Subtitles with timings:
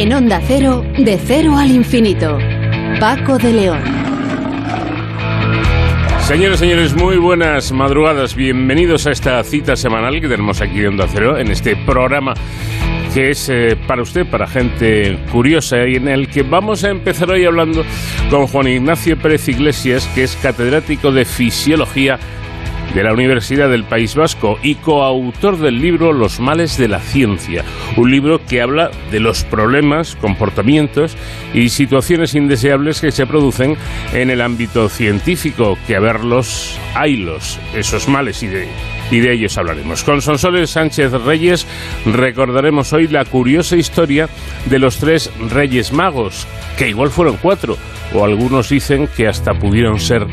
[0.00, 2.38] En Onda Cero, de cero al infinito.
[2.98, 3.82] Paco de León.
[6.20, 8.34] Señores, señores, muy buenas madrugadas.
[8.34, 12.32] Bienvenidos a esta cita semanal que tenemos aquí en Onda Cero, en este programa
[13.12, 17.30] que es eh, para usted, para gente curiosa, y en el que vamos a empezar
[17.30, 17.84] hoy hablando
[18.30, 22.18] con Juan Ignacio Pérez Iglesias, que es catedrático de Fisiología
[22.94, 27.64] de la Universidad del País Vasco y coautor del libro Los males de la ciencia,
[27.96, 31.16] un libro que habla de los problemas, comportamientos
[31.54, 33.76] y situaciones indeseables que se producen
[34.12, 38.68] en el ámbito científico, que a verlos haylos, esos males y de,
[39.10, 40.02] y de ellos hablaremos.
[40.02, 41.66] Con Sonsoles Sánchez Reyes
[42.06, 44.28] recordaremos hoy la curiosa historia
[44.66, 46.46] de los tres Reyes Magos,
[46.76, 47.76] que igual fueron cuatro,
[48.14, 50.26] o algunos dicen que hasta pudieron ser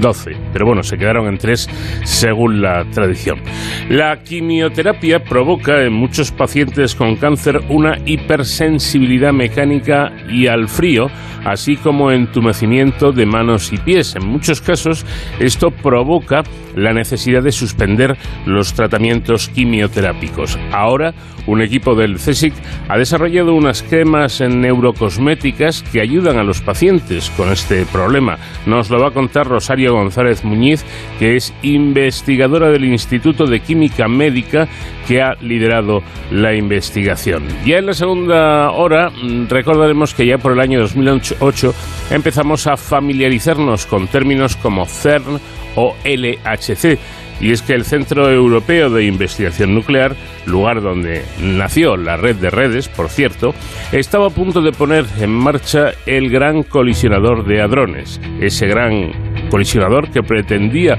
[0.00, 1.68] 12, pero bueno, se quedaron en tres
[2.04, 3.40] según la tradición.
[3.88, 11.06] La quimioterapia provoca en muchos pacientes con cáncer una hipersensibilidad mecánica y al frío,
[11.44, 14.16] así como entumecimiento de manos y pies.
[14.16, 15.04] En muchos casos
[15.38, 16.42] esto provoca
[16.74, 20.58] la necesidad de suspender los tratamientos quimioterápicos.
[20.72, 21.14] Ahora,
[21.46, 22.54] un equipo del CSIC
[22.88, 28.38] ha desarrollado unas cremas neurocosméticas que ayudan a los pacientes con este problema.
[28.66, 30.84] Nos lo va a contar Rosario González Muñiz,
[31.18, 34.68] que es investigadora del Instituto de Química Médica
[35.06, 37.44] que ha liderado la investigación.
[37.66, 41.74] Ya en la segunda hora mm, recordaremos que ya por el año 2008
[42.10, 45.40] empezamos a familiarizarnos con términos como CERN
[45.76, 46.98] o LHC.
[47.40, 50.14] Y es que el Centro Europeo de Investigación Nuclear,
[50.46, 53.54] lugar donde nació la red de redes, por cierto,
[53.92, 59.12] estaba a punto de poner en marcha el gran colisionador de hadrones, ese gran
[59.50, 60.98] colisionador que pretendía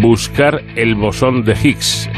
[0.00, 2.08] buscar el bosón de Higgs.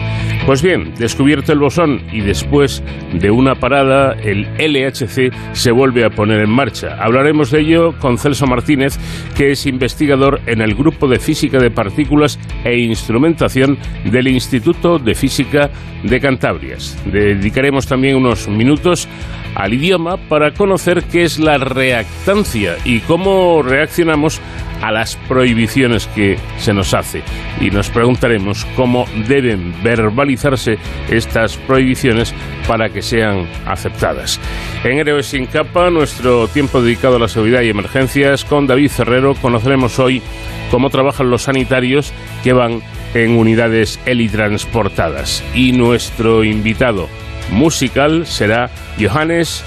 [0.48, 2.82] Pues bien, descubierto el bosón y después
[3.12, 6.96] de una parada, el LHC se vuelve a poner en marcha.
[6.98, 8.98] Hablaremos de ello con Celso Martínez,
[9.36, 13.57] que es investigador en el Grupo de Física de Partículas e Instrumentación
[14.04, 15.70] del Instituto de Física
[16.02, 16.96] de Cantabrias.
[17.06, 19.08] Dedicaremos también unos minutos
[19.54, 24.40] al idioma para conocer qué es la reactancia y cómo reaccionamos
[24.82, 27.22] a las prohibiciones que se nos hace.
[27.60, 30.78] Y nos preguntaremos cómo deben verbalizarse
[31.10, 32.34] estas prohibiciones
[32.66, 34.40] para que sean aceptadas.
[34.84, 39.34] En Héroes sin capa, nuestro tiempo dedicado a la seguridad y emergencias, con David Ferrero,
[39.34, 40.22] conoceremos hoy
[40.70, 42.12] cómo trabajan los sanitarios
[42.44, 42.82] que van
[43.14, 45.42] en unidades helitransportadas.
[45.54, 47.08] Y nuestro invitado
[47.50, 49.64] musical será Johannes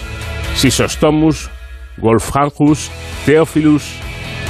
[0.56, 1.50] Sisostomus
[1.98, 2.92] Wolfgangus
[3.26, 3.96] Theophilus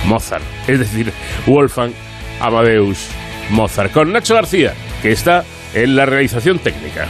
[0.05, 1.11] Mozart, es decir,
[1.45, 1.91] Wolfgang
[2.39, 3.07] Amadeus
[3.49, 7.07] Mozart, con Nacho García, que está en la realización técnica.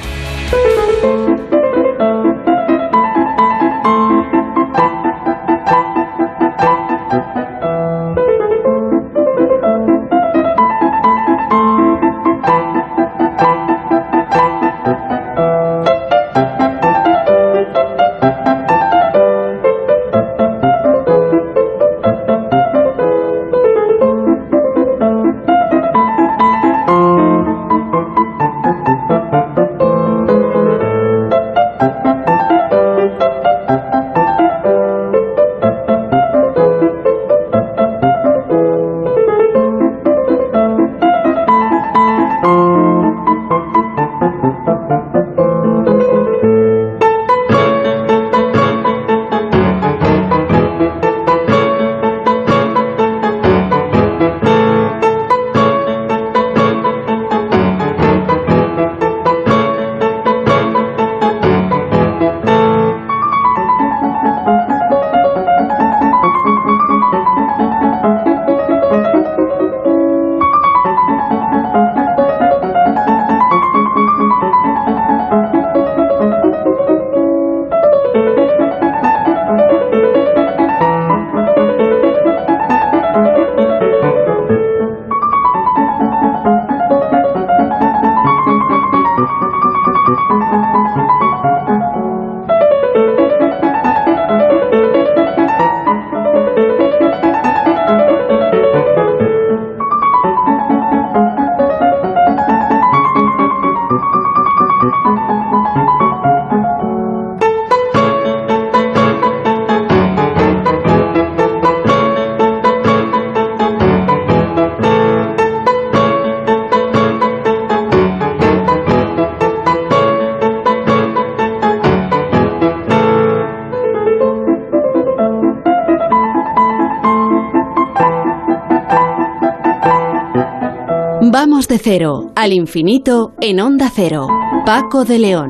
[132.42, 134.28] Al infinito en onda cero.
[134.66, 135.48] Paco de León.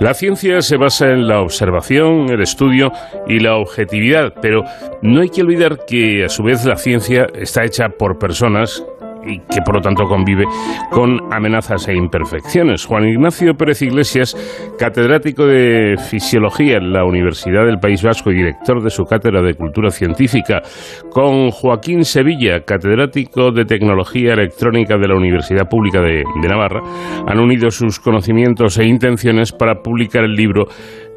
[0.00, 2.92] La ciencia se basa en la observación, el estudio
[3.28, 4.64] y la objetividad, pero
[5.02, 8.82] no hay que olvidar que a su vez la ciencia está hecha por personas
[9.26, 10.44] y que por lo tanto convive
[10.90, 12.84] con amenazas e imperfecciones.
[12.86, 14.34] Juan Ignacio Pérez Iglesias,
[14.78, 19.54] catedrático de Fisiología en la Universidad del País Vasco y director de su cátedra de
[19.54, 20.62] Cultura Científica,
[21.10, 26.82] con Joaquín Sevilla, catedrático de Tecnología Electrónica de la Universidad Pública de, Navarra,
[27.26, 30.66] han unido sus conocimientos e intenciones para publicar el libro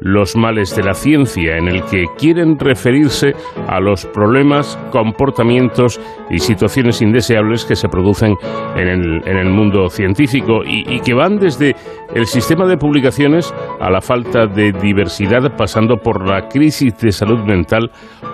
[0.00, 3.34] los males de la ciencia, en el que quieren referirse
[3.66, 6.00] a los problemas, comportamientos
[6.30, 8.34] y situaciones indeseables que se producen
[8.76, 11.74] en el, mundo científico y, que van desde
[12.14, 17.40] el sistema de publicaciones a la falta de diversidad, pasando por la crisis de salud
[17.44, 17.90] mental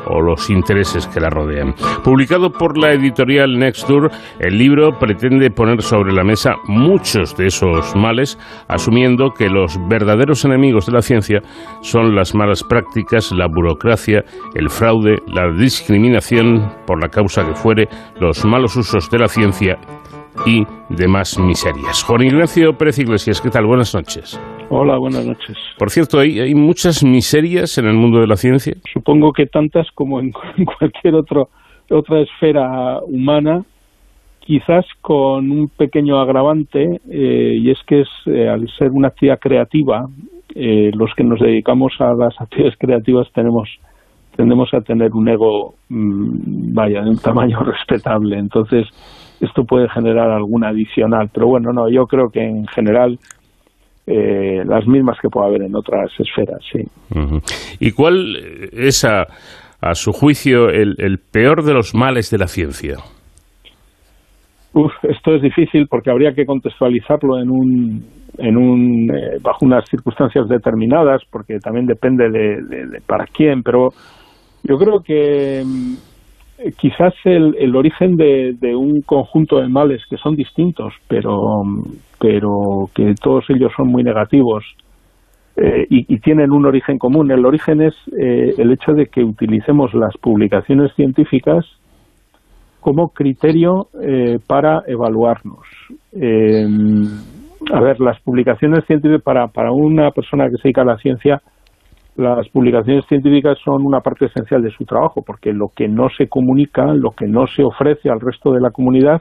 [0.06, 1.74] o los intereses que la rodean.
[2.02, 4.10] Publicado por la editorial Nextdoor,
[4.40, 8.38] el libro pretende poner sobre la mesa muchos de esos males,
[8.68, 11.40] asumiendo que los verdaderos enemigos de la ciencia
[11.80, 14.24] son las malas prácticas, la burocracia,
[14.54, 17.88] el fraude, la discriminación por la causa que fuere,
[18.20, 19.78] los malos usos de la ciencia
[20.46, 22.02] y demás miserias.
[22.02, 23.66] Juan Ignacio Pérez Iglesias, ¿qué tal?
[23.66, 24.40] Buenas noches.
[24.68, 25.56] Hola, buenas noches.
[25.78, 28.74] Por cierto, ¿hay, ¿hay, muchas miserias en el mundo de la ciencia?
[28.92, 30.32] Supongo que tantas como en,
[30.78, 31.48] cualquier otro,
[31.90, 33.64] otra esfera humana,
[34.40, 39.38] quizás con un pequeño agravante, eh, y es que es, eh, al ser una actividad
[39.38, 40.08] creativa,
[40.54, 43.68] eh, los que nos dedicamos a las actividades creativas tenemos
[44.36, 48.36] tendemos a tener un ego, mm, vaya, de un tamaño respetable.
[48.36, 48.86] Entonces,
[49.40, 51.30] esto puede generar alguna adicional.
[51.32, 53.18] Pero bueno, no, yo creo que en general
[54.06, 56.82] eh, las mismas que puede haber en otras esferas, sí.
[57.80, 58.36] ¿Y cuál
[58.72, 59.26] es, a,
[59.80, 62.96] a su juicio, el, el, peor de los males de la ciencia?
[64.74, 71.22] Uf, esto es difícil porque habría que contextualizarlo en un, eh, bajo unas circunstancias determinadas,
[71.30, 73.90] porque también depende de, para quién, pero
[74.64, 75.94] yo creo que mm,
[76.76, 81.62] quizás el, el origen de, un conjunto de males que son distintos, pero,
[82.18, 84.64] pero que todos ellos son muy negativos
[85.56, 87.30] eh, y, y, tienen un origen común.
[87.30, 91.64] El origen es eh, el hecho de que utilicemos las publicaciones científicas
[92.84, 95.66] como criterio eh, para evaluarnos.
[96.12, 96.66] Eh,
[97.72, 101.40] a ver, las publicaciones científicas para, para una persona que se dedica a la ciencia
[102.16, 106.28] las publicaciones científicas son una parte esencial de su trabajo, porque lo que no se
[106.28, 109.20] comunica, lo que no se ofrece al resto de la comunidad,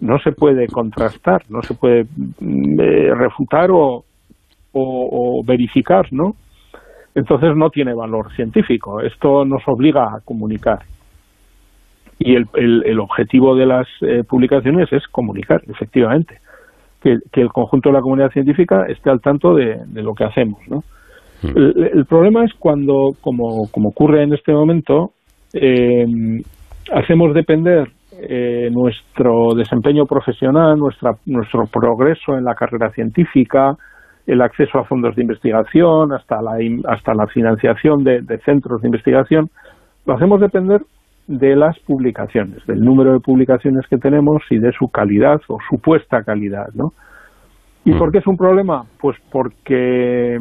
[0.00, 4.04] no se puede contrastar, no se puede mm, eh, refutar o,
[4.74, 6.32] o, verificar, ¿no?
[7.14, 9.00] Entonces no tiene valor científico.
[9.00, 10.80] Esto nos obliga a comunicar.
[12.24, 12.46] Y el,
[12.84, 16.38] el, objetivo de las eh, publicaciones es comunicar, efectivamente.
[17.02, 20.24] Que, que, el conjunto de la comunidad científica esté al tanto de, de lo que
[20.24, 20.84] hacemos, ¿no?
[21.42, 25.10] El, problema es cuando, como, como ocurre en este momento,
[25.52, 26.06] eh,
[26.92, 33.76] hacemos depender eh, nuestro desempeño profesional, nuestra, nuestro progreso en la carrera científica,
[34.26, 38.88] el acceso a fondos de investigación, hasta la, hasta la financiación de, de centros de
[38.88, 39.50] investigación,
[40.06, 40.82] lo hacemos depender
[41.38, 46.22] de las publicaciones, del número de publicaciones que tenemos y de su calidad o supuesta
[46.22, 46.92] calidad, ¿no?
[47.84, 48.84] ¿Y por qué es un problema?
[49.00, 50.38] Pues porque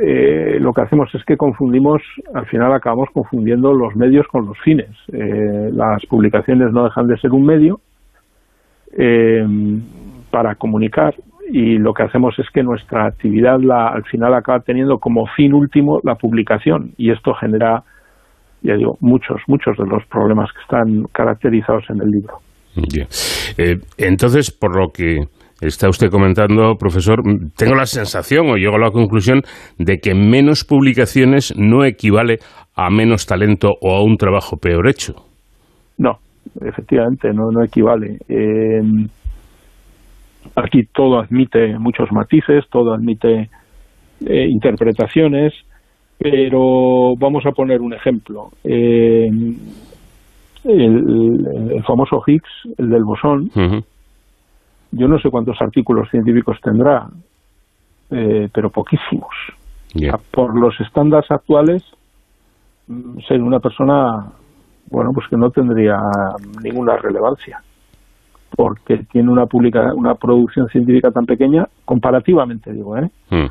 [0.00, 2.00] eh, lo que hacemos es que confundimos,
[2.34, 4.90] al final acabamos confundiendo los medios con los fines.
[5.12, 7.80] Eh, las publicaciones no dejan de ser un medio
[8.96, 9.46] eh,
[10.30, 11.14] para comunicar
[11.50, 15.54] y lo que hacemos es que nuestra actividad la, al final acaba teniendo como fin
[15.54, 17.84] último la publicación y esto genera,
[18.62, 22.34] ya digo, muchos, muchos de los problemas que están caracterizados en el libro.
[23.98, 25.24] entonces, por lo que
[25.60, 27.22] está usted comentando, profesor,
[27.56, 29.42] tengo la sensación o llego a la conclusión
[29.78, 32.38] de que menos publicaciones no equivale
[32.76, 35.14] a menos talento o a un trabajo peor hecho.
[35.98, 36.18] No,
[36.60, 38.18] efectivamente, no, no equivale.
[38.28, 38.80] Eh,
[40.54, 43.48] aquí todo admite muchos matices, todo admite
[44.26, 45.52] eh, interpretaciones,
[46.18, 48.50] pero vamos a poner un ejemplo.
[48.64, 49.30] Eh,
[50.64, 53.50] el, famoso Higgs, el del bosón,
[54.90, 57.06] yo no sé cuántos artículos científicos tendrá,
[58.10, 59.34] eh, pero poquísimos.
[60.30, 61.82] Por los estándares actuales,
[62.88, 64.26] mm, ser una persona,
[64.90, 65.98] bueno, pues que no tendría
[66.62, 67.62] ninguna relevancia,
[68.56, 73.10] porque tiene una publica, una producción científica tan pequeña, comparativamente digo, ¿eh?
[73.30, 73.46] Hmm.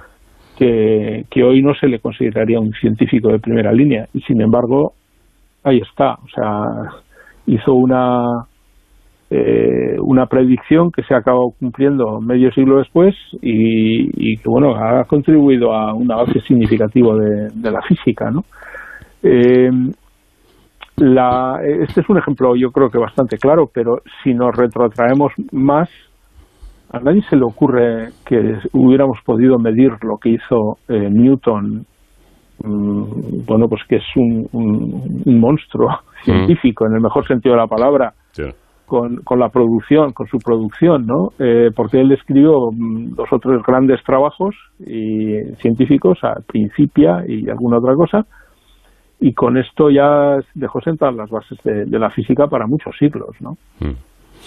[0.58, 4.94] Que, hoy no se le consideraría un científico de primera línea, y sin embargo,
[5.64, 6.64] ahí está, o sea,
[7.46, 8.46] hizo una
[9.30, 15.04] eh, una predicción que se ha acabado cumpliendo medio siglo después y, que bueno ha
[15.04, 18.46] contribuido a un avance significativo de, la física ¿no?
[19.22, 19.70] Eh,
[20.96, 25.90] la, este es un ejemplo yo creo que bastante claro pero si nos retrotraemos más
[26.92, 31.86] a nadie se le ocurre que hubiéramos podido medir lo que hizo eh, Newton
[32.64, 34.48] mm, bueno pues que es un,
[35.26, 36.24] monstruo mm.
[36.24, 38.14] científico en el mejor sentido de la palabra
[38.88, 41.32] con, con la producción, con su producción, ¿no?
[41.40, 47.50] Eh, porque él escribió mm, dos o tres grandes trabajos y, científicos, a Principia y
[47.50, 48.26] alguna otra cosa,
[49.20, 53.52] y con esto ya dejó sentar las bases de, la física para muchos siglos, ¿no?
[53.82, 53.94] Mm.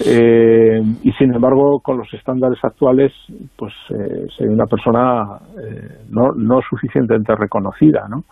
[0.04, 3.12] Eh, y sin embargo, con los estándares actuales,
[3.57, 8.25] pues eh, sería una persona eh, no, no suficientemente reconocida, ¿no?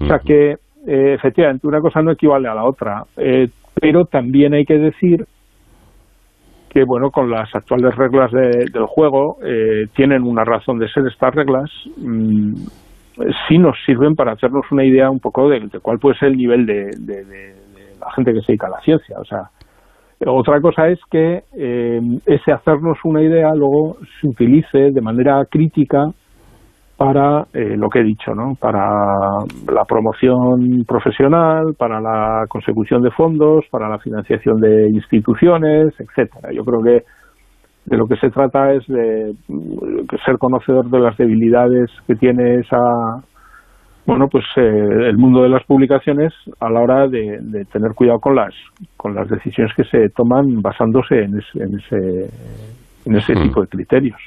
[0.00, 0.54] O sea que,
[0.86, 3.02] efectivamente, una cosa no equivale a la otra.
[3.16, 3.48] Eh,
[3.80, 5.24] pero también hay que decir
[6.70, 11.34] que bueno con las actuales reglas del juego eh, tienen una razón de ser estas
[11.34, 12.54] reglas mm,
[13.48, 16.66] sí nos sirven para hacernos una idea un poco de, cuál puede ser el nivel
[16.66, 16.90] de,
[17.98, 19.44] la gente que se dedica a la ciencia o sea
[20.26, 26.06] otra cosa es que eh, ese hacernos una idea luego se utilice de manera crítica
[26.96, 28.54] para eh, lo que he dicho, ¿no?
[28.60, 28.84] para
[29.72, 36.52] la promoción profesional, para la consecución de fondos, para la financiación de instituciones, etcétera.
[36.52, 37.04] Yo creo que
[37.86, 39.32] de lo que se trata es de,
[40.26, 43.22] ser conocedor de las debilidades que tiene esa
[44.08, 47.38] bueno pues eh, el mundo de las publicaciones a la hora de,
[47.70, 48.54] tener cuidado con las
[48.96, 52.30] con las decisiones que se toman basándose en ese en ese,
[53.04, 53.42] en ese hmm.
[53.42, 54.18] tipo de criterios.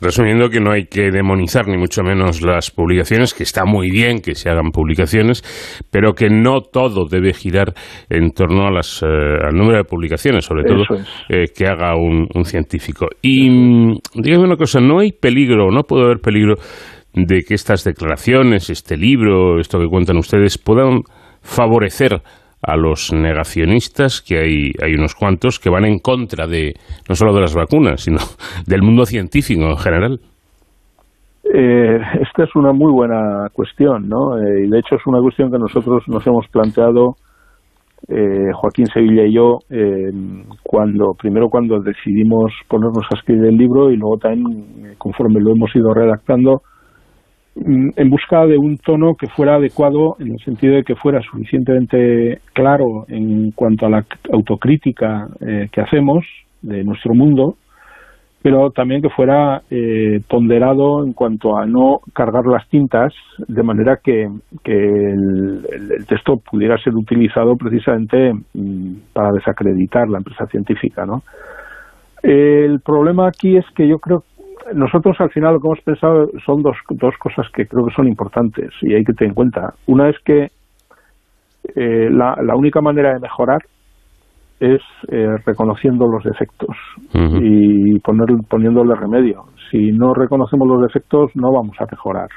[0.00, 4.20] Resumiendo que no hay que demonizar ni mucho menos las publicaciones, que está muy bien
[4.20, 5.42] que se hagan publicaciones,
[5.90, 7.72] pero que no todo debe girar
[8.10, 10.82] en torno a las, eh, al número de publicaciones, sobre todo
[11.28, 13.06] eh, que haga un, científico.
[13.22, 16.56] Y mm, dígame una cosa, ¿no hay peligro, no puede haber peligro
[17.14, 21.02] de que estas declaraciones, este libro, esto que cuentan ustedes, puedan
[21.42, 22.22] favorecer
[22.62, 26.74] a los negacionistas, que hay, hay unos cuantos, que van en contra de
[27.08, 28.18] no solo de las vacunas, sino
[28.66, 30.20] del mundo científico en general.
[31.44, 34.38] Eh, esta es una muy buena cuestión, ¿no?
[34.38, 37.16] Eh, y de hecho es una cuestión que nosotros nos hemos planteado,
[38.08, 39.58] eh, Joaquín Sevilla y yo,
[40.62, 45.74] cuando primero cuando decidimos ponernos a escribir el libro y luego también conforme lo hemos
[45.74, 46.62] ido redactando,
[47.54, 52.38] en busca de un tono que fuera adecuado en el sentido de que fuera suficientemente
[52.54, 56.24] claro en cuanto a la autocrítica eh, que hacemos
[56.62, 57.56] de nuestro mundo,
[58.42, 63.12] pero también que fuera eh, ponderado en cuanto a no cargar las tintas
[63.46, 64.22] de manera que,
[64.64, 71.04] el, texto pudiera ser utilizado precisamente mm, para desacreditar la empresa científica.
[71.04, 71.22] ¿no?
[72.22, 74.22] El problema aquí es que yo creo
[74.74, 78.08] nosotros al final lo que hemos pensado son dos, dos cosas que creo que son
[78.08, 79.74] importantes y hay que tener en cuenta.
[79.86, 80.48] Una es que
[81.74, 83.62] eh, la, la, única manera de mejorar
[84.62, 86.76] es eh, reconociendo los defectos
[87.14, 89.44] y poner, poniéndole remedio.
[89.70, 92.28] Si no reconocemos los defectos, no vamos a mejorar.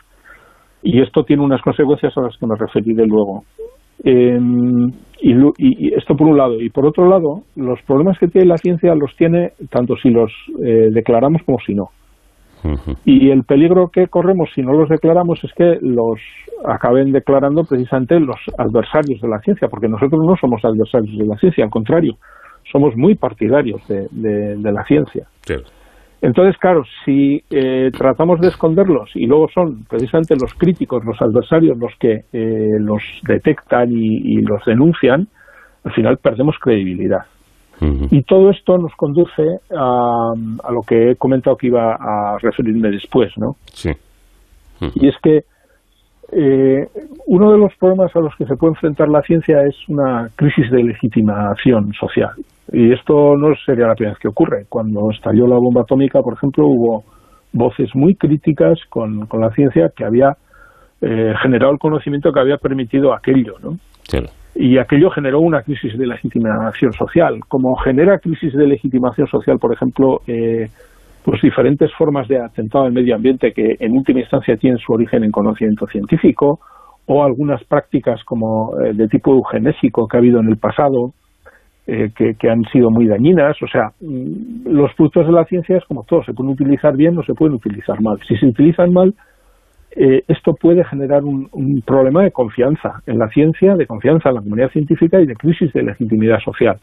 [0.82, 3.44] Y esto tiene unas consecuencias a las que me referiré luego.
[4.04, 4.88] Em,
[5.22, 6.60] y, esto por un lado.
[6.60, 10.32] Y por otro lado, los problemas que tiene la ciencia los tiene tanto si los
[10.64, 11.90] eh, declaramos como si no.
[13.06, 16.20] Y el peligro que corremos si no los declaramos es que los
[16.66, 21.38] acaben declarando precisamente los adversarios de la ciencia, porque nosotros no somos adversarios de la
[21.38, 22.18] ciencia, al contrario,
[22.72, 25.28] somos muy partidarios de, la ciencia.
[26.22, 31.78] Entonces, claro, si eh, tratamos de esconderlos y luego son precisamente los críticos, los adversarios,
[31.78, 35.28] los que eh, los detectan y los denuncian,
[35.84, 37.26] al final perdemos credibilidad.
[37.82, 42.90] Y todo esto nos conduce a, a, lo que he comentado que iba a referirme
[42.90, 43.58] después, ¿no?
[43.74, 43.92] Sí.
[44.96, 45.44] Y es que
[46.32, 46.88] eh,
[47.28, 50.72] uno de los problemas a los que se puede enfrentar la ciencia es una crisis
[50.72, 52.32] de legitimación social.
[52.72, 54.66] Y esto no sería la primera vez que ocurre.
[54.70, 57.04] Cuando estalló la bomba atómica, por ejemplo, hubo
[57.54, 60.36] voces muy críticas con, con la ciencia que había
[61.02, 63.78] eh, generado el conocimiento que había permitido aquello, ¿no?
[64.08, 67.42] Claro y aquello generó una crisis de legitimación social.
[67.48, 70.70] Como genera crisis de legitimación social, por ejemplo, eh,
[71.24, 75.24] pues diferentes formas de atentado al medio ambiente que en última instancia tienen su origen
[75.24, 76.60] en conocimiento científico,
[77.08, 81.14] o algunas prácticas como eh, de tipo eugenésico que ha habido en el pasado,
[81.86, 83.62] eh, que, que, han sido muy dañinas.
[83.62, 87.18] O sea, mm, los frutos de la ciencia es como todo, se pueden utilizar bien
[87.18, 88.18] o se pueden utilizar mal.
[88.28, 89.14] Si se utilizan mal,
[89.96, 94.42] eh, esto puede generar un, problema de confianza en la ciencia, de confianza en la
[94.42, 96.78] comunidad científica y de crisis de legitimidad social.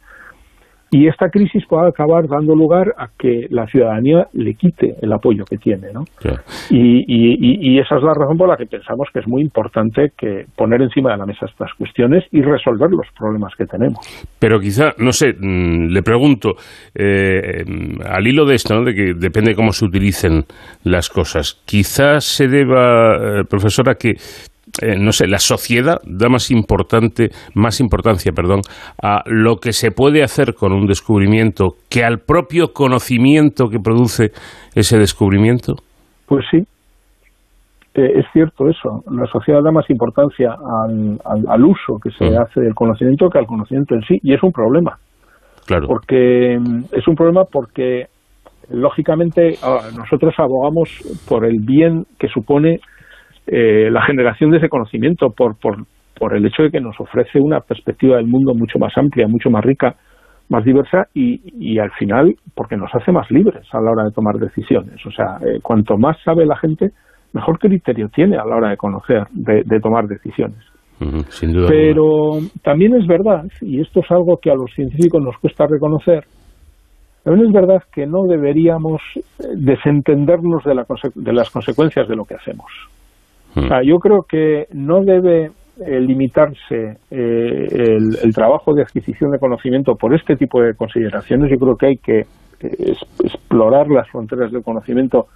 [0.94, 5.46] Y esta crisis puede acabar dando lugar a que la ciudadanía le quite el apoyo
[5.46, 5.90] que tiene.
[5.90, 6.04] ¿no?
[6.68, 10.82] Y, esa es la razón por la que pensamos que es muy importante que poner
[10.82, 13.98] encima de la mesa estas cuestiones y resolver los problemas que tenemos.
[14.38, 16.56] Pero quizá, no sé, mm, le pregunto,
[16.94, 17.64] eh,
[18.06, 20.44] al hilo de esto, de que depende cómo se utilicen
[20.84, 24.16] las cosas, quizás se deba, eh, profesora, que
[24.80, 28.60] eh, no sé, la sociedad da más importante, más importancia, perdón,
[29.02, 34.30] a lo que se puede hacer con un descubrimiento que al propio conocimiento que produce
[34.74, 35.74] ese descubrimiento?
[36.26, 36.64] Pues sí,
[37.94, 39.02] eh, es cierto eso.
[39.10, 42.40] La sociedad da más importancia al, al, uso que se mm.
[42.40, 44.96] hace del conocimiento que al conocimiento en sí, y es un problema.
[45.66, 45.88] Claro.
[45.88, 48.06] Porque mm, es un problema porque
[48.70, 49.58] lógicamente
[49.96, 50.88] nosotros abogamos
[51.28, 52.80] por el bien que supone
[53.46, 55.84] eh, la generación de ese conocimiento por, por,
[56.18, 59.50] por el hecho de que nos ofrece una perspectiva del mundo mucho más amplia, mucho
[59.50, 59.96] más rica,
[60.48, 64.12] más diversa y, y al final porque nos hace más libres a la hora de
[64.12, 65.04] tomar decisiones.
[65.06, 66.90] O sea, eh, cuanto más sabe la gente,
[67.32, 70.58] mejor criterio tiene a la hora de conocer, de, tomar decisiones.
[71.68, 76.24] Pero también es verdad, y esto es algo que a los científicos nos cuesta reconocer,
[77.24, 79.20] también es verdad que no deberíamos eh,
[79.56, 82.66] desentendernos de, la de las consecuencias de lo que hacemos.
[83.54, 83.68] Hmm.
[83.84, 85.50] yo creo que no debe
[85.86, 87.66] eh, limitarse eh,
[88.22, 91.50] el, trabajo de adquisición de conocimiento por este tipo de consideraciones.
[91.50, 92.94] Yo creo que hay que eh,
[93.24, 95.26] explorar las fronteras del conocimiento,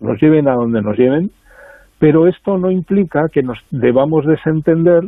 [0.00, 1.30] nos lleven a donde nos lleven,
[1.98, 5.00] pero esto no implica que nos debamos desentender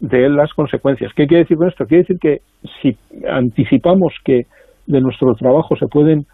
[0.00, 1.12] de las consecuencias.
[1.14, 1.86] ¿Qué quiere decir con esto?
[1.86, 2.38] Quiere decir que
[2.80, 2.96] si
[3.28, 4.42] anticipamos que
[4.86, 6.26] de nuestro trabajo se pueden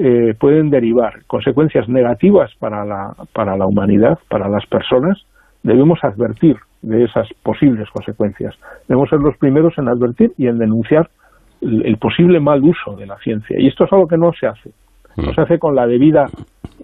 [0.00, 5.18] eh, pueden derivar consecuencias negativas para la, para la humanidad, para las personas,
[5.64, 8.54] debemos advertir de esas posibles consecuencias.
[8.86, 11.10] Debemos ser los primeros en advertir y en denunciar
[11.60, 13.56] el, posible mal uso de la ciencia.
[13.58, 14.70] Y esto es algo que no se hace.
[15.16, 16.26] No se hace con la debida,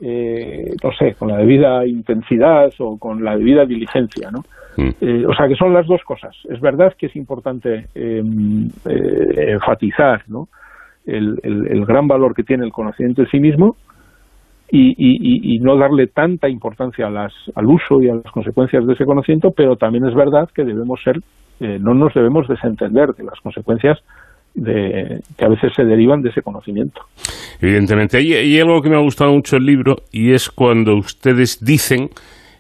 [0.01, 4.43] eh, no sé, con la debida intensidad o con la debida diligencia, ¿no?
[4.77, 6.35] Eh, o sea que son las dos cosas.
[6.51, 10.49] Es verdad que es importante em, enfatizar, ¿no?
[11.07, 13.77] El, gran valor que tiene el conocimiento en sí mismo
[14.71, 19.05] y, no darle tanta importancia a las, al uso y a las consecuencias de ese
[19.05, 21.19] conocimiento, pero también es verdad que debemos ser,
[21.61, 23.99] eh, no nos debemos desentender de las consecuencias
[24.55, 27.03] de, que a veces se derivan de ese conocimiento.
[27.61, 28.19] Evidentemente.
[28.19, 32.09] Hay, algo que me ha gustado mucho el libro y es cuando ustedes dicen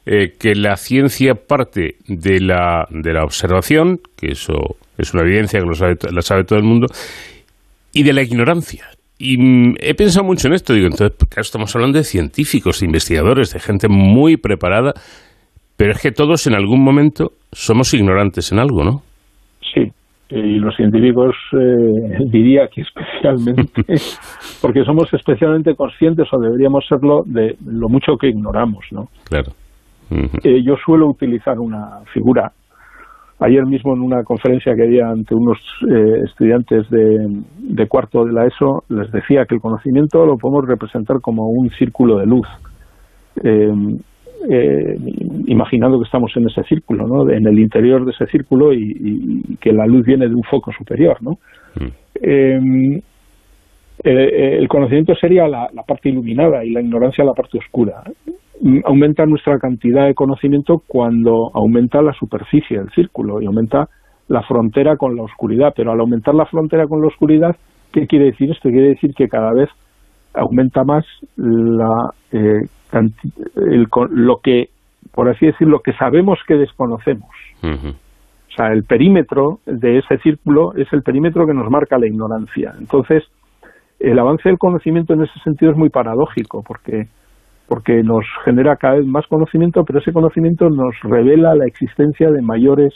[0.07, 5.61] eh, que la ciencia parte de la, de la observación, que eso es una evidencia
[5.61, 6.87] que lo sabe, la sabe todo el mundo,
[7.95, 8.87] y de la ignorancia.
[9.19, 12.87] Y mm, he pensado mucho en esto, digo, entonces, claro, estamos hablando de científicos, de
[12.87, 14.93] investigadores, de gente muy preparada,
[15.77, 19.03] pero es que todos en algún momento somos ignorantes en algo, ¿no?
[19.73, 19.91] Sí,
[20.31, 23.83] y los científicos eh, diría que especialmente,
[24.61, 29.09] porque somos especialmente conscientes o deberíamos serlo de lo mucho que ignoramos, ¿no?
[29.25, 29.53] Claro.
[30.11, 32.53] Eh, yo suelo utilizar una figura
[33.45, 38.47] Ayer mismo en una conferencia que di ante unos eh, estudiantes de, cuarto de la
[38.47, 42.49] ESO, les decía que el conocimiento lo podemos representar como un círculo de luz.
[43.43, 43.99] Em,
[44.49, 44.97] eh,
[45.47, 47.31] imaginando que estamos en ese círculo, ¿no?
[47.31, 51.19] en el interior de ese círculo y, que la luz viene de un foco superior.
[51.21, 51.33] ¿no?
[51.75, 51.89] Mm.
[52.23, 53.01] Em,
[54.05, 58.05] eh, el conocimiento sería la, parte iluminada y la ignorancia la parte oscura.
[58.85, 63.89] Aumenta nuestra cantidad de conocimiento cuando aumenta la superficie del círculo y aumenta
[64.29, 65.73] la frontera con la oscuridad.
[65.77, 67.57] Pero al aumentar la frontera con la oscuridad,
[67.93, 68.69] ¿qué quiere decir esto?
[68.69, 69.69] Quiere decir que cada vez
[70.35, 71.05] aumenta más
[71.37, 72.63] la, eh,
[74.11, 74.69] lo que,
[75.13, 77.31] por así decirlo, lo que sabemos que desconocemos.
[77.63, 82.73] O sea, el perímetro de ese círculo es el perímetro que nos marca la ignorancia.
[82.79, 83.25] Entonces,
[83.99, 87.09] el avance del conocimiento en ese sentido es muy paradójico porque
[87.69, 92.43] porque nos genera cada vez más conocimiento, pero ese conocimiento nos revela la existencia de
[92.43, 92.93] mayores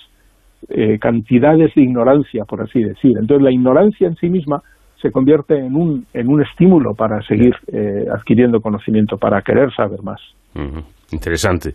[0.69, 3.13] eh, cantidades de ignorancia, por así decir.
[3.19, 4.61] Entonces, la ignorancia en sí misma
[5.01, 10.03] se convierte en un, en un estímulo para seguir eh, adquiriendo conocimiento, para querer saber
[10.03, 10.21] más.
[11.13, 11.71] Interesante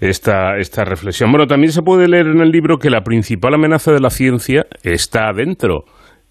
[0.00, 1.30] esta, esta reflexión.
[1.30, 4.64] Bueno, también se puede leer en el libro que la principal amenaza de la ciencia
[4.82, 5.84] está adentro.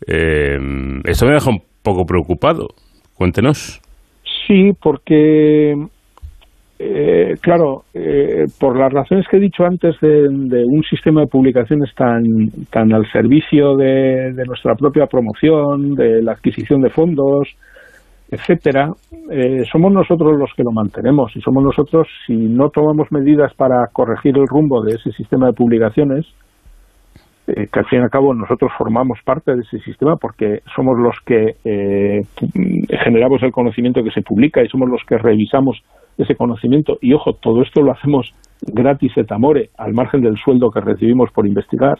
[0.07, 0.57] Eh,
[1.05, 2.69] esto me deja un poco preocupado.
[3.13, 3.81] Cuéntenos.
[4.45, 5.73] Sí, porque,
[6.77, 11.93] eh, claro, eh, por las razones que he dicho antes de, un sistema de publicaciones
[11.95, 12.21] tan,
[12.69, 17.47] tan al servicio de, nuestra propia promoción, de la adquisición de fondos,
[18.29, 18.91] etcétera,
[19.31, 23.87] eh, somos nosotros los que lo mantenemos y somos nosotros, si no tomamos medidas para
[23.93, 26.25] corregir el rumbo de ese sistema de publicaciones,
[27.47, 30.97] eh, que al fin y al cabo nosotros formamos parte de ese sistema porque somos
[30.97, 32.21] los que eh,
[33.03, 35.81] generamos el conocimiento que se publica y somos los que revisamos
[36.17, 36.97] ese conocimiento.
[37.01, 41.29] Y ojo, todo esto lo hacemos gratis et amore, al margen del sueldo que recibimos
[41.31, 41.99] por investigar.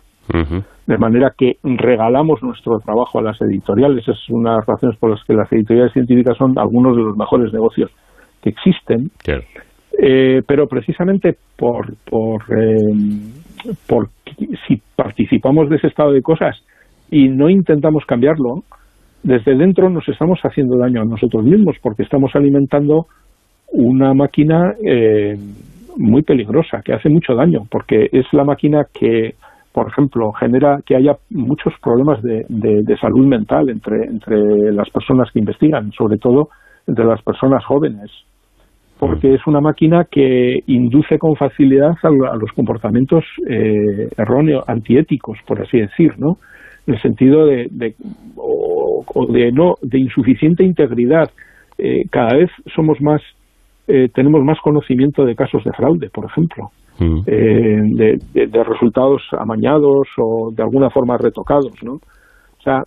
[0.87, 4.07] De manera que regalamos nuestro trabajo a las editoriales.
[4.07, 7.15] Es una de las razones por las que las editoriales científicas son algunos de los
[7.15, 7.91] mejores negocios
[8.41, 9.11] que existen.
[9.97, 12.75] Eh, pero precisamente por, por, eh,
[13.87, 14.09] por
[14.67, 16.57] si participamos de ese estado de cosas
[17.09, 18.63] y no intentamos cambiarlo,
[19.23, 23.05] desde dentro nos estamos haciendo daño a nosotros mismos porque estamos alimentando
[23.71, 25.37] una máquina eh,
[25.97, 29.35] muy peligrosa que hace mucho daño porque es la máquina que
[29.75, 35.29] por ejemplo, genera que haya muchos problemas de, de, salud mental entre, entre las personas
[35.33, 36.47] que investigan, sobre todo
[36.87, 38.09] entre las personas jóvenes,
[38.99, 45.61] porque es una máquina que induce con facilidad a, los comportamientos eh, erróneos, antiéticos, por
[45.61, 46.37] así decir, ¿no?
[46.87, 47.95] En el sentido de, de
[48.37, 51.29] o, de no de insuficiente integridad.
[51.77, 53.21] Eh, cada vez somos más,
[53.87, 56.69] eh, tenemos más conocimiento de casos de fraude, por ejemplo.
[56.97, 57.19] Mm.
[57.27, 61.95] Eh, de, resultados amañados o de alguna forma retocados, ¿no?
[61.95, 62.83] O sea,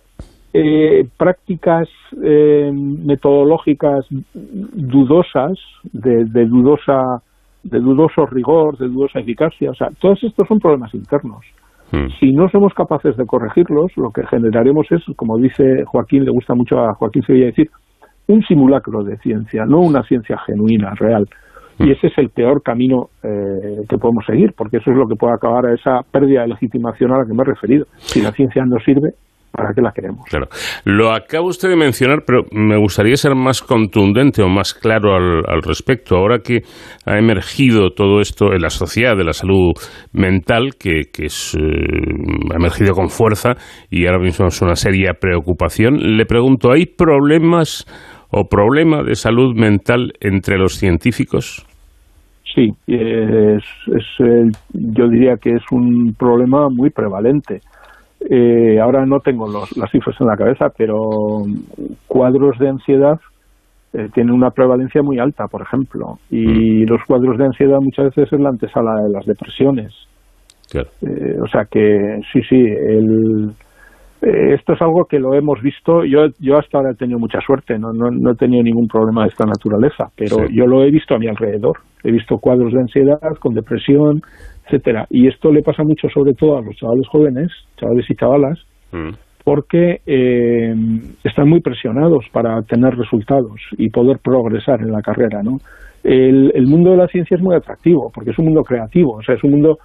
[0.53, 1.87] eh, prácticas
[2.23, 5.59] eh, metodológicas dudosas,
[5.93, 7.21] de, dudosa,
[7.63, 11.45] de dudoso rigor, de dudosa eficacia, o sea, todos estos son problemas internos.
[11.91, 12.07] Mm.
[12.19, 16.55] Si no somos capaces de corregirlos, lo que generaremos es, como dice Joaquín, le gusta
[16.55, 17.69] mucho a Joaquín Sevilla decir,
[18.27, 21.27] un simulacro de ciencia, no una ciencia genuina, real.
[21.77, 21.91] Y mm.
[21.91, 25.33] ese es el peor camino eh, que podemos seguir, porque eso es lo que puede
[25.33, 27.85] acabar a esa pérdida de legitimación a la que me he referido.
[27.97, 29.13] Si la ciencia no sirve,
[29.59, 30.25] ¿para qué la queremos?
[30.29, 30.47] Claro.
[30.85, 35.61] Lo acaba usted de mencionar, pero me gustaría ser más contundente o más claro al,
[35.61, 36.15] respecto.
[36.15, 36.61] Ahora que
[37.05, 39.73] ha emergido todo esto en la sociedad de la salud
[40.13, 41.59] mental, que, es, eh,
[42.53, 43.55] ha emergido con fuerza
[43.89, 47.85] y ahora mismo es una seria preocupación, le pregunto, ¿hay problemas
[48.31, 51.65] o problema de salud mental entre los científicos?
[52.55, 53.63] Sí, es,
[54.73, 57.59] yo diría que es un problema muy prevalente.
[58.29, 60.99] Eh, ahora no tengo las cifras en la cabeza, pero
[62.07, 63.19] cuadros de ansiedad
[63.93, 66.17] eh, tienen una prevalencia muy alta, por ejemplo.
[66.29, 66.89] Y mm.
[66.89, 69.93] los cuadros de ansiedad muchas veces es la antesala de las depresiones.
[70.75, 73.49] Eh, o sea que sí, sí, el,
[74.21, 77.39] eh, esto es algo que lo hemos visto, yo, yo hasta ahora he tenido mucha
[77.39, 81.15] suerte, no, no, he tenido ningún problema de esta naturaleza, pero yo lo he visto
[81.15, 84.21] a mi alrededor, he visto cuadros de ansiedad, con depresión,
[84.69, 88.59] etcétera, y esto le pasa mucho sobre todo a los chavales jóvenes, chavales y chavalas,
[88.91, 89.09] mm.
[89.43, 90.75] porque eh,
[91.23, 95.57] están muy presionados para tener resultados y poder progresar en la carrera, ¿no?
[96.03, 99.23] El, el mundo de la ciencia es muy atractivo, porque es un mundo creativo, o
[99.23, 99.77] sea, es un mundo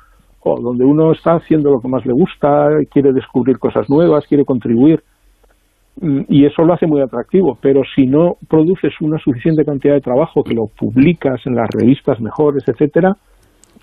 [0.45, 5.01] donde uno está haciendo lo que más le gusta, quiere descubrir cosas nuevas, quiere contribuir,
[6.29, 10.43] y eso lo hace muy atractivo, pero si no produces una suficiente cantidad de trabajo,
[10.43, 13.15] que lo publicas en las revistas mejores, etcétera,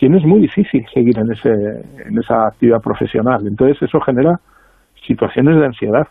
[0.02, 1.52] tienes muy difícil seguir en, ese,
[2.06, 3.46] en esa actividad profesional.
[3.46, 4.40] Entonces eso genera
[5.06, 6.08] situaciones de ansiedad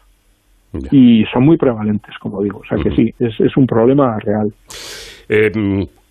[0.92, 2.61] y son muy prevalentes, como digo.
[2.61, 4.55] O sea que sí, es, es un problema real.
[5.29, 5.50] Eh,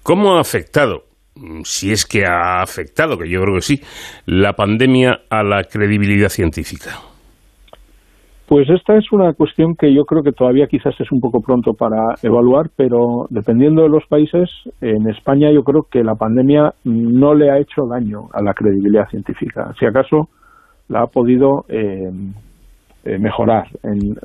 [0.03, 1.03] ¿Cómo ha afectado
[1.39, 3.81] Mm, si es que ha afectado, que yo creo que sí,
[4.25, 6.99] la pandemia a la credibilidad científica?
[8.49, 11.75] Pues esta es una cuestión que yo creo que todavía quizás es un poco pronto
[11.75, 14.49] para evaluar, pero dependiendo de los países,
[14.81, 19.07] en España yo creo que la pandemia no le ha hecho daño a la credibilidad
[19.07, 19.71] científica.
[19.79, 20.29] Si acaso
[20.87, 22.09] la ha podido eh,
[23.03, 23.67] eh, mejorar,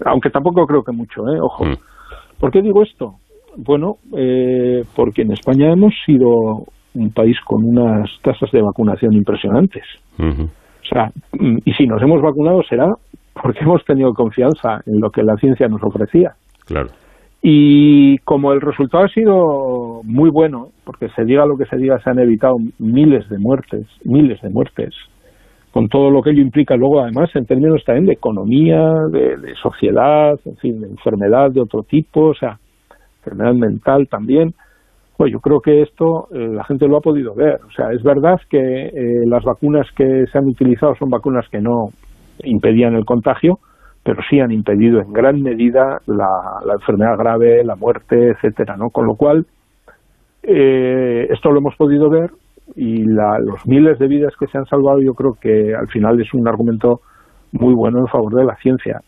[0.07, 1.39] aunque tampoco creo que mucho, ¿eh?
[1.39, 1.67] ojo.
[1.67, 1.77] Mm.
[2.41, 3.17] ¿Por qué digo esto?
[3.59, 3.97] Bueno,
[4.97, 9.85] porque en España hemos sido un país con unas tasas de vacunación impresionantes.
[10.19, 12.87] O sea, mm, y si nos hemos vacunado será
[13.40, 16.33] porque hemos tenido confianza en lo que la ciencia nos ofrecía.
[16.66, 16.88] Claro.
[17.42, 21.99] Y como el resultado ha sido muy bueno, porque se diga lo que se diga,
[21.99, 24.94] se han evitado miles de muertes, miles de muertes,
[25.70, 29.55] con todo lo que ello implica luego, además, en términos también de economía, de, de
[29.57, 32.59] sociedad, en fin, de enfermedad de otro tipo, o sea,
[33.18, 34.55] enfermedad mental también.
[35.16, 37.59] Pues yo creo que esto eh, la gente lo ha podido ver.
[37.66, 41.61] O sea, es verdad que eh, las vacunas que se han utilizado son vacunas que
[41.61, 41.88] no
[42.42, 43.59] impedían el contagio,
[44.03, 48.90] pero sí han impedido en gran medida la, enfermedad grave, la muerte, etcétera, ¿no?
[48.90, 49.47] Con lo cual,
[50.42, 52.31] eh, esto lo hemos podido ver
[52.77, 56.33] y los miles de vidas que se han salvado yo creo que al final es
[56.33, 57.01] un argumento
[57.53, 59.01] muy bueno en favor de la ciencia.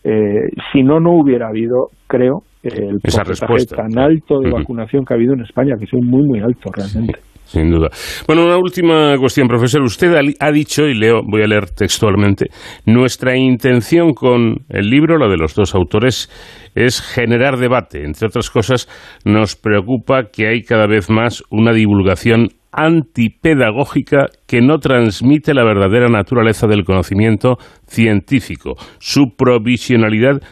[0.72, 5.34] si no, no hubiera habido, creo, el porcentaje tan alto de vacunación que ha habido
[5.34, 7.18] en España, que es muy, muy alto realmente.
[7.46, 7.88] Sin duda.
[8.26, 9.82] Bueno, una última cuestión, profesor.
[9.82, 12.46] Usted ha dicho, y leo, voy a leer textualmente,
[12.84, 16.28] nuestra intención con el libro, la de los dos autores,
[16.74, 18.04] es generar debate.
[18.04, 18.88] Entre otras cosas,
[19.24, 26.08] nos preocupa que hay cada vez más una divulgación antipedagógica que no transmite la verdadera
[26.08, 27.56] naturaleza del conocimiento
[27.86, 30.42] científico, su provisionalidad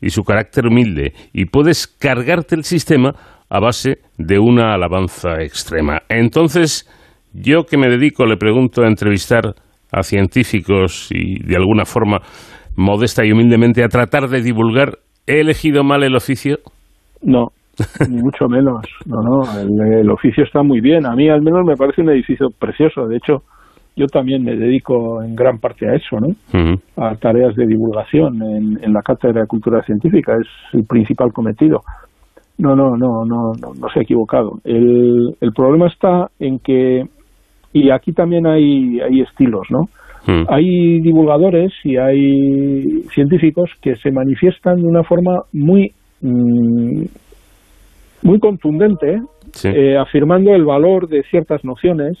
[0.00, 3.14] y su carácter humilde, y puedes cargarte el sistema
[3.50, 6.02] a base de una alabanza extrema.
[6.08, 6.86] Entonces,
[7.32, 9.54] yo que me dedico, le pregunto a entrevistar
[9.92, 12.18] a científicos y de alguna forma
[12.76, 16.58] modesta y humildemente a tratar de divulgar, ¿he elegido mal el oficio?
[17.22, 17.48] No,
[18.08, 18.82] ni mucho menos.
[19.06, 21.06] No, no, el, oficio está muy bien.
[21.06, 23.06] A mí al menos me parece un edificio precioso.
[23.06, 23.42] De hecho,
[23.96, 26.28] yo también me dedico en gran parte a eso, ¿no?
[26.96, 30.34] A tareas de divulgación en, en, la Cátedra de Cultura Científica.
[30.40, 31.80] Es el principal cometido.
[32.58, 34.58] No, no, no, no, no, no se ha equivocado.
[34.64, 37.04] El, el problema está en que,
[37.72, 39.88] y aquí también hay, hay estilos, ¿no?
[40.48, 47.04] Hay divulgadores y hay científicos que se manifiestan de una forma muy mm,
[48.22, 49.20] muy contundente,
[49.64, 52.18] eh, afirmando el valor de ciertas nociones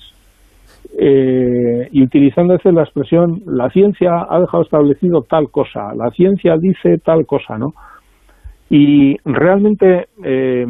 [0.98, 6.98] eh, y utilizando la expresión la ciencia ha dejado establecido tal cosa, la ciencia dice
[7.04, 7.74] tal cosa, ¿no?
[8.70, 10.66] Y realmente, eh,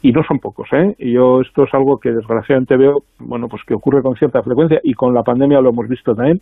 [0.00, 0.94] y no son pocos, ¿eh?
[0.98, 4.94] yo esto es algo que desgraciadamente veo, bueno, pues que ocurre con cierta frecuencia y
[4.94, 6.40] con la pandemia lo hemos visto también,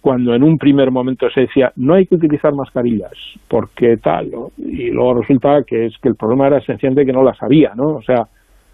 [0.00, 3.12] cuando en un primer momento se decía no hay que utilizar mascarillas
[3.48, 7.42] porque tal, y luego resulta que es que el problema era esencialmente que no las
[7.42, 7.96] había, ¿no?
[7.96, 8.26] O sea,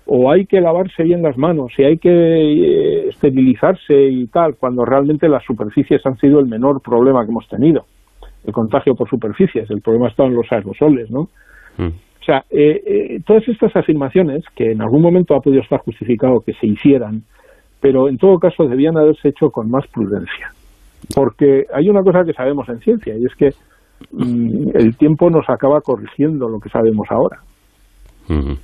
[0.06, 4.84] o hay que lavarse bien las manos, y hay que eh, esterilizarse y tal, cuando
[4.84, 7.86] realmente las superficies han sido el menor problema que hemos tenido.
[8.44, 11.28] El contagio por superficies, el problema está en los aerosoles, ¿no?
[11.78, 11.88] Mm.
[11.88, 16.40] O sea, eh, eh, todas estas afirmaciones, que en algún momento ha podido estar justificado
[16.40, 17.22] que se hicieran,
[17.80, 20.52] pero en todo caso debían haberse hecho con más prudencia.
[21.14, 23.50] Porque hay una cosa que sabemos en ciencia y es que
[24.12, 27.40] mm, el tiempo nos acaba corrigiendo lo que sabemos ahora.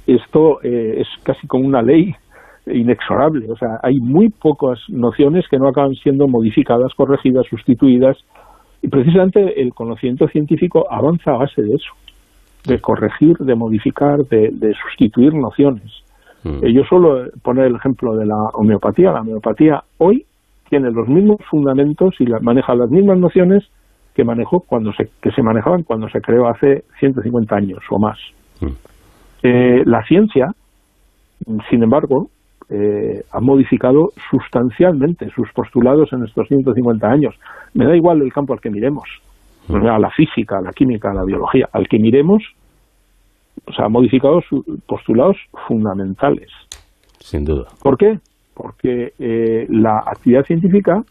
[0.06, 2.14] Esto eh, es casi como una ley
[2.66, 3.50] inexorable.
[3.50, 8.16] O sea, hay muy pocas nociones que no acaban siendo modificadas, corregidas, sustituidas.
[8.82, 11.90] Y precisamente el conocimiento científico avanza a base de eso,
[12.64, 16.02] de corregir, de modificar, de, sustituir nociones.
[16.44, 19.12] Eh, yo suelo poner el ejemplo de la homeopatía.
[19.12, 20.24] La homeopatía hoy
[20.68, 23.64] tiene los mismos fundamentos y maneja las mismas nociones
[24.14, 28.18] que manejó cuando se, que se manejaban cuando se creó hace 150 años o más.
[28.60, 28.66] Mm.
[29.44, 30.52] Eh, la ciencia,
[31.70, 32.28] sin embargo,
[32.68, 37.34] eh, ha modificado sustancialmente sus postulados en estos 150 años.
[37.74, 39.27] Me da igual el campo al que miremos, mm.
[39.68, 42.42] A la física, a la química, a la biología, al que miremos,
[43.66, 46.50] o sea, ha modificado sus postulados fundamentales.
[47.20, 47.66] Sin duda.
[47.82, 48.18] ¿Por qué?
[48.58, 51.04] porque eh, la actividad científica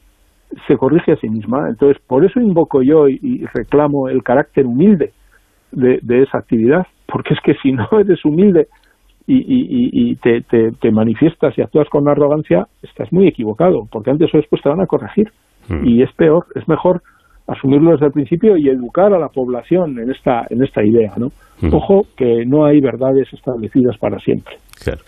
[0.67, 1.69] se corrige a sí misma.
[1.69, 5.11] Entonces, por eso invoco yo y, reclamo el carácter humilde
[5.71, 8.67] de, esa actividad, porque es que si no eres humilde
[9.29, 14.61] y, te, te, manifiestas y actúas con arrogancia, estás muy equivocado, porque antes o después
[14.61, 15.31] te van a corregir.
[15.67, 15.85] Mm.
[15.85, 17.01] Y es peor, es mejor
[17.47, 21.13] asumirlo desde el principio y educar a la población en esta, en esta idea.
[21.17, 21.31] ¿no?
[21.71, 24.55] Ojo que no hay verdades establecidas para siempre.
[24.83, 24.99] Claro.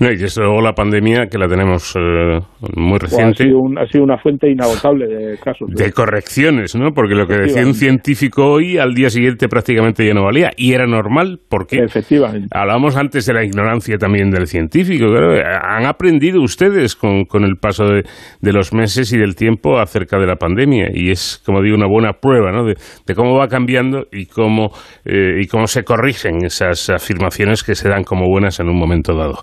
[0.00, 2.38] No, y desde luego la pandemia, que la tenemos eh,
[2.76, 3.44] muy reciente.
[3.44, 5.68] ha, sido una fuente inagotable de casos.
[5.70, 6.92] De, correcciones, ¿no?
[6.92, 10.50] Porque lo que decía un científico hoy, al día siguiente prácticamente ya no valía.
[10.56, 11.78] Y era normal, porque.
[11.78, 12.48] Efectivamente.
[12.52, 15.06] Hablábamos antes de la ignorancia también del científico.
[15.06, 18.02] Han aprendido ustedes con, con el paso de,
[18.40, 20.88] de, los meses y del tiempo acerca de la pandemia.
[20.92, 22.64] Y es, como digo, una buena prueba, ¿no?
[22.64, 22.74] De,
[23.06, 24.70] de cómo va cambiando y cómo,
[25.04, 29.15] eh, y cómo se corrigen esas afirmaciones que se dan como buenas en un momento
[29.16, 29.34] dado.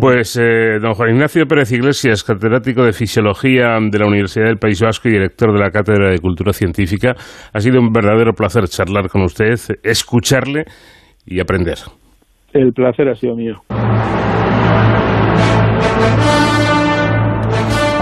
[0.00, 4.80] Pues eh, don Juan Ignacio Pérez Iglesias, catedrático de Fisiología de la Universidad del País
[4.80, 7.14] Vasco y director de la Cátedra de Cultura Científica,
[7.52, 10.64] ha sido un verdadero placer charlar con usted, escucharle
[11.24, 11.78] y aprender.
[12.52, 13.62] El placer ha sido mío.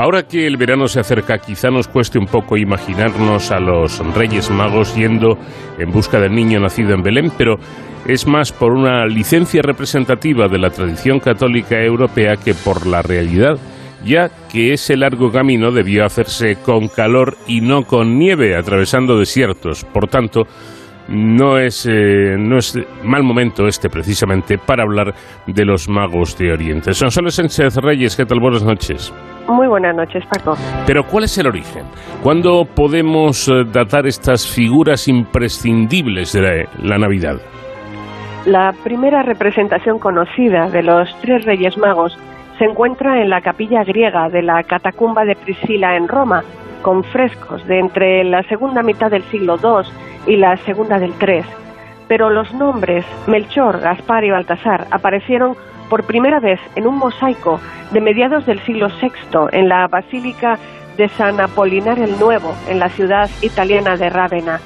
[0.05, 4.51] Ahora que el verano se acerca, quizá nos cueste un poco imaginarnos a los Reyes
[4.51, 5.38] Magos yendo
[5.79, 7.57] en busca del niño nacido en Belén, pero
[8.07, 13.59] es más por una licencia representativa de la tradición católica europea que por la realidad,
[14.05, 19.85] ya que ese largo camino debió hacerse con calor y no con nieve, atravesando desiertos.
[19.85, 20.43] Por tanto,
[21.09, 25.14] no es, eh, no es mal momento este precisamente para hablar
[25.47, 26.93] de los magos de Oriente.
[26.93, 28.40] Son solo Sánchez Reyes, ¿qué tal?
[28.40, 29.12] Buenas noches.
[29.49, 30.57] Muy buenas noches, Paco.
[30.87, 31.85] Pero ¿cuál es el origen?
[32.23, 37.37] ¿Cuándo podemos eh, datar estas figuras imprescindibles de la Navidad?
[38.46, 42.18] La primera representación conocida de los tres Reyes Magos
[42.59, 46.44] se encuentra en la capilla griega de la catacumba de Priscila en Roma,
[46.83, 49.88] con frescos de entre la segunda mitad del siglo II
[50.26, 51.42] y la segunda del III.
[52.07, 55.57] Pero los nombres Melchor, Gaspar y Baltasar aparecieron
[55.88, 57.61] por primera vez en un mosaico
[57.92, 60.59] de mediados del siglo VI en la Basílica
[60.98, 64.61] de San Apolinar el Nuevo, en la ciudad italiana de Rávena.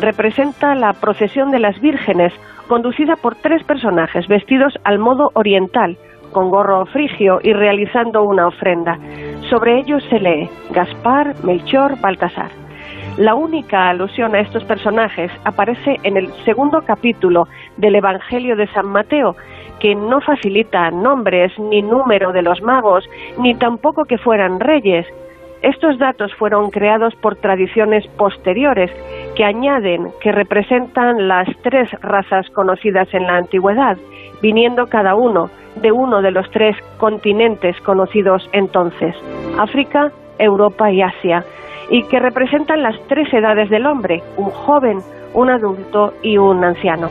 [0.00, 2.32] Representa la procesión de las vírgenes,
[2.68, 5.96] conducida por tres personajes vestidos al modo oriental,
[6.32, 8.98] con gorro frigio y realizando una ofrenda.
[9.50, 12.50] Sobre ellos se lee Gaspar, Melchor, Baltasar.
[13.18, 17.46] La única alusión a estos personajes aparece en el segundo capítulo
[17.76, 19.36] del Evangelio de San Mateo,
[19.80, 23.04] que no facilita nombres ni número de los magos,
[23.38, 25.06] ni tampoco que fueran reyes.
[25.62, 28.90] Estos datos fueron creados por tradiciones posteriores
[29.36, 33.96] que añaden que representan las tres razas conocidas en la antigüedad,
[34.42, 39.14] viniendo cada uno de uno de los tres continentes conocidos entonces,
[39.56, 41.44] África, Europa y Asia,
[41.90, 44.98] y que representan las tres edades del hombre, un joven,
[45.32, 47.08] un adulto y un anciano.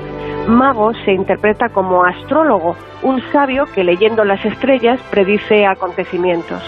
[0.48, 6.62] Mago se interpreta como astrólogo, un sabio que leyendo las estrellas predice acontecimientos.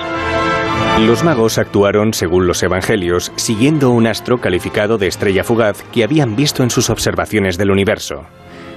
[1.00, 6.36] Los magos actuaron, según los evangelios, siguiendo un astro calificado de estrella fugaz que habían
[6.36, 8.26] visto en sus observaciones del universo.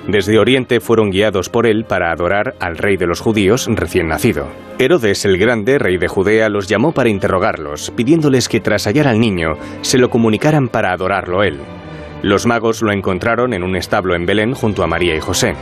[0.09, 4.47] Desde Oriente fueron guiados por él para adorar al rey de los judíos recién nacido.
[4.79, 9.21] Herodes el Grande, rey de Judea, los llamó para interrogarlos, pidiéndoles que tras hallar al
[9.21, 11.59] niño, se lo comunicaran para adorarlo él.
[12.23, 15.55] Los magos lo encontraron en un establo en Belén junto a María y José.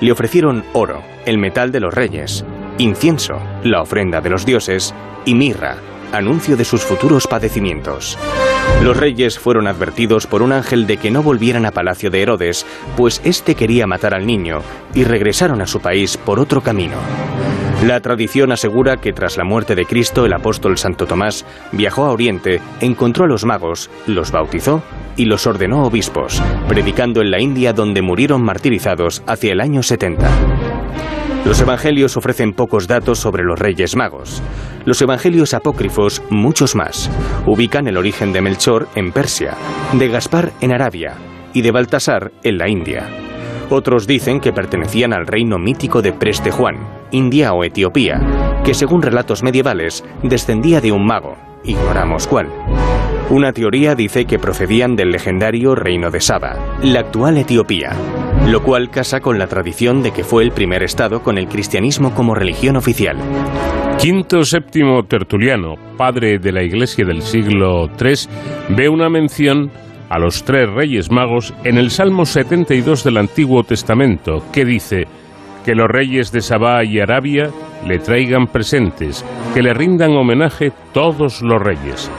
[0.00, 2.44] Le ofrecieron oro, el metal de los reyes,
[2.78, 5.76] incienso, la ofrenda de los dioses, y mirra,
[6.12, 8.18] anuncio de sus futuros padecimientos.
[8.82, 12.66] Los reyes fueron advertidos por un ángel de que no volvieran a palacio de Herodes,
[12.96, 14.62] pues éste quería matar al niño,
[14.94, 16.96] y regresaron a su país por otro camino.
[17.84, 22.12] La tradición asegura que tras la muerte de Cristo el apóstol Santo Tomás viajó a
[22.12, 24.82] Oriente, encontró a los magos, los bautizó
[25.16, 30.63] y los ordenó obispos, predicando en la India donde murieron martirizados hacia el año 70.
[31.44, 34.42] Los evangelios ofrecen pocos datos sobre los reyes magos.
[34.86, 37.10] Los evangelios apócrifos, muchos más,
[37.46, 39.54] ubican el origen de Melchor en Persia,
[39.92, 41.14] de Gaspar en Arabia
[41.52, 43.08] y de Baltasar en la India.
[43.68, 46.76] Otros dicen que pertenecían al reino mítico de Preste Juan,
[47.10, 52.48] India o Etiopía, que según relatos medievales descendía de un mago, ignoramos cuál.
[53.30, 57.92] Una teoría dice que procedían del legendario reino de Saba, la actual Etiopía,
[58.46, 62.14] lo cual casa con la tradición de que fue el primer estado con el cristianismo
[62.14, 63.16] como religión oficial.
[63.98, 69.70] Quinto Séptimo Tertuliano, padre de la Iglesia del siglo III, ve una mención
[70.10, 75.06] a los tres reyes magos en el Salmo 72 del Antiguo Testamento, que dice,
[75.64, 77.50] que los reyes de Sabá y Arabia
[77.86, 79.24] le traigan presentes,
[79.54, 82.10] que le rindan homenaje todos los reyes.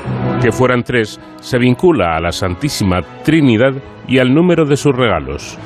[0.42, 3.74] Que fueran tres se vincula a la Santísima Trinidad
[4.08, 5.58] y al número de sus regalos.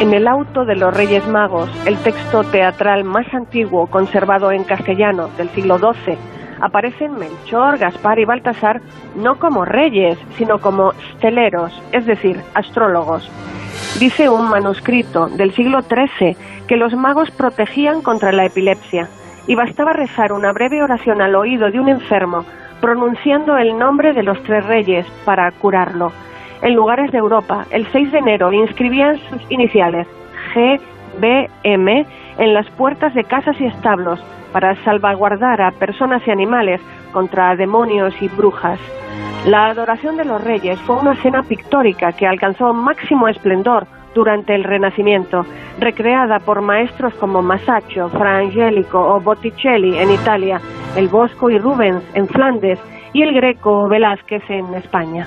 [0.00, 5.28] En el auto de los Reyes Magos, el texto teatral más antiguo conservado en castellano
[5.36, 6.16] del siglo XII,
[6.60, 8.80] aparecen Melchor, Gaspar y Baltasar
[9.14, 13.30] no como reyes, sino como steleros, es decir, astrólogos.
[13.98, 19.08] Dice un manuscrito del siglo XIII que los magos protegían contra la epilepsia
[19.46, 22.44] y bastaba rezar una breve oración al oído de un enfermo
[22.80, 26.12] pronunciando el nombre de los tres reyes para curarlo.
[26.62, 30.06] En lugares de Europa, el 6 de enero inscribían sus iniciales
[30.54, 30.80] G,
[31.18, 32.06] B, M
[32.38, 34.20] en las puertas de casas y establos
[34.52, 36.80] para salvaguardar a personas y animales
[37.12, 38.78] contra demonios y brujas.
[39.46, 44.64] La adoración de los reyes fue una escena pictórica que alcanzó máximo esplendor durante el
[44.64, 45.46] Renacimiento,
[45.78, 50.60] recreada por maestros como Masaccio, Fra Angelico o Botticelli en Italia,
[50.94, 52.78] el Bosco y Rubens en Flandes
[53.14, 55.26] y el Greco Velázquez en España.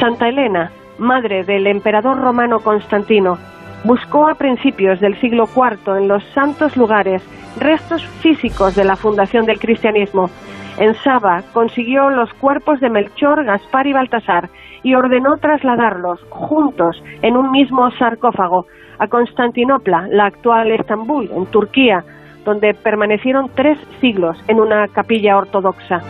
[0.00, 3.36] Santa Elena, madre del emperador romano Constantino,
[3.84, 7.22] buscó a principios del siglo IV en los santos lugares
[7.60, 10.30] restos físicos de la fundación del cristianismo.
[10.78, 14.48] En Saba consiguió los cuerpos de Melchor, Gaspar y Baltasar
[14.82, 18.66] y ordenó trasladarlos juntos en un mismo sarcófago
[18.98, 22.04] a Constantinopla, la actual Estambul, en Turquía,
[22.44, 26.00] donde permanecieron tres siglos en una capilla ortodoxa.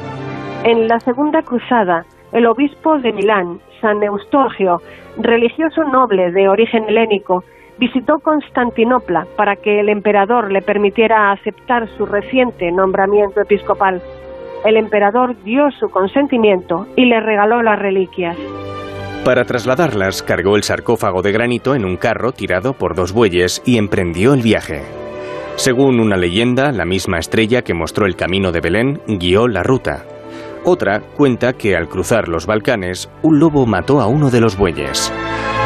[0.65, 4.81] En la Segunda Cruzada, el obispo de Milán, San Eustorgio,
[5.19, 7.45] religioso noble de origen helénico,
[7.79, 14.03] visitó Constantinopla para que el emperador le permitiera aceptar su reciente nombramiento episcopal.
[14.65, 18.37] El emperador dio su consentimiento y le regaló las reliquias.
[19.25, 23.79] Para trasladarlas, cargó el sarcófago de granito en un carro tirado por dos bueyes y
[23.79, 24.83] emprendió el viaje.
[25.57, 30.05] Según una leyenda, la misma estrella que mostró el camino de Belén guió la ruta.
[30.65, 35.13] Otra cuenta que al cruzar los Balcanes, un lobo mató a uno de los bueyes.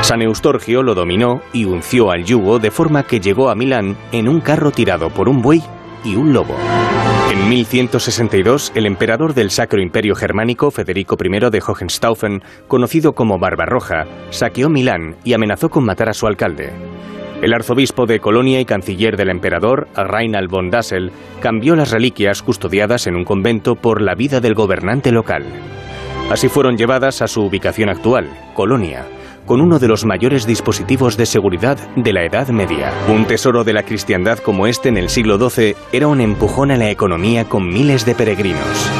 [0.03, 4.28] San Eustorgio lo dominó y unció al yugo de forma que llegó a Milán en
[4.28, 5.62] un carro tirado por un buey
[6.05, 6.55] y un lobo.
[7.30, 14.07] En 1162, el emperador del Sacro Imperio Germánico, Federico I de Hohenstaufen, conocido como Barbarroja,
[14.30, 16.72] saqueó Milán y amenazó con matar a su alcalde.
[17.42, 23.07] El arzobispo de Colonia y canciller del emperador, Reinald von Dassel, cambió las reliquias custodiadas
[23.07, 25.44] en un convento por la vida del gobernante local.
[26.30, 29.07] Así fueron llevadas a su ubicación actual, Colonia,
[29.49, 32.92] con uno de los mayores dispositivos de seguridad de la Edad Media.
[33.09, 36.76] Un tesoro de la cristiandad como este en el siglo XII era un empujón a
[36.76, 38.90] la economía con miles de peregrinos.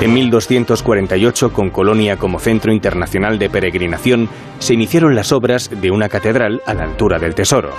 [0.00, 4.28] En 1248, con Colonia como centro internacional de peregrinación,
[4.58, 7.70] se iniciaron las obras de una catedral a la altura del tesoro.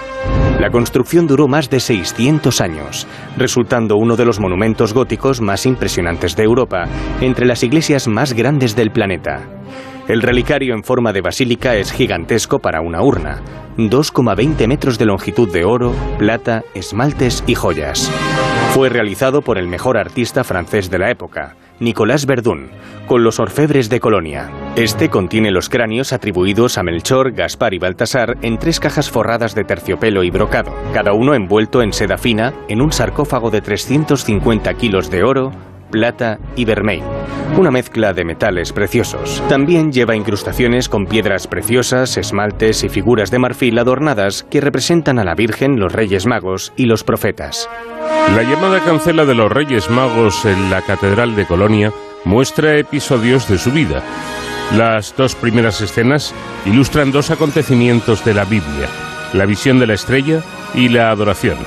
[0.62, 3.06] La construcción duró más de 600 años,
[3.36, 6.86] resultando uno de los monumentos góticos más impresionantes de Europa,
[7.20, 9.46] entre las iglesias más grandes del planeta.
[10.08, 13.42] El relicario en forma de basílica es gigantesco para una urna,
[13.76, 18.10] 2,20 metros de longitud de oro, plata, esmaltes y joyas.
[18.74, 22.70] Fue realizado por el mejor artista francés de la época, Nicolas Verdun,
[23.06, 24.50] con los orfebres de Colonia.
[24.78, 29.66] Este contiene los cráneos atribuidos a Melchor, Gaspar y Baltasar en tres cajas forradas de
[29.66, 35.12] terciopelo y brocado, cada uno envuelto en seda fina en un sarcófago de 350 kilos
[35.12, 35.52] de oro,
[35.90, 37.04] plata y vermeil,
[37.58, 39.44] una mezcla de metales preciosos.
[39.50, 45.24] También lleva incrustaciones con piedras preciosas, esmaltes y figuras de marfil adornadas que representan a
[45.24, 47.70] la Virgen, los Reyes Magos y los profetas.
[48.36, 51.92] La llamada cancela de los Reyes Magos en la Catedral de Colonia
[52.26, 54.04] muestra episodios de su vida.
[54.76, 56.34] Las dos primeras escenas
[56.66, 58.88] ilustran dos acontecimientos de la Biblia,
[59.34, 60.42] la visión de la estrella
[60.76, 61.58] y la adoración.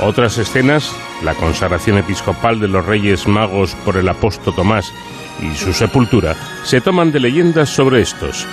[0.00, 4.92] Otras escenas, la consagración episcopal de los Reyes Magos por el apóstol Tomás
[5.40, 8.46] y su sepultura, se toman de leyendas sobre estos.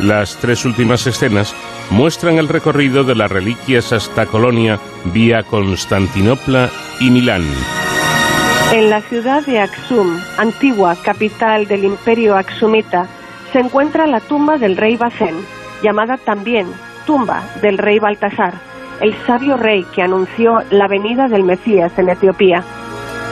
[0.00, 1.54] Las tres últimas escenas
[1.90, 4.78] muestran el recorrido de las reliquias hasta Colonia
[5.12, 7.44] vía Constantinopla y Milán.
[8.72, 13.08] En la ciudad de Axum, antigua capital del imperio axumita,
[13.52, 15.34] se encuentra la tumba del rey Bacén,
[15.82, 16.68] llamada también
[17.04, 18.70] tumba del rey Baltasar
[19.00, 22.62] el sabio rey que anunció la venida del Mesías en Etiopía.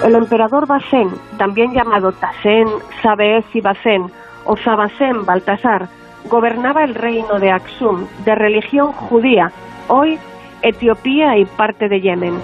[0.04, 2.68] El emperador Basén, también llamado Tasén,
[3.02, 4.06] Sabees y Basén
[4.44, 5.88] o Sabasén Baltasar,
[6.30, 9.50] gobernaba el reino de Aksum, de religión judía,
[9.88, 10.18] hoy
[10.62, 12.34] Etiopía y parte de Yemen.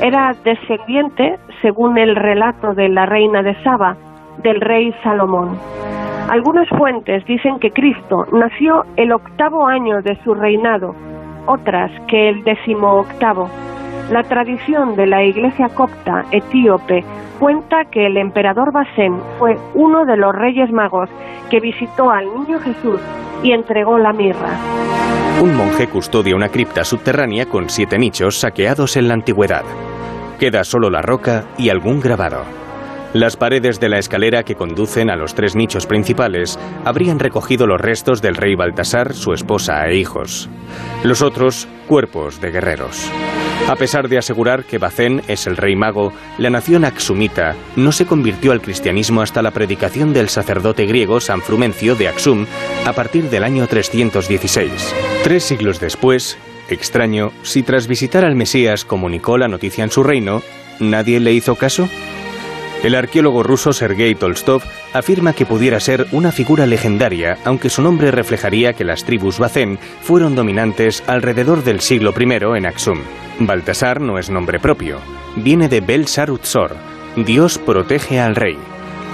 [0.00, 3.96] Era descendiente, según el relato de la reina de Saba,
[4.42, 5.58] del rey Salomón.
[6.28, 10.94] Algunas fuentes dicen que Cristo nació el octavo año de su reinado,
[11.48, 12.44] otras que el
[12.82, 13.48] octavo.
[14.10, 17.04] La tradición de la iglesia copta etíope
[17.38, 21.08] cuenta que el emperador Basén fue uno de los reyes magos
[21.50, 23.00] que visitó al niño Jesús
[23.42, 24.50] y entregó la mirra.
[25.42, 29.64] Un monje custodia una cripta subterránea con siete nichos saqueados en la antigüedad.
[30.38, 32.67] Queda solo la roca y algún grabado.
[33.14, 37.80] Las paredes de la escalera que conducen a los tres nichos principales habrían recogido los
[37.80, 40.50] restos del rey Baltasar, su esposa e hijos.
[41.02, 43.10] Los otros, cuerpos de guerreros.
[43.66, 48.04] A pesar de asegurar que Bacén es el rey mago, la nación axumita no se
[48.04, 52.44] convirtió al cristianismo hasta la predicación del sacerdote griego San Frumencio de Axum
[52.86, 54.94] a partir del año 316.
[55.24, 56.38] Tres siglos después,
[56.68, 60.42] extraño, si tras visitar al Mesías comunicó la noticia en su reino,
[60.78, 61.88] ¿nadie le hizo caso?
[62.82, 64.62] El arqueólogo ruso Sergei Tolstov
[64.92, 69.78] afirma que pudiera ser una figura legendaria, aunque su nombre reflejaría que las tribus Bacén
[70.00, 73.00] fueron dominantes alrededor del siglo I en Aksum.
[73.40, 74.98] Baltasar no es nombre propio,
[75.36, 76.76] viene de Bel Sarutzor,
[77.16, 78.56] Dios protege al rey,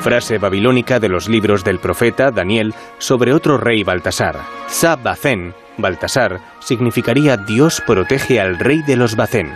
[0.03, 4.41] frase babilónica de los libros del profeta Daniel sobre otro rey Baltasar.
[4.69, 4.97] Za
[5.79, 9.53] Baltasar, significaría Dios protege al rey de los Bacén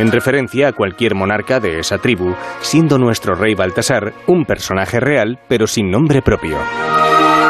[0.00, 5.38] en referencia a cualquier monarca de esa tribu, siendo nuestro rey Baltasar un personaje real
[5.46, 6.56] pero sin nombre propio.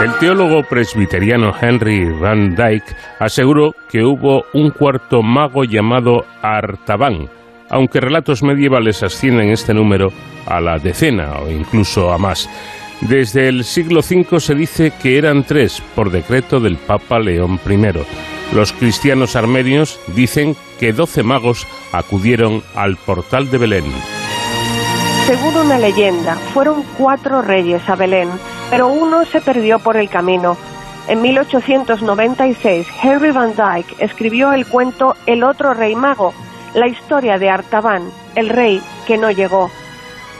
[0.03, 7.29] El teólogo presbiteriano Henry Van Dyke aseguró que hubo un cuarto mago llamado Artaban,
[7.69, 10.09] aunque relatos medievales ascienden este número
[10.47, 12.49] a la decena o incluso a más.
[13.01, 18.55] Desde el siglo V se dice que eran tres por decreto del Papa León I.
[18.55, 23.85] Los cristianos armenios dicen que doce magos acudieron al portal de Belén.
[25.27, 28.29] Según una leyenda, fueron cuatro reyes a Belén,
[28.69, 30.57] pero uno se perdió por el camino.
[31.09, 36.35] En 1896, Henry Van Dyke escribió el cuento El otro rey mago,
[36.75, 39.71] la historia de Artaban, el rey que no llegó.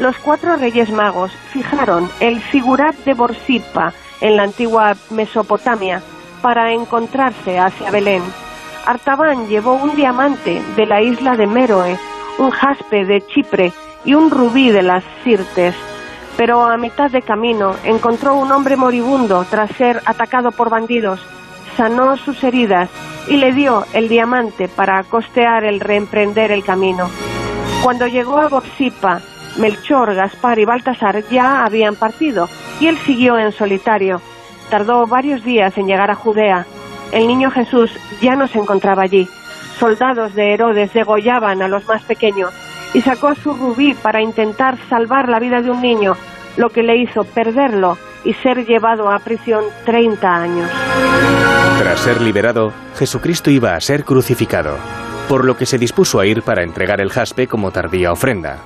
[0.01, 3.93] Los cuatro reyes magos fijaron el figurat de Borsippa
[4.23, 6.03] en la antigua Mesopotamia
[6.41, 8.23] para encontrarse hacia Belén.
[8.87, 11.99] Artaban llevó un diamante de la isla de Méroe,
[12.39, 13.75] un jaspe de Chipre
[14.07, 15.75] y un rubí de las Sirtes.
[16.39, 21.21] Pero a mitad de camino encontró un hombre moribundo tras ser atacado por bandidos,
[21.77, 22.89] sanó sus heridas
[23.29, 27.11] y le dio el diamante para costear el reemprender el camino.
[27.83, 29.21] Cuando llegó a Boxipa,
[29.61, 32.49] Melchor, Gaspar y Baltasar ya habían partido
[32.81, 34.21] y él siguió en solitario.
[34.71, 36.67] Tardó varios días en llegar a Judea.
[37.13, 37.91] El niño Jesús
[38.21, 39.29] ya no se encontraba allí.
[39.79, 42.53] Soldados de Herodes degollaban a los más pequeños
[42.95, 46.17] y sacó su rubí para intentar salvar la vida de un niño,
[46.57, 50.71] lo que le hizo perderlo y ser llevado a prisión 30 años.
[51.79, 54.77] Tras ser liberado, Jesucristo iba a ser crucificado,
[55.29, 58.59] por lo que se dispuso a ir para entregar el jaspe como tardía ofrenda.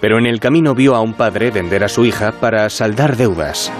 [0.00, 3.72] Pero en el camino vio a un padre vender a su hija para saldar deudas.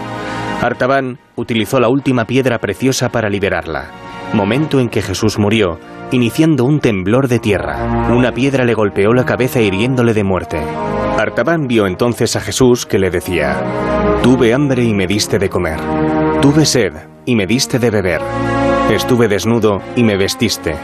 [0.61, 3.91] Artaban utilizó la última piedra preciosa para liberarla,
[4.33, 5.79] momento en que Jesús murió,
[6.11, 8.09] iniciando un temblor de tierra.
[8.11, 10.59] Una piedra le golpeó la cabeza hiriéndole de muerte.
[11.17, 13.57] Artaban vio entonces a Jesús que le decía,
[14.23, 15.79] Tuve hambre y me diste de comer.
[16.41, 16.93] Tuve sed
[17.25, 18.21] y me diste de beber.
[18.91, 20.75] Estuve desnudo y me vestiste.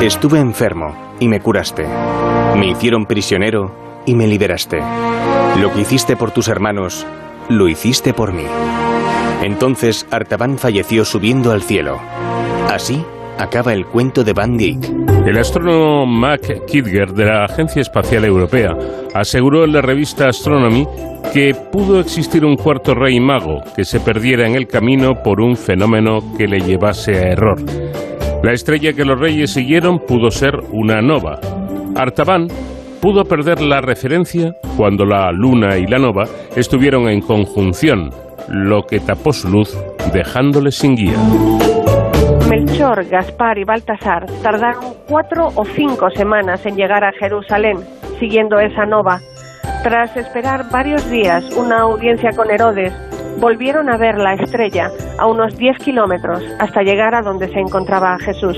[0.00, 1.86] Estuve enfermo y me curaste.
[2.56, 4.80] Me hicieron prisionero y me liberaste.
[5.60, 7.06] Lo que hiciste por tus hermanos,
[7.48, 8.44] lo hiciste por mí.
[9.42, 11.98] Entonces Artaban falleció subiendo al cielo.
[12.70, 13.04] Así
[13.38, 15.02] acaba el cuento de Van Dyck.
[15.26, 18.76] El astrónomo Mac Kidger de la Agencia Espacial Europea
[19.14, 20.86] aseguró en la revista Astronomy
[21.32, 25.56] que pudo existir un cuarto rey mago que se perdiera en el camino por un
[25.56, 27.60] fenómeno que le llevase a error.
[28.42, 31.38] La estrella que los reyes siguieron pudo ser una nova.
[31.94, 32.48] Artaban
[33.02, 36.22] pudo perder la referencia cuando la luna y la nova
[36.54, 38.10] estuvieron en conjunción,
[38.48, 39.76] lo que tapó su luz
[40.12, 41.18] dejándole sin guía.
[42.48, 47.78] Melchor, Gaspar y Baltasar tardaron cuatro o cinco semanas en llegar a Jerusalén,
[48.20, 49.18] siguiendo esa nova.
[49.82, 52.92] Tras esperar varios días una audiencia con Herodes,
[53.38, 58.18] volvieron a ver la estrella a unos 10 kilómetros hasta llegar a donde se encontraba
[58.18, 58.56] Jesús.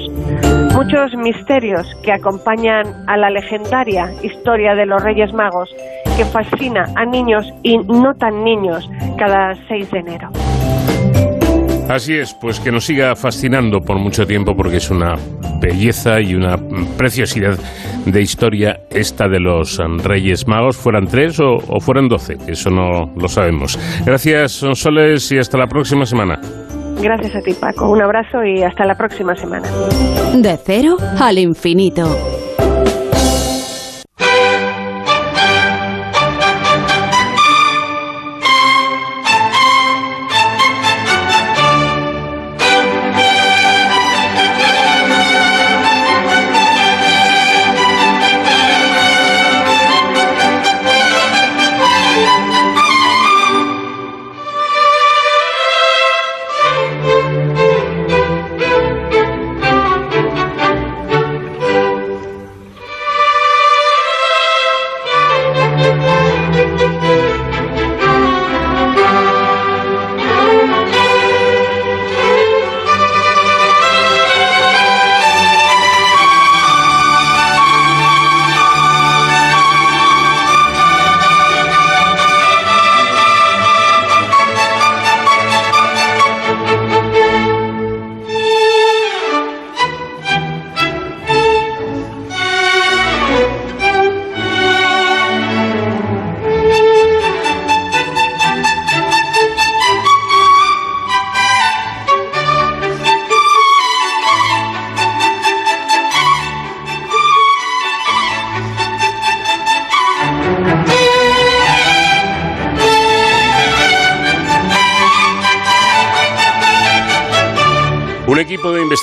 [0.74, 5.70] Muchos misterios que acompañan a la legendaria historia de los Reyes Magos
[6.16, 10.30] que fascina a niños y no tan niños cada 6 de enero.
[11.88, 15.14] Así es, pues que nos siga fascinando por mucho tiempo porque es una
[15.60, 16.56] belleza y una
[16.96, 17.58] preciosidad
[18.06, 23.12] de historia esta de los Reyes Magos, fueran tres o, o fueran doce, eso no
[23.16, 23.78] lo sabemos.
[24.04, 26.40] Gracias, Sonsoles, y hasta la próxima semana.
[27.00, 27.90] Gracias a ti, Paco.
[27.90, 29.68] Un abrazo y hasta la próxima semana.
[30.34, 32.33] De cero al infinito.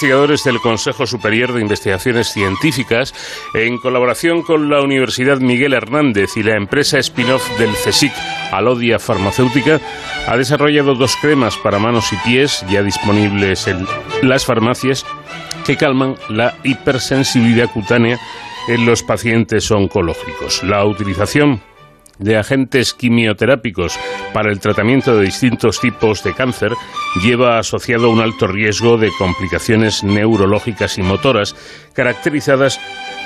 [0.01, 3.13] Investigadores del Consejo Superior de Investigaciones Científicas,
[3.53, 8.11] en colaboración con la Universidad Miguel Hernández y la empresa spin-off del CSIC,
[8.51, 9.79] Alodia Farmacéutica,
[10.27, 13.85] ha desarrollado dos cremas para manos y pies ya disponibles en
[14.23, 15.05] las farmacias
[15.67, 18.17] que calman la hipersensibilidad cutánea
[18.69, 20.63] en los pacientes oncológicos.
[20.63, 21.61] La utilización
[22.21, 23.99] de agentes quimioterápicos
[24.33, 26.73] para el tratamiento de distintos tipos de cáncer
[27.23, 31.55] lleva asociado un alto riesgo de complicaciones neurológicas y motoras
[31.93, 32.79] caracterizadas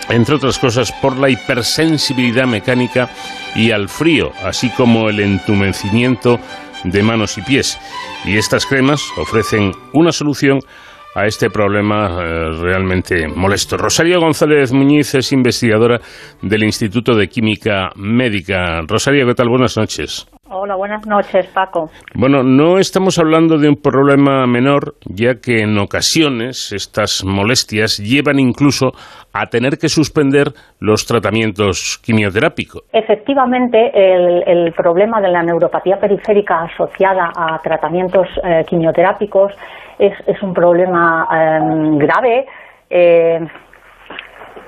[0.09, 3.09] entre otras cosas por la hipersensibilidad mecánica
[3.55, 6.39] y al frío, así como el entumecimiento
[6.83, 7.79] de manos y pies.
[8.23, 10.59] Y estas cremas ofrecen una solución
[11.15, 13.77] a este problema eh, realmente molesto.
[13.77, 15.99] Rosario González Muñiz es investigadora
[16.41, 18.81] del Instituto de Química Médica.
[18.85, 19.49] Rosario, ¿qué tal?
[19.49, 20.27] Buenas noches.
[20.57, 21.89] Hola, buenas noches, Paco.
[22.13, 28.39] Bueno, no estamos hablando de un problema menor, ya que en ocasiones estas molestias llevan
[28.39, 28.93] incluso
[29.33, 32.83] a tener que suspender los tratamientos quimioterápicos.
[32.93, 39.51] Efectivamente, el, problema de la neuropatía periférica asociada a tratamientos eh, quimioterápicos
[39.99, 42.45] es, un problema em, grave
[42.89, 43.45] eh,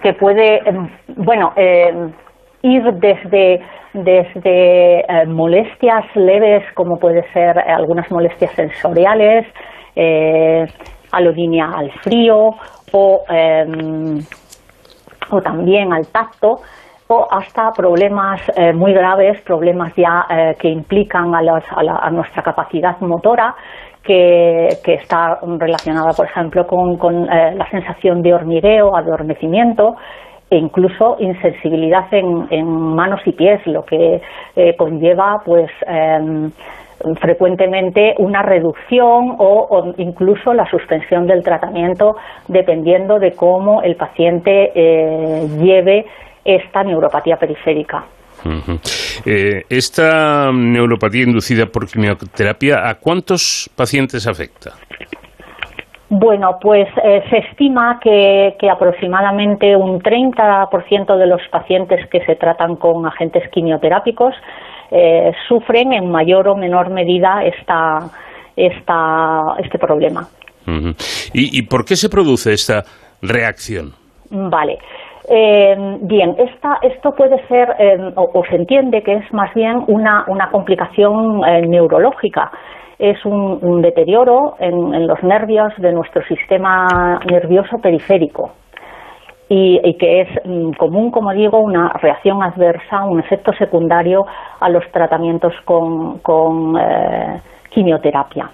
[0.04, 2.12] que puede, em, bueno, em,
[2.62, 3.62] ir desde
[4.04, 9.46] desde eh, molestias leves como puede ser algunas molestias sensoriales,
[9.96, 10.66] eh,
[11.12, 12.50] alodinia al frío
[12.92, 14.20] o, em,
[15.32, 16.62] o también al tacto
[17.08, 23.00] o hasta problemas eh, muy graves, problemas ya eh, que implican a, a, nuestra capacidad
[23.00, 23.56] motora,
[24.04, 29.96] que, que, está relacionada, por ejemplo, con, con la sensación de hormigueo, adormecimiento,
[30.50, 34.22] e incluso insensibilidad en, manos y pies, lo que
[34.56, 36.52] eh, conlleva pues em,
[37.20, 42.16] frecuentemente una reducción o, incluso la suspensión del tratamiento
[42.48, 46.06] dependiendo de cómo el paciente eh, lleve
[46.44, 48.06] esta neuropatía periférica.
[49.26, 54.72] Eh, esta neuropatía inducida por quimioterapia, ¿a cuántos pacientes afecta?
[56.10, 62.78] Bueno, pues eh, se estima que, aproximadamente un 30% de los pacientes que se tratan
[62.78, 64.34] con agentes quimioterápicos
[64.90, 68.10] eh, sufren en mayor o menor medida esta,
[68.56, 70.28] este problema.
[71.34, 72.84] ¿Y, por qué se produce esta
[73.22, 73.92] reacción?
[74.30, 74.78] Vale.
[75.30, 77.68] Eh, bien, esta, esto puede ser,
[78.16, 82.50] o, se entiende que es más bien una, una complicación neurológica
[83.00, 88.52] es un, deterioro en, los nervios de nuestro sistema nervioso periférico
[89.50, 94.26] y, que es mm, común, como digo, una reacción adversa, un efecto secundario
[94.60, 97.40] a los tratamientos con, eh,
[97.70, 98.50] quimioterapia.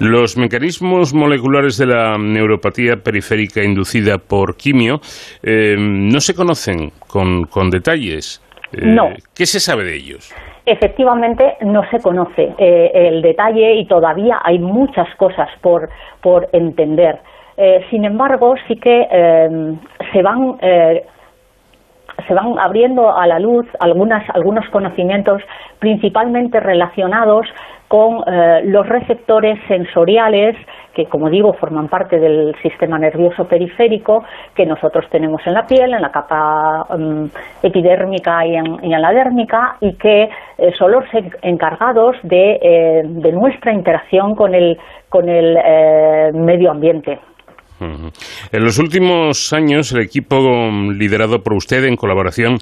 [0.00, 5.00] Los mecanismos moleculares de la neuropatía periférica inducida por quimio
[5.42, 8.42] eh, no se conocen con, con detalles.
[8.72, 9.08] Eh, no.
[9.34, 10.34] ¿Qué se sabe de ellos?
[10.70, 15.88] Efectivamente no se conoce eh, el detalle y todavía hay muchas cosas por,
[16.20, 17.20] por entender.
[17.56, 19.74] Eh, sin embargo, sí que eh,
[20.12, 20.58] se van
[22.26, 25.40] se van abriendo a la luz algunas, algunos conocimientos
[25.78, 27.46] principalmente relacionados
[27.88, 30.56] con eh, los receptores sensoriales
[30.94, 34.24] que, como digo, forman parte del sistema nervioso periférico
[34.54, 37.24] que nosotros tenemos en la piel, en la capa mm,
[37.62, 41.04] epidérmica y en, la dérmica, y que eh, son los
[41.42, 44.76] encargados eh, de, nuestra interacción con el,
[45.08, 45.56] con el
[46.34, 47.18] medio ambiente.
[47.80, 50.36] En los últimos años, el equipo
[50.92, 52.58] liderado por usted en colaboración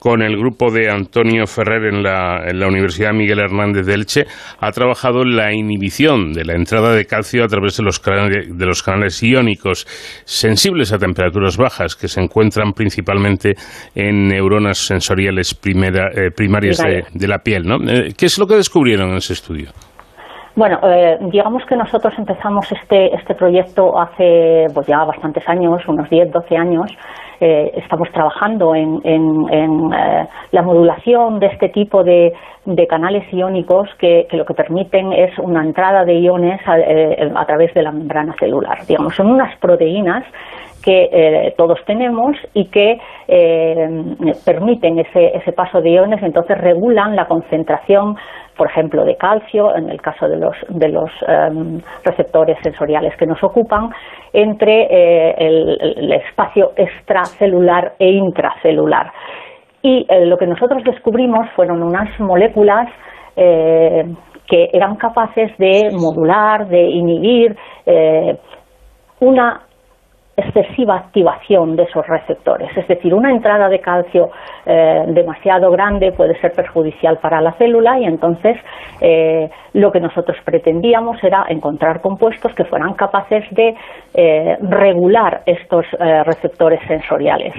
[0.00, 4.24] con el grupo de Antonio Ferrer en la, en la Universidad Miguel Hernández de Elche,
[4.58, 8.58] ha trabajado en la inhibición de la entrada de calcio a través de los, canales,
[8.58, 9.84] de los canales iónicos
[10.24, 13.54] sensibles a temperaturas bajas que se encuentran principalmente
[13.94, 16.78] en neuronas sensoriales eh, primarias
[17.12, 17.64] de, la piel.
[17.64, 17.76] ¿no?
[17.76, 19.70] Eh, ¿Qué es lo que descubrieron en ese estudio?
[20.56, 26.10] Bueno, eh, digamos que nosotros empezamos este, este proyecto hace pues ya bastantes años, unos
[26.10, 26.90] 10, 12 años,
[27.40, 32.34] eh, estamos trabajando en, eh, la modulación de este tipo de,
[32.88, 37.82] canales iónicos que, lo que permiten es una entrada de iones eh, a, través de
[37.82, 38.78] la membrana celular.
[38.86, 40.24] Digamos, son unas proteínas
[40.82, 42.98] que todos tenemos y que
[44.44, 48.16] permiten ese, ese paso de iones, entonces regulan la concentración
[48.60, 53.24] por ejemplo, de calcio, en el caso de los, de los em, receptores sensoriales que
[53.24, 53.88] nos ocupan,
[54.34, 59.10] entre eh, el, espacio extracelular e intracelular.
[59.80, 62.86] Y eh, lo que nosotros descubrimos fueron unas moléculas
[63.34, 64.04] eh,
[64.46, 67.56] que eran capaces de modular, de inhibir
[69.20, 69.62] una
[70.40, 72.70] excesiva activación de esos receptores.
[72.76, 74.30] Es decir, una entrada de calcio
[74.66, 78.56] eh, demasiado grande puede ser perjudicial para la célula y entonces
[79.00, 83.74] eh, lo que nosotros pretendíamos era encontrar compuestos que fueran capaces de
[84.14, 85.86] eh, regular estos
[86.24, 87.54] receptores sensoriales.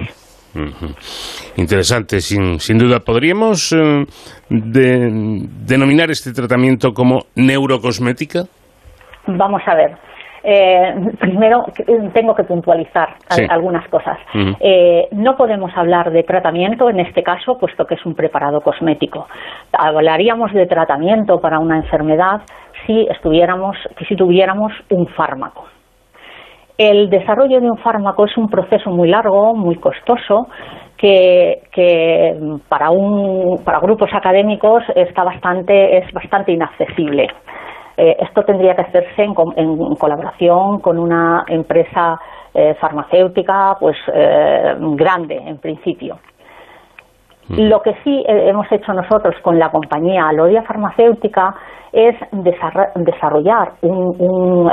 [1.56, 3.00] Interesante, sin, sin, duda.
[3.00, 4.04] ¿Podríamos eh,
[4.50, 8.44] denominar este tratamiento como neurocosmética?
[9.26, 9.96] Vamos a ver.
[10.44, 11.64] Eh, primero,
[12.12, 13.10] tengo que puntualizar
[13.48, 14.18] algunas cosas.
[14.60, 19.26] Eh, no podemos hablar de tratamiento en este caso, puesto que es un preparado cosmético.
[19.72, 22.42] Hablaríamos de tratamiento para una enfermedad
[22.86, 23.76] si estuviéramos,
[24.08, 25.66] si tuviéramos un fármaco.
[26.76, 30.48] El desarrollo de un fármaco es un proceso muy largo, muy costoso,
[30.96, 37.28] que, para, un, para grupos académicos está bastante, es bastante inaccesible.
[37.96, 42.18] Eh, esto tendría que hacerse en, colaboración con una empresa
[42.54, 46.18] eh, farmacéutica pues eh, grande en principio.
[47.48, 47.68] Mm.
[47.68, 51.54] Lo que sí hemos hecho nosotros con la compañía Alodia Farmacéutica
[51.92, 54.70] es desarrollar un,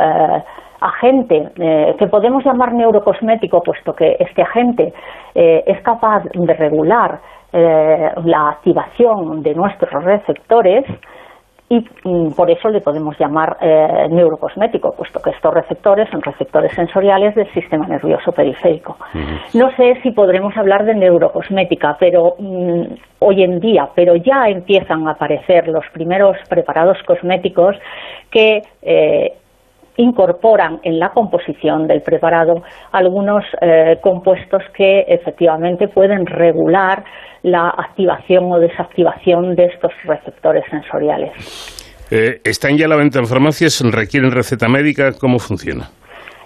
[0.82, 1.52] agente
[1.98, 4.94] que podemos llamar neurocosmético, puesto que este agente
[5.36, 7.20] es capaz de regular
[7.52, 10.86] la activación de nuestros receptores
[11.70, 11.82] y
[12.36, 17.48] por eso le podemos llamar eh, neurocosmético, puesto que estos receptores son receptores sensoriales del
[17.54, 18.98] sistema nervioso periférico.
[19.54, 22.84] No sé si podremos hablar de neurocosmética, pero mm,
[23.20, 27.76] hoy en día, pero ya empiezan a aparecer los primeros preparados cosméticos
[28.32, 29.34] que eh,
[30.00, 37.04] incorporan en la composición del preparado algunos eh, compuestos que efectivamente pueden regular
[37.44, 41.32] la activación o desactivación de estos receptores sensoriales.
[42.12, 43.84] Eh, ¿Están ya a la venta en farmacias?
[43.92, 45.12] ¿Requieren receta médica?
[45.20, 45.90] ¿Cómo funciona?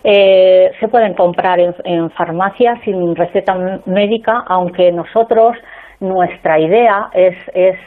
[0.04, 3.54] Eh, se pueden comprar en, farmacias sin receta
[3.86, 5.56] médica, aunque nosotros,
[6.00, 7.78] nuestra idea es, es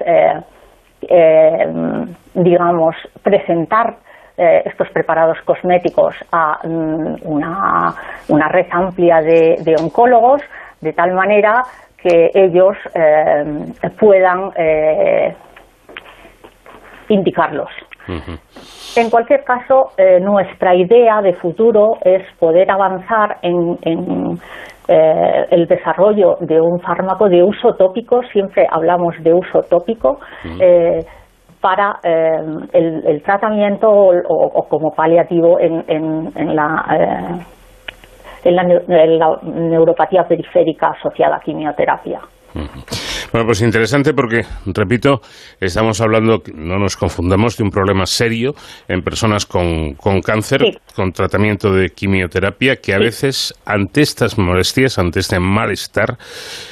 [2.34, 4.05] digamos, presentar
[4.38, 10.42] eh, estos preparados cosméticos a mm, una, red amplia de, oncólogos,
[10.82, 11.62] de tal manera
[11.96, 15.34] que ellos eh, puedan eh,
[17.08, 17.70] indicarlos.
[18.94, 23.78] En cualquier caso, nuestra idea de futuro es poder avanzar en,
[24.86, 30.20] el desarrollo de un fármaco de uso tópico, siempre hablamos de uso tópico,
[31.60, 32.38] para eh,
[32.72, 37.44] el, tratamiento o, como paliativo en, en, la, eh,
[38.44, 42.20] en, la, neuropatía periférica asociada a quimioterapia.
[43.32, 45.20] Bueno, pues interesante porque, repito,
[45.60, 48.54] estamos hablando, no nos confundamos, de un problema serio
[48.88, 50.62] en personas con, con cáncer,
[50.94, 56.16] con tratamiento de quimioterapia, que a veces, ante estas molestias, ante este malestar,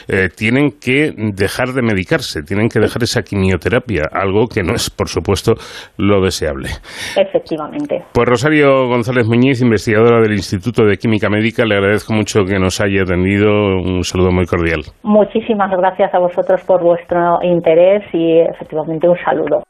[0.09, 4.91] eh, tienen que dejar de medicarse, tienen que dejar esa quimioterapia, algo que no es,
[4.91, 5.55] por supuesto,
[5.99, 6.71] lo deseable.
[7.17, 8.05] Efectivamente.
[8.13, 12.81] Pues Rosario González Muñiz, investigadora del Instituto de Química Médica, le agradezco mucho que nos
[12.81, 13.77] haya atendido.
[13.77, 14.83] Un saludo muy cordial.
[15.03, 15.74] Muchísimas gracias
[16.13, 19.63] a vosotros por vuestro interés y efectivamente un saludo.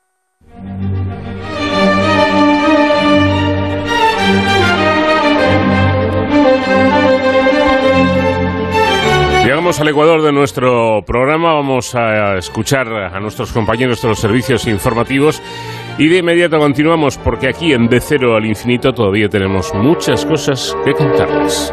[9.44, 14.66] Llegamos al Ecuador de nuestro programa, vamos a escuchar a nuestros compañeros de los servicios
[14.66, 15.42] informativos
[15.98, 20.76] y de inmediato continuamos porque aquí en De Cero al Infinito todavía tenemos muchas cosas
[20.84, 21.72] que contarles.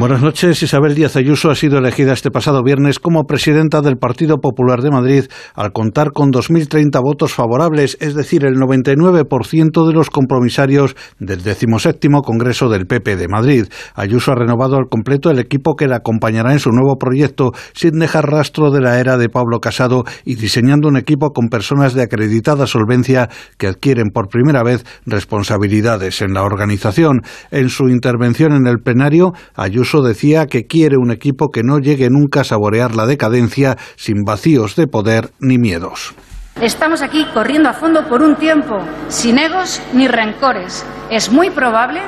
[0.00, 0.62] Buenas noches.
[0.62, 4.90] Isabel Díaz Ayuso ha sido elegida este pasado viernes como presidenta del Partido Popular de
[4.90, 5.24] Madrid
[5.54, 12.08] al contar con 2.030 votos favorables, es decir, el 99% de los compromisarios del 17
[12.24, 13.66] Congreso del PP de Madrid.
[13.94, 17.98] Ayuso ha renovado al completo el equipo que la acompañará en su nuevo proyecto sin
[17.98, 22.04] dejar rastro de la era de Pablo Casado y diseñando un equipo con personas de
[22.04, 23.28] acreditada solvencia
[23.58, 27.20] que adquieren por primera vez responsabilidades en la organización.
[27.50, 32.08] En su intervención en el plenario, Ayuso decía que quiere un equipo que no llegue
[32.08, 36.14] nunca a saborear la decadencia sin vacíos de poder ni miedos.
[36.62, 38.78] Estamos aquí corriendo a fondo por un tiempo,
[39.08, 40.84] sin egos ni rencores.
[41.10, 42.00] Es muy probable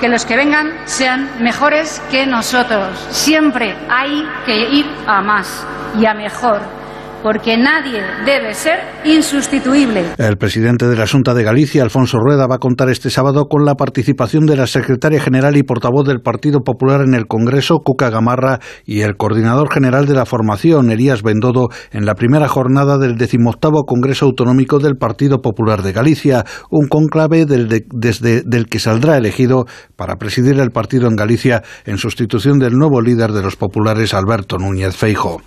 [0.00, 2.96] que los que vengan sean mejores que nosotros.
[3.10, 5.66] Siempre hay que ir a más
[5.98, 6.83] y a mejor
[7.24, 10.04] porque nadie debe ser insustituible.
[10.18, 13.64] El presidente de la Junta de Galicia, Alfonso Rueda, va a contar este sábado con
[13.64, 18.10] la participación de la secretaria general y portavoz del Partido Popular en el Congreso, Cuca
[18.10, 23.16] Gamarra, y el coordinador general de la formación, Elías Bendodo, en la primera jornada del
[23.16, 29.16] decimoctavo Congreso Autonómico del Partido Popular de Galicia, un conclave del, desde, del que saldrá
[29.16, 29.64] elegido
[29.96, 34.58] para presidir el partido en Galicia en sustitución del nuevo líder de los populares, Alberto
[34.58, 35.40] Núñez Feijo.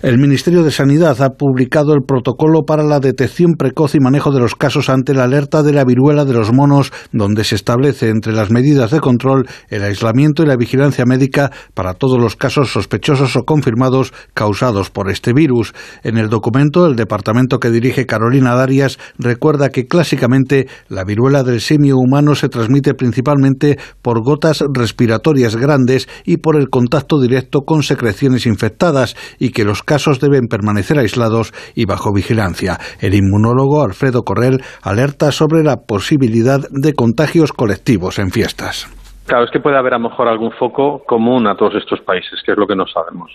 [0.00, 4.38] El Ministerio de Sanidad ha publicado el protocolo para la detección precoz y manejo de
[4.38, 8.32] los casos ante la alerta de la viruela de los monos, donde se establece entre
[8.32, 13.34] las medidas de control el aislamiento y la vigilancia médica para todos los casos sospechosos
[13.34, 15.74] o confirmados causados por este virus.
[16.04, 21.60] En el documento, el departamento que dirige Carolina Darias recuerda que clásicamente la viruela del
[21.60, 27.82] simio humano se transmite principalmente por gotas respiratorias grandes y por el contacto directo con
[27.82, 32.78] secreciones infectadas y que los casos deben permanecer aislados y bajo vigilancia.
[33.00, 38.88] El inmunólogo Alfredo Correll alerta sobre la posibilidad de contagios colectivos en fiestas.
[39.26, 42.40] Claro, es que puede haber a lo mejor algún foco común a todos estos países,
[42.44, 43.30] que es lo que no sabemos.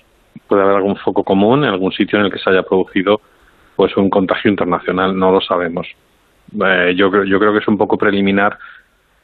[0.47, 3.21] Puede haber algún foco común en algún sitio en el que se haya producido
[3.75, 5.87] pues un contagio internacional, no lo sabemos.
[6.53, 8.57] Eh, yo, yo creo que es un poco preliminar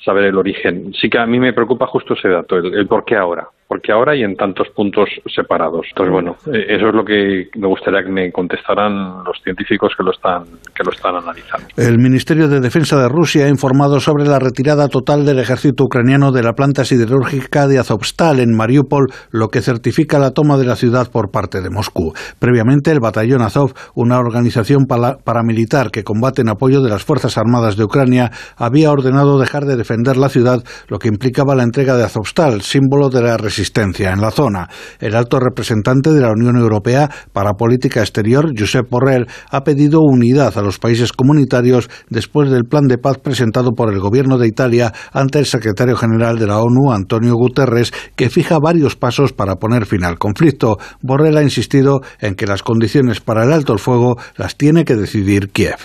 [0.03, 0.93] saber el origen.
[0.93, 4.11] Sí que a mí me preocupa justo ese dato, el por qué ahora porque ahora
[4.11, 5.87] hay en tantos puntos separados.
[5.91, 10.03] Entonces, bueno, eh, eso es lo que me gustaría que me contestaran los científicos que
[10.03, 10.43] lo están,
[10.75, 11.67] que lo están analizando.
[11.77, 16.33] El Ministerio de Defensa de Rusia ha informado sobre la retirada total del ejército ucraniano
[16.33, 20.75] de la planta siderúrgica de Azovstal en Mariupol, lo que certifica la toma de la
[20.75, 22.11] ciudad por parte de Moscú.
[22.39, 27.77] Previamente, el batallón Azov, una organización paramilitar que combate en apoyo de las Fuerzas Armadas
[27.77, 32.03] de Ucrania, había ordenado dejar de defender la ciudad, lo que implicaba la entrega de
[32.03, 34.69] Azovstal, símbolo de la resistencia en la zona.
[34.99, 40.57] El alto representante de la Unión Europea para Política Exterior, Josep Borrell, ha pedido unidad
[40.57, 44.93] a los países comunitarios después del plan de paz presentado por el gobierno de Italia
[45.11, 49.85] ante el secretario general de la ONU, Antonio Guterres, que fija varios pasos para poner
[49.85, 50.77] fin al conflicto.
[51.01, 54.95] Borrell ha insistido en que las condiciones para el alto el fuego las tiene que
[54.95, 55.77] decidir Kiev.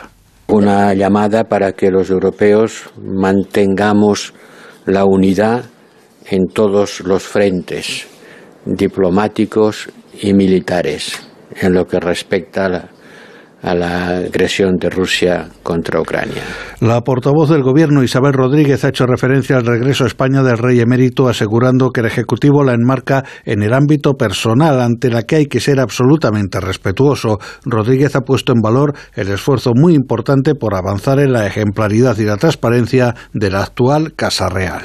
[0.48, 4.32] Una llamada para que los europeos mantengamos
[4.86, 5.64] la unidad
[6.28, 8.06] en todos los frentes
[8.64, 9.88] diplomáticos
[10.20, 11.22] y militares
[11.60, 12.90] en lo que respecta
[13.62, 16.42] a la, agresión de Rusia contra Ucrania.
[16.80, 20.78] La portavoz del Gobierno, Isabel Rodríguez, ha hecho referencia al regreso a España del rey
[20.78, 25.46] emérito, asegurando que el Ejecutivo la enmarca en el ámbito personal, ante la que hay
[25.46, 27.38] que ser absolutamente respetuoso.
[27.64, 32.24] Rodríguez ha puesto en valor el esfuerzo muy importante por avanzar en la ejemplaridad y
[32.24, 34.82] la transparencia de la actual Casa Real.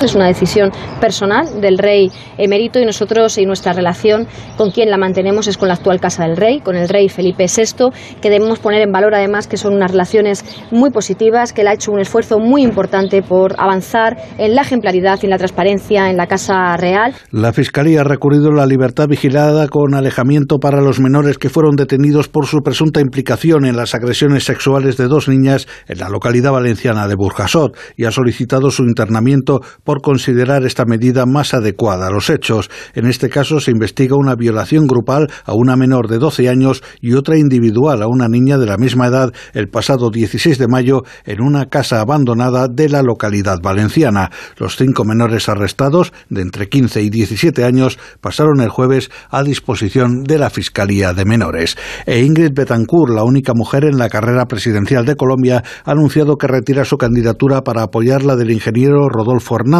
[0.00, 0.70] Es una decisión
[1.00, 4.26] personal del rey emérito y nosotros y nuestra relación
[4.56, 7.46] con quien la mantenemos es con la actual Casa del Rey, con el rey Felipe
[7.46, 7.90] VI,
[8.20, 11.74] que debemos poner en valor además que son unas relaciones muy positivas, que él ha
[11.74, 16.16] hecho un esfuerzo muy importante por avanzar en la ejemplaridad y en la transparencia en
[16.16, 17.14] la Casa Real.
[17.30, 22.28] La Fiscalía ha recurrido la libertad vigilada con alejamiento para los menores que fueron detenidos
[22.28, 27.06] por su presunta implicación en las agresiones sexuales de dos niñas en la localidad valenciana
[27.06, 32.30] de Burjasot y ha solicitado su internamiento por considerar esta medida más adecuada a los
[32.30, 32.70] hechos.
[32.94, 37.14] En este caso se investiga una violación grupal a una menor de 12 años y
[37.14, 41.42] otra individual a una niña de la misma edad el pasado 16 de mayo en
[41.42, 44.30] una casa abandonada de la localidad valenciana.
[44.56, 50.24] Los cinco menores arrestados, de entre 15 y 17 años, pasaron el jueves a disposición
[50.24, 51.76] de la Fiscalía de Menores.
[52.06, 56.46] E Ingrid Betancourt, la única mujer en la carrera presidencial de Colombia, ha anunciado que
[56.46, 59.73] retira su candidatura para apoyar la del ingeniero Rodolfo Hernández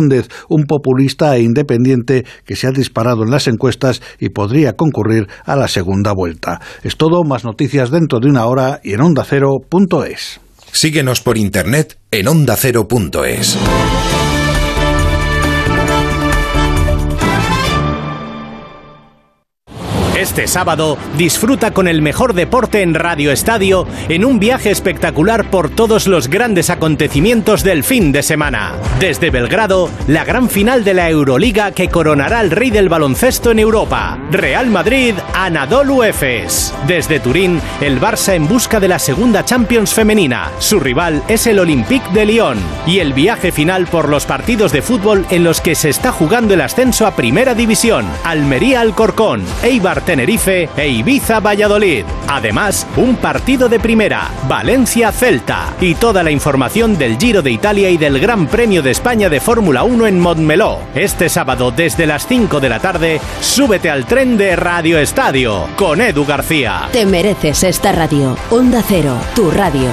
[0.49, 5.57] un populista e independiente que se ha disparado en las encuestas y podría concurrir a
[5.57, 6.61] la segunda vuelta.
[6.83, 10.41] Es todo, más noticias dentro de una hora y en ondacero.es.
[10.73, 13.57] Síguenos por internet en ondacero.es.
[20.25, 25.69] Este sábado disfruta con el mejor deporte en Radio Estadio en un viaje espectacular por
[25.69, 28.73] todos los grandes acontecimientos del fin de semana.
[28.99, 33.59] Desde Belgrado, la gran final de la Euroliga que coronará al rey del baloncesto en
[33.59, 36.73] Europa, Real Madrid, Anadolu Efes.
[36.87, 40.51] Desde Turín, el Barça en busca de la segunda Champions femenina.
[40.59, 42.57] Su rival es el Olympique de Lyon.
[42.87, 46.55] Y el viaje final por los partidos de fútbol en los que se está jugando
[46.55, 48.07] el ascenso a Primera División.
[48.25, 52.05] Almería Alcorcón, Eibar Tenerife e Ibiza-Valladolid.
[52.29, 55.75] Además, un partido de primera, Valencia-Celta.
[55.81, 59.41] Y toda la información del Giro de Italia y del Gran Premio de España de
[59.41, 60.79] Fórmula 1 en Montmeló.
[60.95, 66.01] Este sábado desde las 5 de la tarde, súbete al tren de Radio Estadio con
[66.01, 66.89] Edu García.
[66.93, 68.37] Te mereces esta radio.
[68.51, 69.91] Onda Cero, tu radio.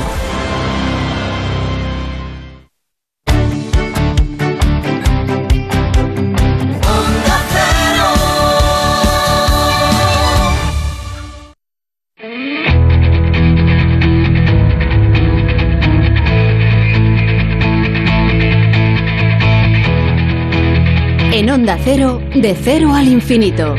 [21.77, 23.75] Cero, de cero al infinito.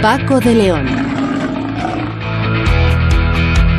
[0.00, 0.86] Paco de León.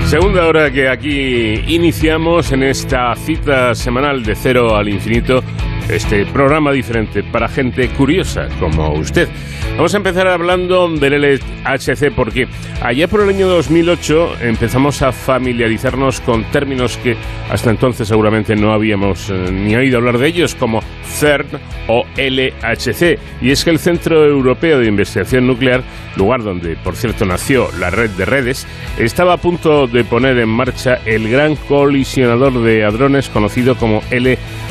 [0.05, 5.43] Segunda hora que aquí iniciamos en esta cita semanal de cero al infinito,
[5.89, 9.29] este programa diferente para gente curiosa como usted.
[9.75, 12.47] Vamos a empezar hablando del LHC porque
[12.81, 17.15] allá por el año 2008 empezamos a familiarizarnos con términos que
[17.49, 23.19] hasta entonces seguramente no habíamos eh, ni oído hablar de ellos como CERN o LHC.
[23.41, 25.83] Y es que el Centro Europeo de Investigación Nuclear,
[26.15, 28.67] lugar donde por cierto nació la red de redes,
[28.97, 34.66] estaba a punto de poner en marcha el gran colisionador de hadrones conocido como LHC.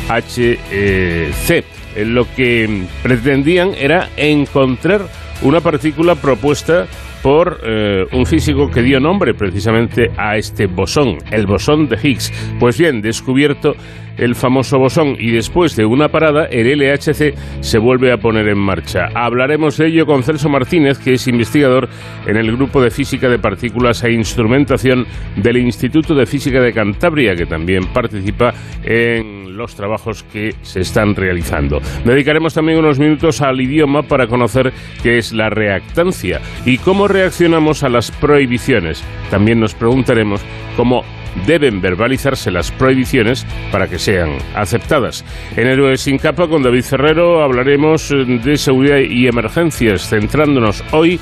[1.96, 5.08] Lo que pretendían era encontrar
[5.42, 6.86] una partícula propuesta
[7.22, 12.32] por eh, un físico que dio nombre precisamente a este bosón, el bosón de Higgs.
[12.60, 13.74] Pues bien, descubierto
[14.16, 18.58] el famoso bosón y después de una parada el LHC se vuelve a poner en
[18.58, 19.08] marcha.
[19.14, 21.88] Hablaremos de ello con Celso Martínez, que es investigador
[22.26, 25.06] en el Grupo de Física de Partículas e Instrumentación
[25.36, 28.52] del Instituto de Física de Cantabria, que también participa
[28.82, 31.80] en los trabajos que se están realizando.
[32.04, 37.82] Dedicaremos también unos minutos al idioma para conocer qué es la reactancia y cómo reaccionamos
[37.82, 39.02] a las prohibiciones.
[39.30, 40.42] También nos preguntaremos
[40.76, 41.04] cómo
[41.46, 45.24] deben verbalizarse las prohibiciones para que sean aceptadas.
[45.56, 51.20] En Héroes sin capa con David Ferrero hablaremos de seguridad y emergencias, centrándonos hoy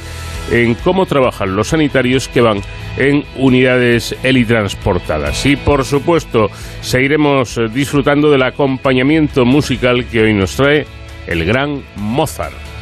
[0.50, 2.60] en cómo trabajan los sanitarios que van
[2.96, 5.44] en unidades helitransportadas.
[5.46, 6.50] Y por supuesto,
[6.80, 10.86] seguiremos disfrutando del acompañamiento musical que hoy nos trae
[11.26, 12.73] el gran Mozart.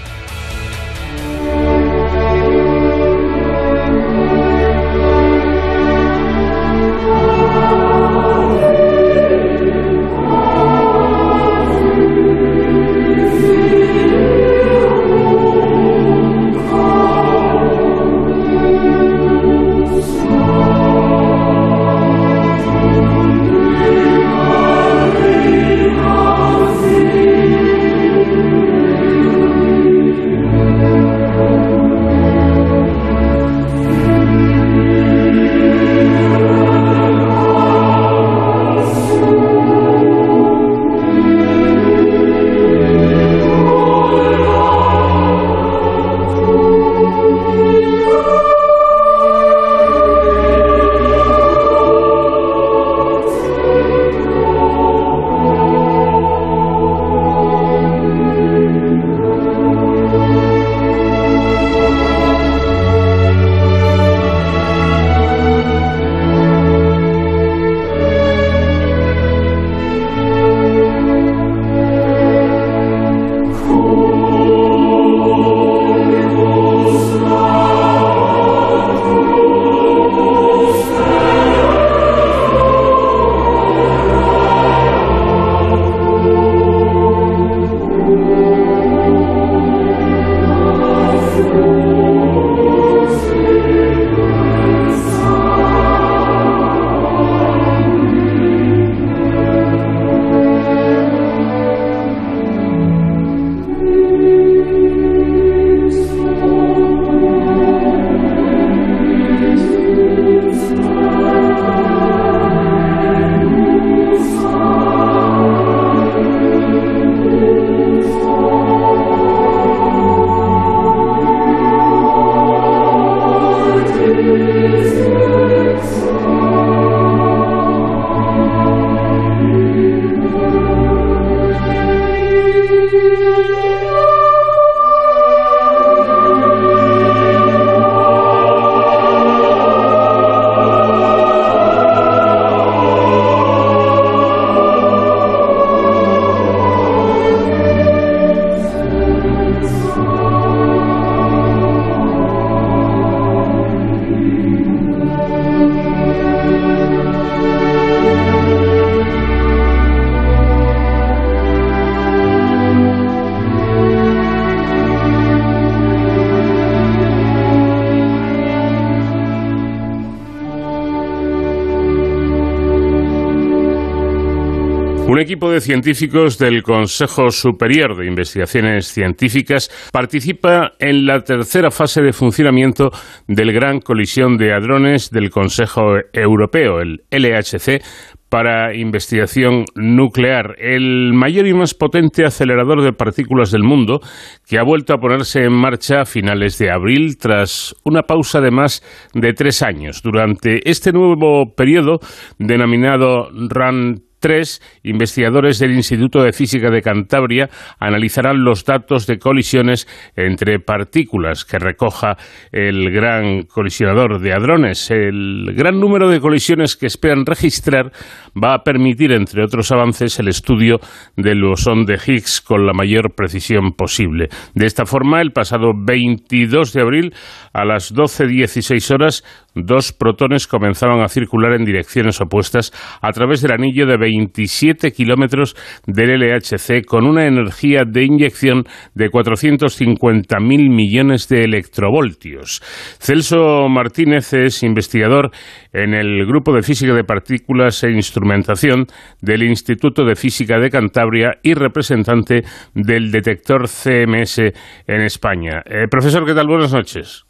[175.43, 182.13] Equipo de científicos del Consejo Superior de Investigaciones Científicas participa en la tercera fase de
[182.13, 182.93] funcionamiento
[183.27, 187.83] del Gran Colisión de Hadrones del Consejo Europeo, el LHC,
[188.29, 194.01] para investigación nuclear, el mayor y más potente acelerador de partículas del mundo,
[194.47, 198.53] que ha vuelto a ponerse en marcha a finales de abril tras una pausa de
[198.53, 198.81] más
[199.13, 200.03] de tres años.
[200.03, 201.99] Durante este nuevo periodo,
[202.39, 207.51] denominado RAN Tres investigadores del Instituto de Física de Cantabria
[207.81, 212.17] analizarán los datos de colisiones entre partículas que recoja
[212.53, 214.93] el gran colisionador de hadrones.
[214.93, 217.91] El gran número de colisiones que esperan registrar
[218.33, 220.79] va a permitir, entre otros avances, el estudio
[221.17, 224.29] del bosón de Higgs con la mayor precisión posible.
[224.55, 227.15] De esta forma, el pasado 22 de abril,
[227.53, 229.25] a las 12.16 horas,
[229.57, 235.55] dos protones comenzaban a circular en direcciones opuestas a través del anillo de 27 kilómetros
[235.87, 242.61] del LHC con una energía de inyección de 450.000 millones de electrovoltios.
[242.99, 245.31] Celso Martínez es investigador
[245.73, 248.87] en el Grupo de Física de Partículas e Instrumentación
[249.21, 252.43] del Instituto de Física de Cantabria y representante
[252.75, 255.63] del detector CMS en España.
[255.65, 256.47] Eh, profesor, ¿qué tal?
[256.47, 257.25] Buenas noches.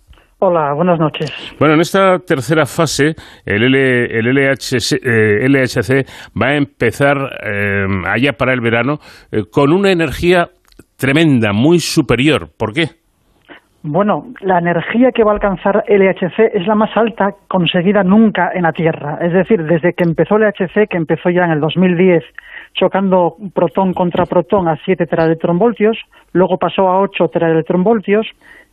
[0.44, 1.32] Hola, buenas noches.
[1.60, 3.14] Bueno, en esta tercera fase,
[3.46, 6.04] el, LHC, eh,
[6.36, 8.98] va a empezar eh, allá para el verano
[9.30, 10.48] eh, con una energía
[10.96, 12.48] tremenda, muy superior.
[12.58, 12.86] ¿Por qué?
[13.84, 18.50] Bueno, la energía que va a alcanzar el LHC es la más alta conseguida nunca
[18.52, 19.18] en la Tierra.
[19.20, 22.24] Es decir, desde que empezó el LHC, que empezó ya en el 2010,
[22.74, 25.98] chocando protón contra protón a 7 teraelectronvoltios,
[26.32, 28.26] luego pasó a 8 teraelectronvoltios,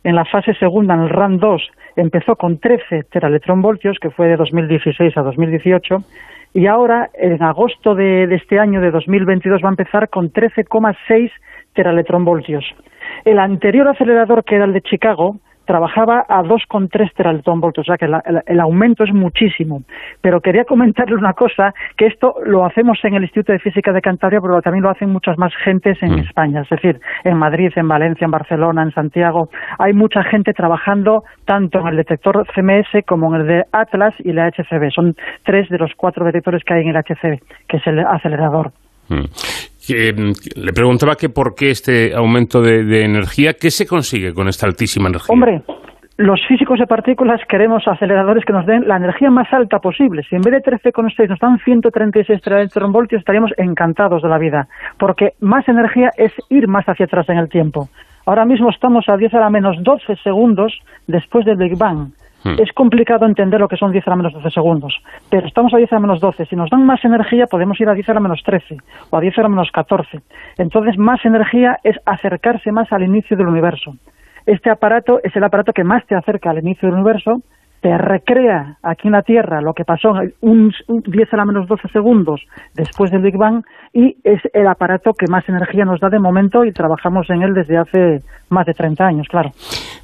[0.04, 1.62] en la fase segunda, en el RAN 2,
[1.96, 6.02] empezó con 13 teraelectronvoltios, que fue de 2016 a 2018,
[6.52, 11.30] y ahora, en agosto de, este año, de 2022, va a empezar con 13,6
[11.74, 12.64] teraelectronvoltios.
[13.24, 15.36] El anterior acelerador, que era el de Chicago,
[15.70, 18.06] trabajaba a 2,3 teraelectronvoltios, o sea que
[18.46, 19.82] el, aumento es muchísimo.
[20.20, 24.00] Pero quería comentarle una cosa, que esto lo hacemos en el Instituto de Física de
[24.00, 26.18] Cantabria, pero también lo hacen muchas más gentes en mm.
[26.18, 29.48] España, es decir, en Madrid, en Valencia, en Barcelona, en Santiago.
[29.78, 34.32] Hay mucha gente trabajando tanto en el detector CMS como en el de Atlas y
[34.32, 34.90] la HCB.
[34.92, 35.14] Son
[35.44, 38.72] tres de los cuatro detectores que hay en el HCB, que es el acelerador.
[39.08, 39.26] Mm.
[39.94, 44.66] Mm, le preguntaba que por qué este aumento de, energía, ¿qué se consigue con esta
[44.66, 45.32] altísima energía?
[45.32, 45.62] Hombre,
[46.16, 50.22] los físicos de partículas queremos aceleradores que nos den la energía más alta posible.
[50.28, 54.68] Si en vez de 13,6 nos dan 136 electronvoltios, estaríamos encantados de la vida,
[54.98, 57.88] porque más energía es ir más hacia atrás en el tiempo.
[58.26, 62.12] Ahora mismo estamos a 10 a la menos 12 segundos después del Big Bang.
[62.42, 62.54] Hmm.
[62.58, 64.94] Es complicado entender lo que son 10 a la menos 12 segundos,
[65.28, 66.46] pero estamos a 10 a la menos 12.
[66.46, 68.78] Si nos dan más energía, podemos ir a 10 a la menos 13
[69.10, 70.20] o a 10 a la menos 14.
[70.58, 73.94] Entonces, más energía es acercarse más al inicio del universo.
[74.46, 77.42] Este aparato es el aparato que más te acerca al inicio del universo
[77.80, 81.88] te recrea aquí en la Tierra lo que pasó un, 10 a la menos 12
[81.88, 82.40] segundos
[82.74, 83.62] después del Big Bang
[83.92, 87.54] y es el aparato que más energía nos da de momento y trabajamos en él
[87.54, 88.20] desde hace
[88.50, 89.50] más de 30 años, claro.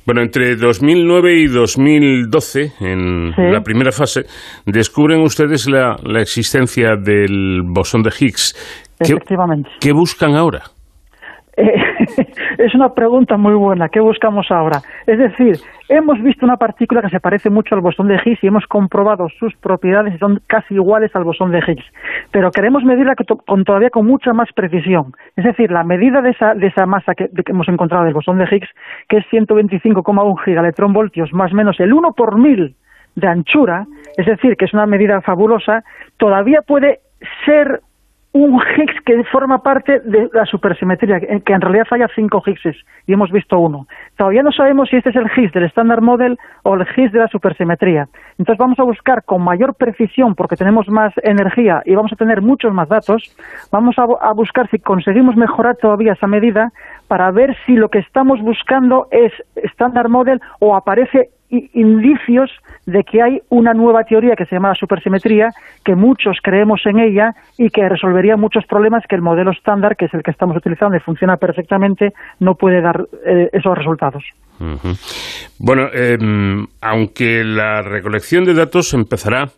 [0.07, 4.23] Bueno, entre 2009 y 2012, en la primera fase,
[4.65, 8.55] descubren ustedes la, la existencia del bosón de Higgs.
[9.01, 9.69] Efectivamente.
[9.81, 10.62] ¿Qué buscan ahora?
[11.57, 11.65] Eh,
[12.59, 13.89] es una pregunta muy buena.
[13.89, 14.81] ¿Qué buscamos ahora?
[15.07, 15.57] Es decir,
[15.89, 19.28] hemos visto una partícula que se parece mucho al bosón de Higgs y hemos comprobado
[19.39, 21.85] sus propiedades y son casi iguales al bosón de Higgs.
[22.31, 25.15] Pero queremos medirla con, todavía con mucha más precisión.
[25.37, 28.45] Es decir, la medida de esa, de esa masa que, hemos encontrado del bosón de
[28.45, 28.69] Higgs,
[29.09, 32.74] que es 125,1 gigaelectronvoltios, más o menos el 1 por mil
[33.15, 35.85] de anchura, es decir, que es una medida fabulosa,
[36.19, 37.01] todavía puede
[37.45, 37.81] ser
[38.37, 42.77] un Higgs que forma parte de la supersimetría, que en realidad haya cinco Higgses
[43.07, 43.87] y hemos visto uno.
[44.17, 47.21] Todavía no sabemos si este es el Higgs del Standard Model o el Higgs de
[47.21, 48.07] la supersimetría.
[48.39, 52.43] Entonces vamos a buscar con mayor precisión, porque tenemos más energía y vamos a tener
[52.43, 53.35] muchos más datos,
[53.73, 56.71] vamos a, a buscar si conseguimos mejorar todavía esa medida
[57.09, 62.51] para ver si lo que estamos buscando es Standard Model o aparece indicios
[62.86, 65.51] de que hay una nueva teoría que se llama la supersimetría,
[65.85, 70.06] que muchos creemos en ella y que resolvería muchos problemas que el modelo estándar, que
[70.06, 74.24] es el que estamos utilizando y funciona perfectamente, no puede dar eh, esos resultados.
[75.59, 79.48] Bueno, em, aunque la recolección de datos empezará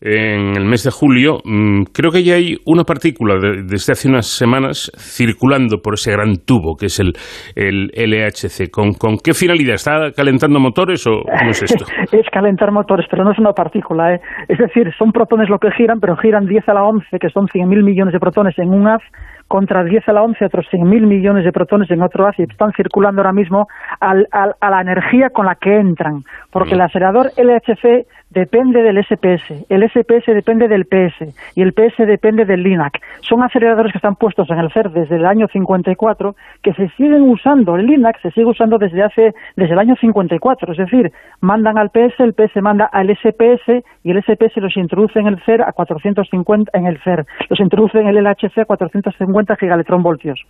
[0.00, 4.26] en el mes de julio, mm, creo que ya hay una partícula desde hace unas
[4.26, 7.12] semanas circulando por ese gran tubo que es el,
[7.54, 8.70] el LHC.
[8.70, 9.74] ¿Con, ¿Con qué finalidad?
[9.74, 11.84] ¿Está calentando motores o cómo es esto?
[12.12, 14.14] es calentar motores, pero no es una partícula.
[14.14, 14.20] ¿eh?
[14.48, 17.46] Es decir, son protones lo que giran, pero giran 10 a la 11, que son
[17.46, 19.02] 100.000 millones de protones en un haz,
[19.48, 22.70] contra 10 a la 11, otros 100.000 millones de protones en otro haz, y están
[22.72, 23.66] circulando ahora mismo
[24.00, 26.22] al, a la energía con la que entran.
[26.52, 32.06] Porque el acelerador LHC depende del SPS, el SPS depende del PS y el PS
[32.06, 33.00] depende del LINAC.
[33.20, 37.22] Son aceleradores que están puestos en el CER desde el año 54 que se siguen
[37.22, 41.76] usando, el LINAC se sigue usando desde hace desde el año 54, es decir, mandan
[41.76, 45.62] al PS, el PS manda al SPS y el SPS los introduce en el CER
[45.62, 50.40] a 450 en el CER, los introduce en el LHC a 450 gigaelectronvoltios.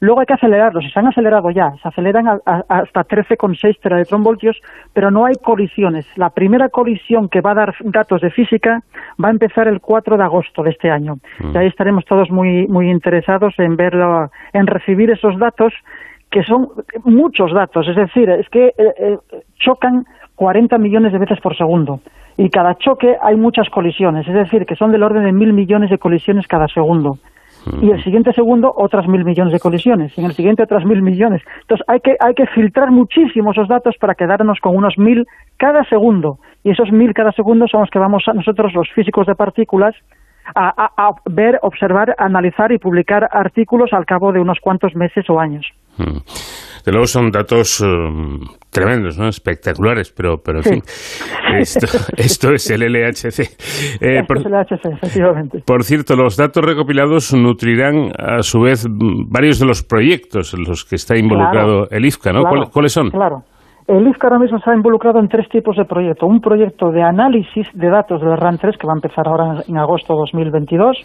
[0.00, 4.60] Luego hay que acelerarlos, y se han acelerado ya, se aceleran hasta 13,6 teraelectronvoltios,
[4.92, 6.06] pero no hay colisiones.
[6.16, 8.82] La primera colisión que va a dar datos de física
[9.22, 11.16] va a empezar el 4 de agosto de este año.
[11.40, 11.54] Mm.
[11.54, 15.72] Y ahí estaremos todos muy, muy interesados en verlo, en recibir esos datos
[16.30, 16.68] que son
[17.04, 19.18] muchos datos, es decir, es que eh, eh,
[19.58, 20.04] chocan
[20.34, 22.00] 40 millones de veces por segundo
[22.36, 25.90] y cada choque hay muchas colisiones, es decir, que son del orden de mil millones
[25.90, 27.18] de colisiones cada segundo
[27.80, 31.02] y el siguiente segundo otras mil millones de colisiones, y en el siguiente otras mil
[31.02, 31.42] millones.
[31.62, 35.26] Entonces hay que, hay que filtrar muchísimo esos datos para quedarnos con unos mil
[35.56, 39.26] cada segundo, y esos mil cada segundo son los que vamos a nosotros, los físicos
[39.26, 39.94] de partículas,
[40.54, 45.66] a, ver, observar, analizar y publicar artículos al cabo de unos cuantos meses o años.
[46.88, 48.40] De luego son datos um,
[48.72, 49.28] tremendos, ¿no?
[49.28, 50.82] espectaculares, pero, pero en fin,
[51.58, 51.86] esto,
[52.16, 53.40] esto, es el LHC.
[54.00, 55.62] Eh, por, es el LHC, efectivamente.
[55.66, 58.86] Por cierto, los datos recopilados nutrirán a su vez
[59.28, 62.44] varios de los proyectos en los que está involucrado el IFCA, ¿no?
[62.72, 63.10] ¿Cuáles son?
[63.10, 63.42] Claro.
[63.86, 66.26] El IFCA ahora mismo está involucrado en tres tipos de proyectos.
[66.26, 69.76] Un proyecto de análisis de datos del RAN 3, que va a empezar ahora en
[69.76, 70.96] agosto de 2022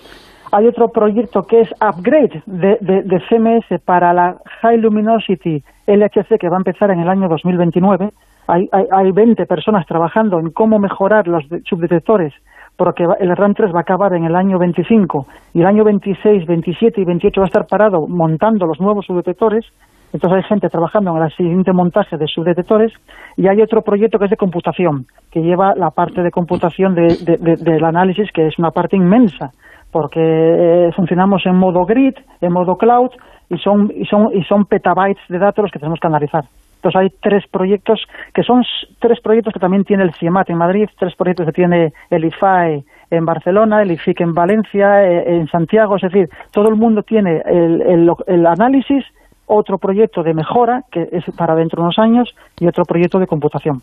[0.53, 6.57] hay otro proyecto que es Upgrade de, CMS para la High Luminosity LHC que va
[6.57, 8.11] a empezar en el año 2029.
[8.45, 12.33] Hay, hay, hay 20 personas trabajando en cómo mejorar los subdetectores
[12.77, 15.25] porque el RAN 3 va a acabar en el año 25
[15.55, 19.65] y el año 26, 27 y 28 va a estar parado montando los nuevos subdetectores.
[20.11, 22.93] Entonces hay gente trabajando en el siguiente montaje de subdetectores
[23.37, 27.83] y hay otro proyecto que es de computación, que lleva la parte de computación del
[27.83, 29.51] análisis, que es una parte inmensa
[29.93, 33.11] porque eh, funcionamos en modo grid, en modo cloud,
[33.49, 36.43] y son, y, son, y son petabytes de datos los que tenemos que analizar.
[36.77, 38.01] Entonces hay tres proyectos,
[38.33, 38.63] que son
[38.99, 42.83] tres proyectos que también tiene el CIEMAT en Madrid, tres proyectos que tiene el IFAE
[43.11, 47.41] en Barcelona, el IFIC en Valencia, eh, en Santiago, es decir, todo el mundo tiene
[47.45, 49.05] el, el análisis,
[49.45, 53.27] otro proyecto de mejora, que es para dentro de unos años, y otro proyecto de
[53.27, 53.81] computación.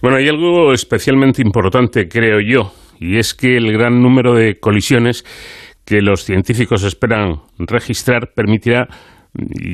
[0.00, 5.24] Bueno, hay algo especialmente importante, creo yo, y es que el gran número de colisiones
[5.84, 8.88] que los científicos esperan registrar permitirá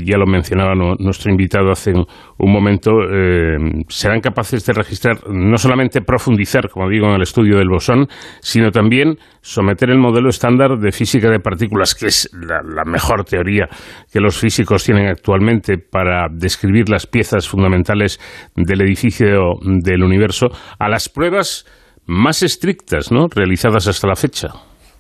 [0.04, 3.56] ya lo mencionaba nuestro invitado hace un, momento, eh,
[3.88, 8.08] serán capaces de registrar, no solamente profundizar, como digo, en el estudio del bosón,
[8.40, 13.68] sino también someter el modelo estándar de física de partículas, que es la mejor teoría
[14.12, 18.18] que los físicos tienen actualmente para describir las piezas fundamentales
[18.56, 21.66] del edificio del universo, a las pruebas
[22.06, 23.26] más estrictas, ¿no?
[23.28, 24.48] Realizadas hasta la fecha.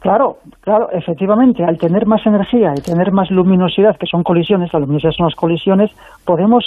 [0.00, 4.80] Claro, claro, efectivamente, al tener más energía y tener más luminosidad, que son colisiones, la
[4.80, 5.92] luminosidad son las colisiones,
[6.24, 6.64] podemos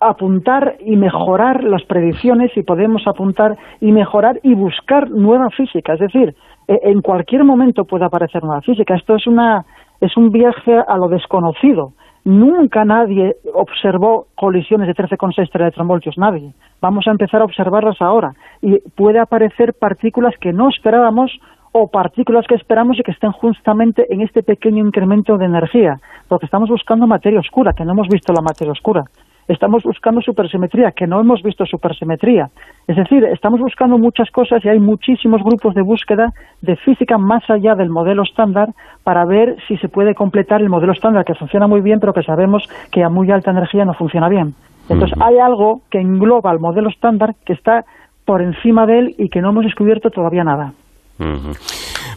[0.00, 5.94] apuntar y mejorar las predicciones y podemos apuntar y mejorar y buscar nueva física.
[5.94, 6.34] Es decir,
[6.66, 8.94] e, en cualquier momento puede aparecer nueva física.
[8.94, 9.64] Esto es, una,
[10.00, 11.92] es un viaje a lo desconocido.
[12.24, 16.52] Nunca nadie observó colisiones de 13,6 electronvoltios, nadie.
[16.80, 18.34] Vamos a empezar a observarlas ahora.
[18.60, 21.32] Y puede aparecer partículas que no esperábamos
[21.72, 26.46] o partículas que esperamos y que estén justamente en este pequeño incremento de energía, porque
[26.46, 29.04] estamos buscando materia oscura, que no hemos visto la materia oscura.
[29.50, 32.50] Estamos buscando supersimetría, que no hemos visto supersimetría.
[32.86, 36.32] Es decir, estamos buscando muchas cosas y hay muchísimos grupos de búsqueda
[36.62, 38.68] de física más allá del modelo estándar
[39.02, 42.22] para ver si se puede completar el modelo estándar, que funciona muy bien, pero que
[42.22, 42.62] sabemos
[42.92, 44.54] que a muy alta energía no funciona bien.
[44.88, 47.84] Entonces, hay algo que engloba el modelo estándar que está
[48.24, 50.74] por encima de él y que no hemos descubierto todavía nada.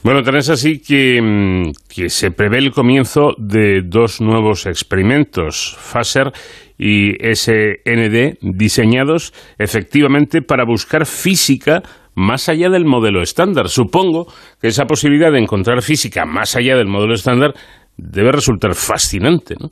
[0.04, 6.32] Bueno, tenés así que, mm, que, se prevé el comienzo de dos nuevos experimentos, FASER
[6.78, 11.82] y SND, diseñados efectivamente para buscar física
[12.16, 13.68] más allá del modelo estándar.
[13.68, 14.26] Supongo
[14.62, 17.54] que esa posibilidad de encontrar física más allá del modelo estándar
[17.98, 19.70] debe resultar fascinante, ¿no?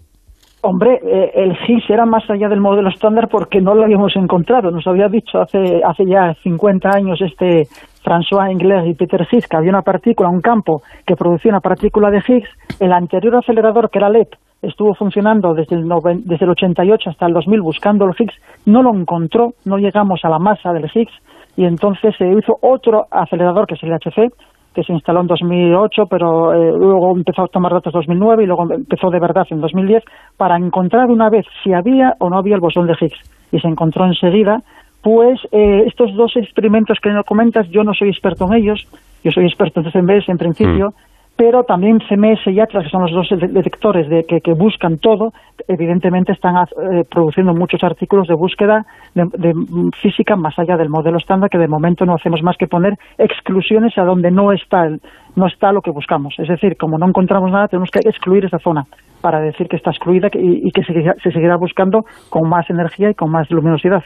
[0.63, 4.69] Hombre, eh, el Higgs era más allá del modelo estándar porque no lo habíamos encontrado.
[4.69, 7.63] Nos había dicho hace, hace ya 50 años este
[8.03, 12.23] François Englert y Peter que había una partícula, un campo que producía una partícula de
[12.27, 12.49] Higgs.
[12.79, 15.87] El anterior acelerador, que era LEP, estuvo funcionando desde el,
[16.23, 20.29] desde el 88 hasta el 2000 buscando el Higgs, no lo encontró, no llegamos a
[20.29, 21.13] la masa del Higgs
[21.57, 24.33] y entonces se hizo otro acelerador que es el HC
[24.73, 28.47] que se instaló en 2008, pero eh, luego empezó a tomar datos en 2009 y
[28.47, 30.03] luego empezó de verdad en 2010
[30.37, 33.19] para encontrar una vez si había o no había el bosón de Higgs.
[33.51, 34.59] Y se encontró enseguida,
[35.01, 38.87] pues eh, estos dos experimentos que no comentas, yo no soy experto en ellos,
[39.23, 41.11] yo soy experto en CMS en principio, mm
[41.41, 45.33] pero también CMS y Atlas, que son los dos detectores de, que, buscan todo,
[45.67, 49.55] evidentemente están eh, produciendo muchos artículos de búsqueda de,
[49.99, 53.97] física más allá del modelo estándar, que de momento no hacemos más que poner exclusiones
[53.97, 54.87] a donde no está,
[55.35, 56.35] no está lo que buscamos.
[56.37, 58.85] Es decir, como no encontramos nada, tenemos que excluir esa zona
[59.21, 63.31] para decir que está excluida y, que se seguirá buscando con más energía y con
[63.31, 64.03] más luminosidad.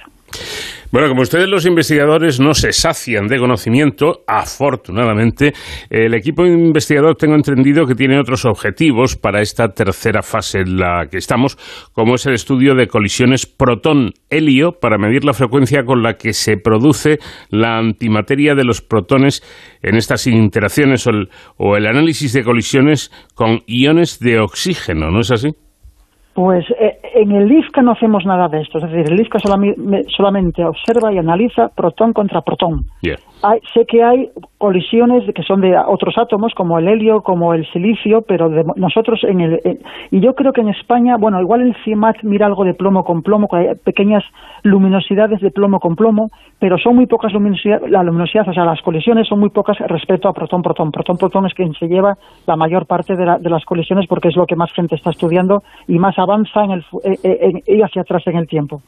[0.91, 5.51] Bueno, como ustedes los investigadores no se sacian de conocimiento, afortunadamente,
[5.89, 11.07] el equipo investigador tengo entendido que tiene otros objetivos para esta tercera fase en la
[11.09, 11.57] que estamos,
[11.91, 16.55] como es el estudio de colisiones protón-helio para medir la frecuencia con la que se
[16.57, 17.17] produce
[17.49, 19.43] la antimateria de los protones
[19.81, 25.19] en estas interacciones o el, o el análisis de colisiones con iones de oxígeno, ¿no
[25.21, 25.55] es así?
[26.33, 30.65] Pues eh, en el IFCA no hacemos nada de esto, es decir, el IFCA solamente,
[30.65, 32.85] observa y analiza protón contra protón.
[33.73, 38.23] sé que hay colisiones que son de otros átomos, como el helio, como el silicio,
[38.27, 39.79] pero nosotros en el...
[40.11, 43.21] y yo creo que en España, bueno, igual el CIMAT mira algo de plomo con
[43.21, 44.23] plomo, que hay pequeñas
[44.63, 48.81] luminosidades de plomo con plomo, pero son muy pocas luminosidades, la luminosidad, o sea, las
[48.81, 50.91] colisiones son muy pocas respecto a protón-protón.
[50.91, 52.17] Protón-protón es quien se lleva
[52.47, 55.61] la mayor parte de, de, las colisiones porque es lo que más gente está estudiando
[55.87, 58.81] y más avanza en el, eh, eh, y hacia atrás en el tiempo.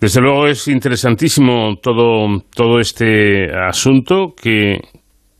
[0.00, 4.80] Desde luego es interesantísimo todo, todo este asunto que,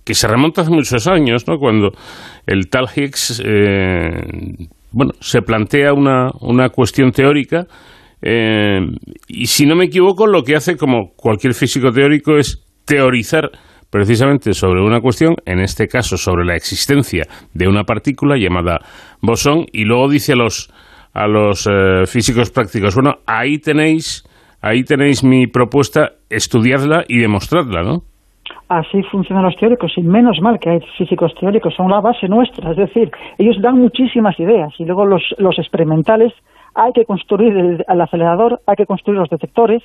[0.02, 1.58] que se remonta hace muchos años, ¿no?
[1.58, 1.92] cuando
[2.46, 4.08] el tal Higgs eh,
[4.90, 7.66] bueno, se plantea una, una cuestión teórica
[9.28, 13.50] y si no me equivoco lo que hace como cualquier físico teórico es teorizar
[13.90, 17.24] precisamente sobre una cuestión, en este caso sobre la existencia
[17.54, 18.80] de una partícula llamada
[19.20, 20.70] bosón, y luego dice a los,
[21.16, 24.22] a los eh, físicos prácticos, bueno, ahí tenéis,
[24.60, 28.02] ahí tenéis mi propuesta, estudiadla y demostradla, ¿no?
[28.68, 32.72] Así funcionan los teóricos y menos mal que hay físicos teóricos, son la base nuestra,
[32.72, 36.34] es decir, ellos dan muchísimas ideas y luego los, los experimentales
[36.74, 39.82] hay que construir el, el acelerador, hay que construir los detectores,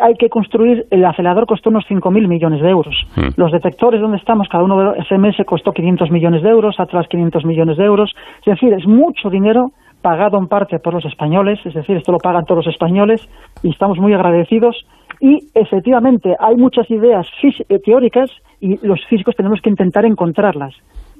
[0.00, 2.94] hay que construir, el acelerador costó unos 5.000 millones de euros.
[3.16, 3.28] Hmm.
[3.36, 7.46] Los detectores donde estamos, cada uno de SMS costó 500 millones de euros, atrás 500
[7.46, 8.10] millones de euros.
[8.40, 9.72] Es decir, es mucho dinero
[10.02, 13.20] pagado en parte por los españoles, es decir, esto lo pagan todos los españoles
[13.62, 14.76] y estamos muy agradecidos.
[15.20, 18.30] Y efectivamente hay muchas ideas eh, teóricas
[18.60, 20.74] y los físicos tenemos que intentar encontrarlas.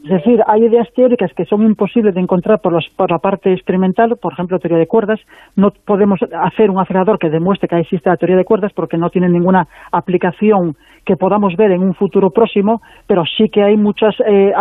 [0.04, 4.16] Es decir, hay ideas teóricas que son imposibles de encontrar por, por la parte experimental,
[4.22, 5.18] por ejemplo, teoría de cuerdas.
[5.56, 9.10] No podemos hacer un acelerador que demuestre que existe la teoría de cuerdas porque no
[9.10, 14.14] tiene ninguna aplicación que podamos ver en un futuro próximo, pero sí que hay muchas,
[14.26, 14.52] eh,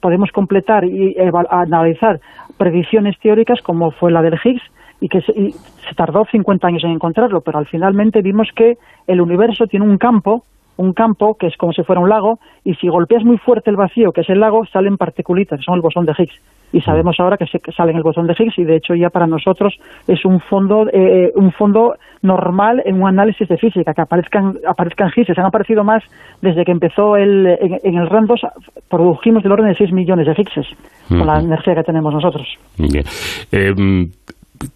[0.00, 1.14] podemos completar y
[1.50, 2.20] analizar
[2.58, 4.62] predicciones teóricas como fue la del Higgs,
[5.00, 9.20] y que se, se, tardó 50 años en encontrarlo, pero al finalmente vimos que el
[9.20, 10.42] universo tiene un campo
[10.78, 13.76] un campo que es como si fuera un lago y si golpeas muy fuerte el
[13.76, 16.40] vacío, que es el lago, salen partículas, son el bosón de Higgs.
[16.72, 19.26] Y sabemos ahora que, se, salen el bosón de Higgs y de hecho ya para
[19.26, 19.74] nosotros
[20.06, 25.10] es un fondo eh, un fondo normal en un análisis de física, que aparezcan, aparezcan
[25.14, 25.34] Higgs.
[25.34, 26.02] Se han aparecido más
[26.42, 28.40] desde que empezó el, en, el RAN 2,
[28.90, 30.76] produjimos del orden de 6 millones de Higgs
[31.08, 32.46] con la energía que tenemos nosotros.
[32.76, 33.04] Bien.
[33.52, 34.08] Eh,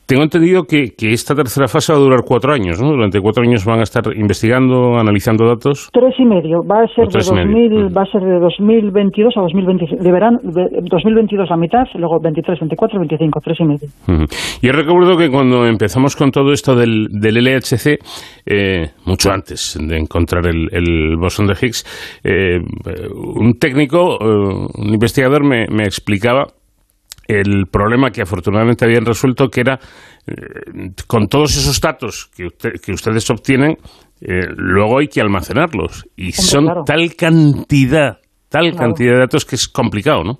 [0.06, 2.90] tengo entendido que, esta tercera fase va a durar cuatro años, ¿no?
[2.90, 5.88] Durante cuatro años van a estar investigando, analizando datos.
[5.92, 6.62] Tres y medio.
[6.62, 10.02] Va a ser, de, 2000, va a ser de 2022 a 2025.
[10.02, 13.40] De verano, de 2022 a mitad, luego 23, 24, 25.
[13.40, 13.88] Tres y medio.
[14.60, 17.98] Yo recuerdo que cuando empezamos con todo esto del, del LHC,
[18.46, 22.58] eh, mucho antes de encontrar el, el bosón de Higgs, eh,
[23.14, 26.46] un técnico, eh, un investigador me, me explicaba
[27.28, 29.78] el problema que afortunadamente habían resuelto, que era
[30.26, 33.76] eh, con todos esos datos que, que ustedes obtienen,
[34.20, 36.06] eh, luego hay que almacenarlos.
[36.16, 38.18] Y son tal cantidad,
[38.48, 40.38] tal cantidad de datos que es complicado, ¿no?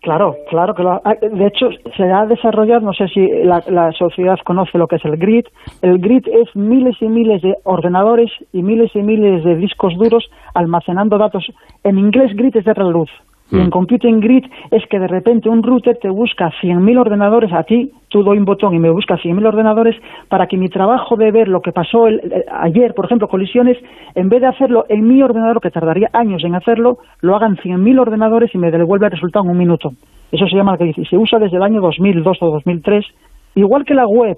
[0.00, 4.36] Claro, claro que ah, de hecho se ha desarrollado, no sé si la, la, sociedad
[4.44, 5.44] conoce lo que es el grid.
[5.82, 10.30] El grid es miles y miles de ordenadores y miles y miles de discos duros
[10.54, 11.44] almacenando datos.
[11.82, 13.10] En inglés grid es de luz
[13.50, 17.50] Y en Computing Grid es que de repente un router te busca 100.000 ordenadores.
[17.52, 19.96] A ti, tú doy un botón y me busca 100.000 ordenadores
[20.28, 22.06] para que mi trabajo de ver lo que pasó
[22.52, 23.78] ayer, por ejemplo, colisiones,
[24.14, 27.98] en vez de hacerlo en mi ordenador, que tardaría años en hacerlo, lo hagan 100.000
[27.98, 29.92] ordenadores y me devuelve el resultado en un minuto.
[30.30, 33.06] Eso se llama y se usa desde el año 2002 o 2003,
[33.54, 34.36] igual que la web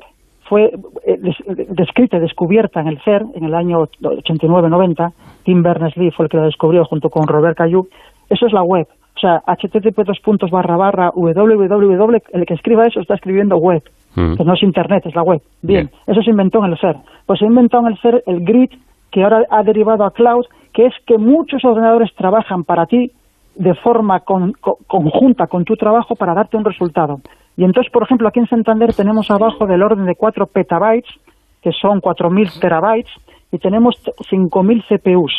[0.48, 0.70] fue
[1.04, 1.18] eh,
[1.68, 5.12] descrita y descubierta en el CER en el año 89-90,
[5.44, 7.88] Tim Berners-Lee fue el que la descubrió junto con Robert Caillou,
[8.28, 12.86] eso es la web o sea, http dos puntos barra barra www, el que escriba
[12.86, 13.82] eso está escribiendo web,
[14.14, 14.36] mm.
[14.36, 15.40] que no es internet, es la web.
[15.62, 16.96] Bien, eso se inventó en el CER.
[17.26, 18.70] Pues se inventó en el CER el grid,
[19.10, 23.12] que ahora ha derivado a cloud, que es que muchos ordenadores trabajan para ti
[23.56, 27.20] de forma conjunta con tu trabajo para darte un resultado.
[27.56, 31.10] Y entonces, por ejemplo, aquí en Santander tenemos abajo del orden de 4 petabytes,
[31.60, 33.10] que son 4.000 terabytes,
[33.52, 33.96] y tenemos
[34.30, 35.32] 5.000 CPUs.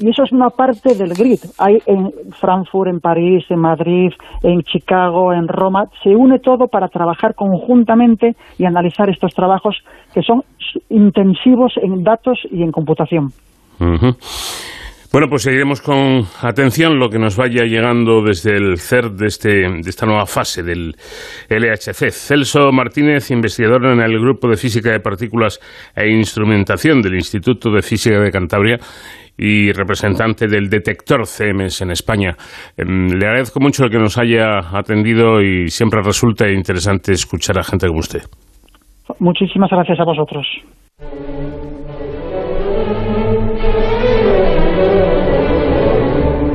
[0.00, 1.40] Y eso es una parte del grid.
[1.58, 4.12] Hay en Frankfurt, en París, en Madrid,
[4.42, 5.84] en Chicago, en Roma.
[6.02, 9.76] Se une todo para trabajar conjuntamente y analizar estos trabajos
[10.14, 10.42] que son
[10.88, 13.32] intensivos en datos y en computación.
[15.12, 19.48] Bueno, pues seguiremos con atención lo que nos vaya llegando desde el CER de, este,
[19.48, 20.94] de esta nueva fase del
[21.48, 22.12] LHC.
[22.12, 25.58] Celso Martínez, investigador en el Grupo de Física de Partículas
[25.96, 28.78] e Instrumentación del Instituto de Física de Cantabria
[29.36, 32.36] y representante del detector CMS en España.
[32.76, 37.64] Em, le agradezco mucho el que nos haya atendido y siempre resulta interesante escuchar a
[37.64, 38.22] gente como usted.
[39.18, 40.46] Muchísimas gracias a vosotros.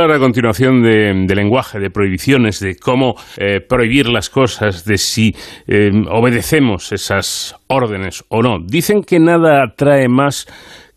[0.00, 5.36] Hablar a continuación de, lenguaje, de prohibiciones, de cómo eh, prohibir las cosas, de si
[5.68, 8.58] eh, obedecemos esas órdenes o no.
[8.58, 10.46] Dicen que nada atrae más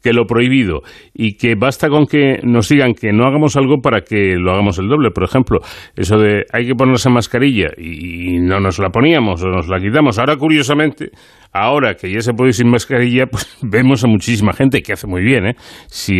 [0.01, 0.81] que lo prohibido
[1.13, 4.79] y que basta con que nos digan que no hagamos algo para que lo hagamos
[4.79, 5.11] el doble.
[5.11, 5.59] Por ejemplo,
[5.95, 10.17] eso de hay que ponerse mascarilla y no nos la poníamos o nos la quitamos.
[10.17, 11.11] Ahora, curiosamente,
[11.59, 15.07] Ahora que ya se puede ir sin mascarilla, pues vemos a muchísima gente que hace
[15.07, 15.55] muy bien, ¿eh?
[15.87, 16.19] si,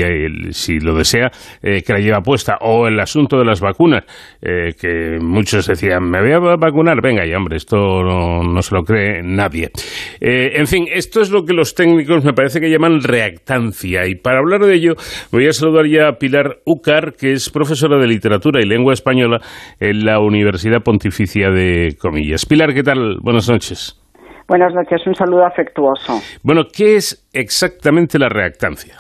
[0.52, 1.32] si lo desea,
[1.62, 2.58] eh, que la lleva puesta.
[2.62, 4.04] O el asunto de las vacunas,
[4.42, 8.84] eh, que muchos decían, me voy a vacunar, venga ya, hombre, esto no, se lo
[8.84, 9.70] cree nadie.
[10.20, 14.08] Eh, en fin, esto es lo que los técnicos me parece que llaman reactancia.
[14.08, 14.94] Y para hablar de ello,
[15.32, 19.40] voy a saludar ya a Pilar Ucar, que es profesora de literatura y lengua española
[19.80, 22.46] en la Universidad Pontificia de Comillas.
[22.46, 23.18] Pilar, ¿qué tal?
[23.22, 24.07] Buenas noches.
[24.48, 26.14] Buenas noches, un saludo afectuoso.
[26.42, 28.96] Bueno, ¿qué es exactamente la reactancia?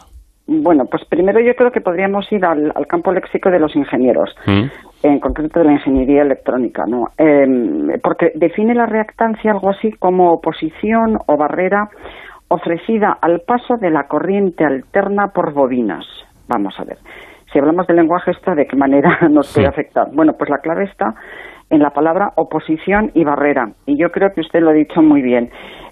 [0.45, 4.63] Bueno, pues primero yo creo que podríamos ir al, campo léxico de los ingenieros, mm.
[5.03, 7.07] en concreto de la ingeniería electrónica, ¿no?
[7.17, 11.89] Em, porque define la reactancia algo así como oposición o barrera
[12.49, 16.05] ofrecida al paso de la corriente alterna por bobinas.
[16.47, 16.97] Vamos a ver.
[17.51, 20.07] Si hablamos del lenguaje, ¿esto de qué manera nos puede afectar?
[20.13, 21.15] Bueno, pues la clave está
[21.69, 23.71] en la palabra oposición y barrera.
[23.85, 25.49] Y yo creo que usted lo ha dicho muy bien.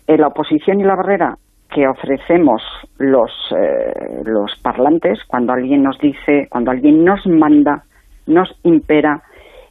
[0.07, 1.35] Eh, la oposición y la barrera
[1.73, 2.61] que ofrecemos
[2.97, 7.83] los, eh, los parlantes cuando alguien nos dice, cuando alguien nos manda,
[8.27, 9.21] nos impera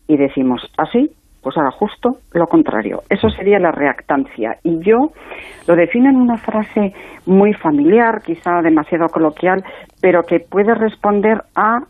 [0.06, 1.10] y decimos así,
[1.42, 3.02] pues ahora justo lo contrario.
[3.08, 4.56] Eso sería la reactancia.
[4.64, 5.10] Y yo
[5.68, 6.92] lo defino en una frase
[7.26, 9.62] muy familiar, quizá demasiado coloquial,
[10.00, 11.80] pero que puede responder a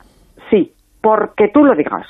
[0.50, 2.06] sí, porque tú lo digas.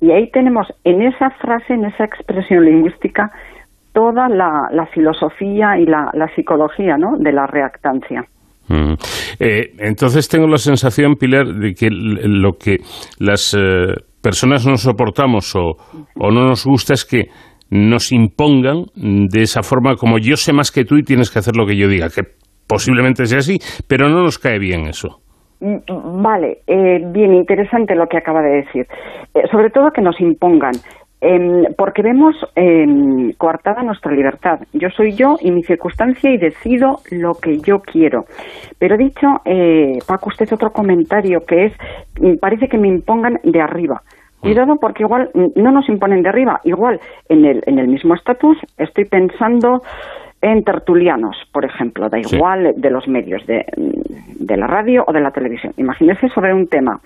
[0.00, 3.30] Y ahí tenemos en esa frase, en esa expresión lingüística,
[3.92, 7.16] toda la, filosofía y la, psicología ¿no?
[7.18, 8.24] de la reactancia.
[8.68, 8.94] Mm.
[9.40, 12.78] Eh, entonces tengo la sensación, Pilar, de que lo que
[13.18, 15.76] las eh, personas no soportamos o,
[16.18, 17.26] o, no nos gusta es que
[17.70, 21.56] nos impongan de esa forma como yo sé más que tú y tienes que hacer
[21.56, 22.22] lo que yo diga, que
[22.66, 25.20] posiblemente sea así, pero no nos cae bien eso.
[25.64, 28.86] Mm, vale, eh, bien interesante lo que acaba de decir.
[29.34, 30.74] Eh, sobre todo que nos impongan,
[31.22, 34.60] em, porque vemos em, coartada nuestra libertad.
[34.74, 38.26] Yo soy yo y mi circunstancia y decido lo que yo quiero.
[38.78, 41.72] Pero dicho, eh, Paco, usted otro comentario que es,
[42.20, 44.02] mm, parece que me impongan de arriba.
[44.40, 47.00] Cuidado porque igual mm, no nos imponen de arriba, igual
[47.30, 49.80] en el, en el mismo estatus estoy pensando
[50.44, 55.20] en tertulianos, por ejemplo, da igual de los medios, de, de, la radio o de
[55.20, 55.72] la televisión.
[55.78, 57.00] Imagínese sobre un tema.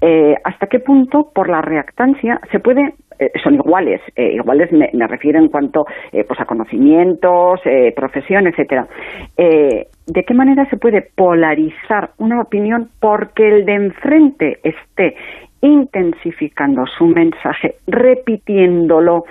[0.00, 5.06] Eh, ¿Hasta qué punto, por la reactancia, se puede eh, son iguales, eh, iguales me,
[5.06, 7.60] refiero en cuanto pues a conocimientos,
[7.94, 8.88] profesión, etcétera.
[9.36, 15.14] ¿De qué manera se puede polarizar una opinión porque el de enfrente esté
[15.60, 19.26] intensificando su mensaje, repitiéndolo?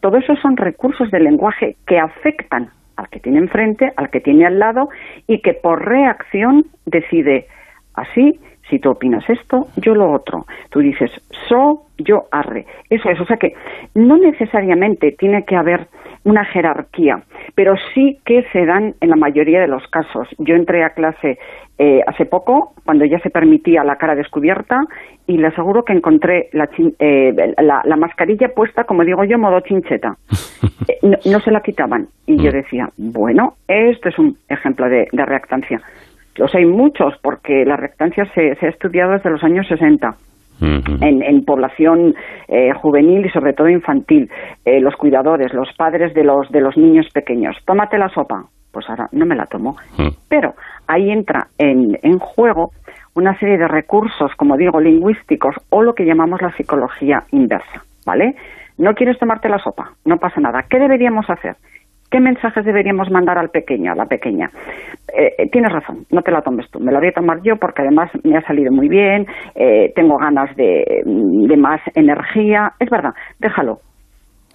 [0.00, 4.44] Todo eso son recursos del lenguaje que afectan al que tiene enfrente, al que tiene
[4.44, 4.90] al lado
[5.26, 7.46] y que por reacción decide
[7.94, 10.44] así, si tú opinas esto, yo lo otro.
[10.70, 11.10] Tú dices
[11.48, 12.66] so, yo arre.
[12.90, 13.52] Eso es, o sea que
[13.94, 15.88] no necesariamente tiene que haber
[16.24, 17.22] una jerarquía,
[17.54, 20.28] pero sí que se dan en la mayoría de los casos.
[20.38, 21.38] Yo entré a clase
[21.78, 24.80] eh, hace poco, cuando ya se permitía la cara descubierta,
[25.28, 26.68] y le aseguro que encontré la,
[26.98, 30.16] eh, la, mascarilla puesta, como digo yo, modo chincheta.
[30.88, 32.06] Eh, no, se la quitaban.
[32.24, 32.54] Y yo mm.
[32.54, 35.82] decía, bueno, esto es un ejemplo de, reactancia.
[36.38, 40.16] Los hay muchos, porque la reactancia se, se ha estudiado desde los años 60
[40.60, 42.14] en, población
[42.48, 44.30] eh, juvenil y sobre todo infantil,
[44.64, 47.56] eh, los cuidadores, los padres de los, de los niños pequeños.
[47.64, 48.44] Tómate la sopa.
[48.72, 49.76] Pues ahora no me la tomo.
[50.28, 50.52] Pero
[50.86, 52.70] ahí entra en, en juego
[53.14, 57.82] una serie de recursos, como digo, lingüísticos o lo que llamamos la psicología inversa.
[58.04, 58.34] ¿Vale?
[58.76, 60.64] No quieres tomarte la sopa, no pasa nada.
[60.68, 61.56] ¿Qué deberíamos hacer?
[62.10, 64.50] ¿Qué mensajes deberíamos mandar al pequeño, a la pequeña?
[65.14, 67.56] Eh, eh, tienes razón, no te la tomes tú, me la voy a tomar yo
[67.56, 71.02] porque además me ha salido muy bien, eh, tengo ganas de,
[71.56, 72.72] más energía.
[72.78, 73.80] Es verdad, déjalo.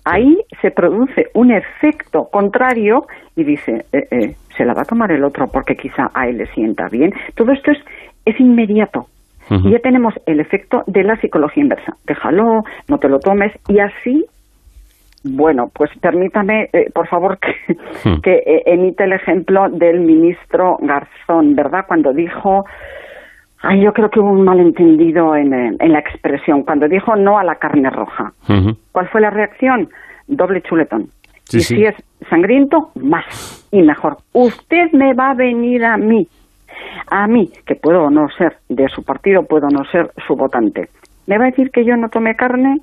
[0.06, 3.06] Ahí se produce un efecto contrario
[3.36, 3.86] y dice,
[4.58, 7.14] se la va a tomar el otro porque quizá a él le sienta bien.
[7.36, 7.78] Todo esto es,
[8.26, 9.08] es inmediato.
[9.50, 11.96] Y ya tenemos el efecto de la psicología inversa.
[12.06, 14.26] Déjalo, no te lo tomes y así
[15.24, 18.22] bueno, pues permítame, eh, por favor, que, hmm.
[18.26, 21.86] eh, emite el ejemplo del ministro Garzón, ¿verdad?
[21.88, 22.66] Cuando dijo,
[23.62, 27.38] ay, yo creo que hubo un malentendido en, eh, en la expresión, cuando dijo no
[27.38, 28.32] a la carne roja.
[28.92, 29.90] ¿Cuál fue la reacción?
[30.28, 31.08] Doble chuletón.
[31.52, 31.96] y si es
[32.30, 34.18] sangriento, más y mejor.
[34.34, 36.28] Usted me va a venir a mí
[37.08, 40.90] a mí, que puedo no ser de su partido, puedo no ser su votante,
[41.28, 42.78] ¿me va a decir que yo no tome carne?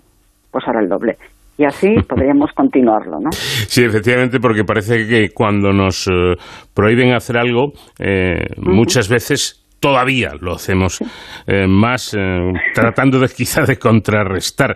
[0.50, 1.16] Pues ahora el doble.
[1.60, 3.30] Y así podríamos continuarlo, ¿no?
[3.32, 6.34] Sí, efectivamente, porque parece que cuando nos eh,
[6.72, 11.00] prohíben hacer algo, eh, muchas veces todavía lo hacemos
[11.46, 12.16] eh, más
[12.74, 14.74] tratando de quizá de contrarrestar.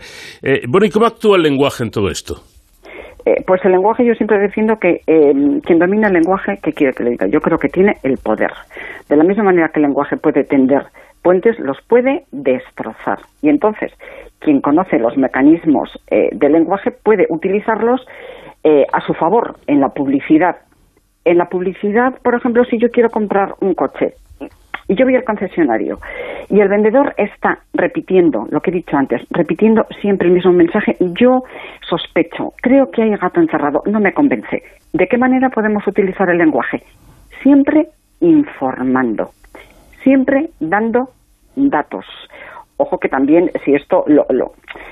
[0.69, 2.35] bueno, ¿y cómo actúa el lenguaje en todo esto?
[3.47, 7.11] pues el lenguaje yo siempre defiendo que quien domina el lenguaje, ¿qué quiere que le
[7.13, 7.27] diga?
[7.27, 8.51] Yo creo que tiene el poder.
[9.09, 10.83] De la misma manera que el lenguaje puede tender
[11.25, 13.19] puentes, los puede destrozar.
[13.43, 13.91] Y entonces,
[14.39, 18.07] quien conoce los mecanismos eh, del lenguaje puede utilizarlos
[18.63, 20.57] eh, a su favor en la publicidad.
[21.25, 24.13] En la publicidad, por ejemplo, si yo quiero comprar un coche
[24.87, 25.99] y yo voy al concesionario
[26.51, 30.97] y el vendedor está repitiendo lo que he dicho antes, repitiendo siempre el mismo mensaje,
[31.01, 31.45] yo
[31.89, 34.63] sospecho, creo que hay gato encerrado, no me convence.
[34.93, 36.83] ¿De qué manera podemos utilizar el lenguaje?
[37.43, 37.89] Siempre
[38.21, 39.31] informando,
[40.05, 41.09] siempre dando
[41.57, 42.07] datos.
[42.77, 44.27] Ojo que también, si esto lo,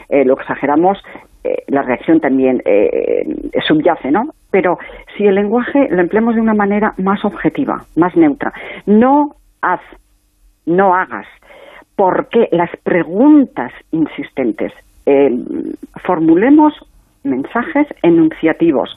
[0.09, 0.99] eh, exageramos,
[1.45, 3.25] eh, la reacción también eh,
[3.67, 4.31] subyace, ¿no?
[4.51, 4.79] Pero
[5.17, 8.53] si el lenguaje lo empleamos de una manera más objetiva, más neutra,
[8.87, 9.81] no haz,
[10.67, 11.27] no hagas,
[11.97, 14.73] porque las preguntas insistentes,
[16.05, 16.73] formulemos
[17.25, 18.97] mensajes enunciativos.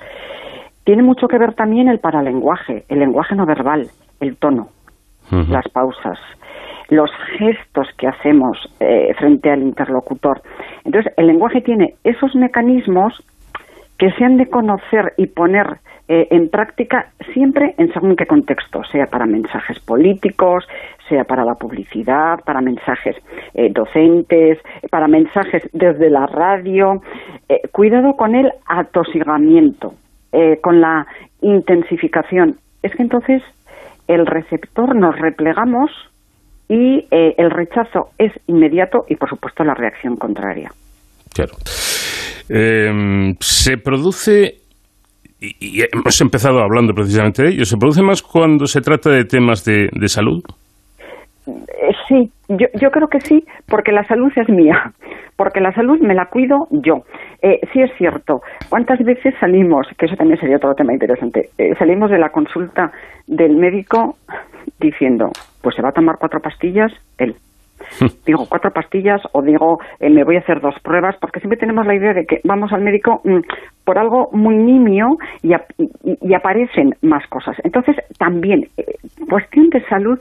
[0.84, 3.88] Tiene mucho que ver también el paralenguaje, el lenguaje no verbal,
[4.20, 4.68] el tono,
[5.32, 6.20] las pausas,
[6.90, 10.42] los gestos que hacemos eh, frente al interlocutor.
[10.84, 13.24] Entonces, el lenguaje tiene esos mecanismos
[13.98, 15.78] que se han de conocer y poner
[16.08, 20.68] eh, en práctica siempre en según qué contexto, sea para mensajes políticos,
[21.10, 23.16] sea para la publicidad, para mensajes
[23.54, 24.60] eh, docentes,
[24.92, 27.02] para mensajes desde la radio.
[27.72, 29.94] cuidado con el atosigamiento,
[30.62, 31.08] con la
[31.42, 32.56] intensificación.
[32.84, 33.42] Es que entonces
[34.08, 35.92] el receptor nos replegamos
[36.68, 40.72] y eh, el rechazo es inmediato y, por supuesto, la reacción contraria.
[41.34, 41.54] Claro.
[42.50, 44.56] Em, se produce,
[45.40, 49.64] y, hemos empezado hablando precisamente de ello, ¿se produce más cuando se trata de temas
[49.66, 50.44] de, salud?
[51.48, 54.92] Eh, sí, yo, yo creo que sí, porque la salud es mía,
[55.36, 57.04] porque la salud me la cuido yo.
[57.46, 62.10] Eh, sí es cierto, ¿cuántas veces salimos, que eso también sería otro tema interesante, salimos
[62.10, 62.92] de la consulta
[63.28, 64.16] del médico
[64.80, 65.30] diciendo,
[65.62, 67.36] pues se va a tomar cuatro pastillas él.
[68.26, 71.86] digo cuatro pastillas o digo eh, me voy a hacer dos pruebas porque siempre tenemos
[71.86, 73.42] la idea de que vamos al médico mm,
[73.84, 75.52] por algo muy nimio y,
[76.22, 77.56] y, aparecen más cosas.
[77.64, 78.96] Entonces también eh,
[79.30, 80.18] cuestión de salud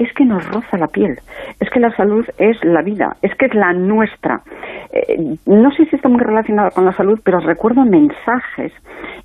[0.00, 1.18] es que nos roza la piel,
[1.60, 4.40] es que la salud es la vida, es que es la nuestra.
[4.92, 8.72] Eh, no sé si está muy relacionado con la salud, pero recuerdo mensajes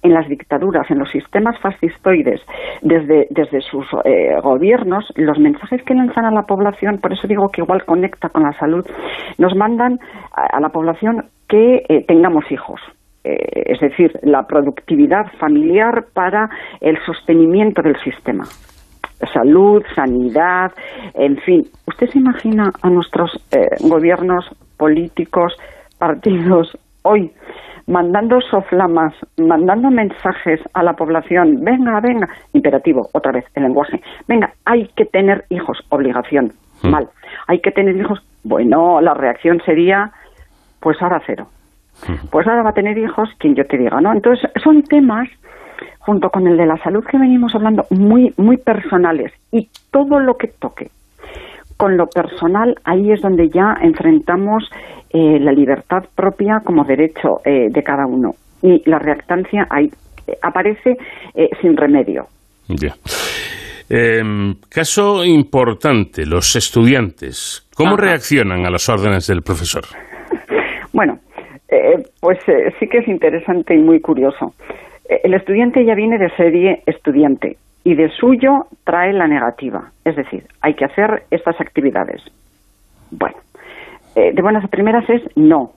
[0.04, 2.42] en las dictaduras, en los sistemas fascistoides,
[2.82, 7.48] desde, desde sus eh, gobiernos, los mensajes que lanzan a la población, por eso digo
[7.50, 8.86] que igual conecta con la salud,
[9.38, 10.00] nos mandan
[10.34, 12.82] a, la población que eh, tengamos hijos,
[13.24, 16.48] es decir, la productividad familiar para
[16.80, 18.44] el sostenimiento del sistema
[19.34, 20.72] salud, sanidad,
[21.14, 21.68] en fin.
[21.88, 24.46] ¿Usted se imagina a nuestros eh, gobiernos
[24.78, 25.54] políticos,
[25.98, 27.32] partidos hoy
[27.88, 34.54] mandando soflamas, mandando mensajes a la población, venga, venga, imperativo, otra vez, el lenguaje, venga,
[34.66, 36.52] hay que tener hijos, obligación,
[36.82, 36.90] hmm.
[36.90, 37.10] mal,
[37.48, 40.12] hay que tener hijos, bueno, la reacción sería,
[40.80, 41.48] pues ahora cero,
[42.08, 42.28] hmm.
[42.32, 44.12] pues ahora va a tener hijos quien yo te diga, ¿no?
[44.12, 45.30] Entonces, son temas
[46.00, 49.32] junto con el de la salud que venimos hablando, muy, muy personales.
[49.52, 50.90] Y todo lo que toque
[51.78, 54.70] con lo personal, ahí es donde ya enfrentamos
[55.10, 58.32] eh, la libertad propia como derecho eh, de cada uno.
[58.62, 59.90] Y la reactancia ahí
[60.28, 60.98] eh, aparece
[61.62, 62.28] sin remedio.
[62.68, 62.96] Ya.
[63.90, 67.68] Em, caso importante, los estudiantes.
[67.76, 69.84] ¿Cómo reaccionan a las órdenes del profesor?
[70.94, 71.20] bueno,
[72.20, 72.40] pues
[72.80, 74.54] sí que es interesante y muy curioso.
[75.08, 79.92] El estudiante ya viene de serie estudiante y de suyo trae la negativa.
[80.04, 82.22] Es decir, hay que hacer estas actividades.
[83.12, 83.38] Bueno,
[84.16, 85.72] eh, de buenas a primeras es no.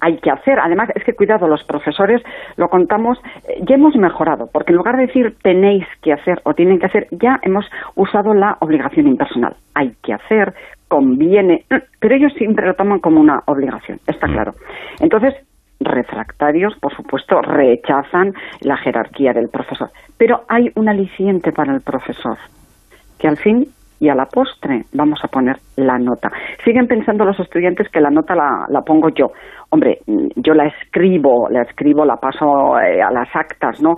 [0.00, 2.20] Hay que hacer, además es que cuidado, los profesores
[2.56, 6.52] lo contamos, eh, ya hemos mejorado, porque en lugar de decir tenéis que hacer o
[6.52, 9.56] tienen que hacer, ya hemos usado la obligación impersonal.
[9.74, 10.52] Hay que hacer,
[10.88, 11.64] conviene,
[12.00, 14.52] pero ellos siempre lo toman como una obligación, está claro.
[15.00, 15.34] Entonces,
[15.84, 18.32] refractarios, por supuesto, rechazan
[18.62, 19.90] la jerarquía del profesor.
[20.16, 22.38] Pero hay un aliciente para el profesor,
[23.18, 23.66] que al fin
[24.00, 26.30] y a la postre vamos a poner la nota.
[26.64, 29.32] Siguen pensando los estudiantes que la nota la, pongo yo.
[29.70, 33.94] Hombre, yo la escribo, la escribo, la paso eh, a las actas, ¿no?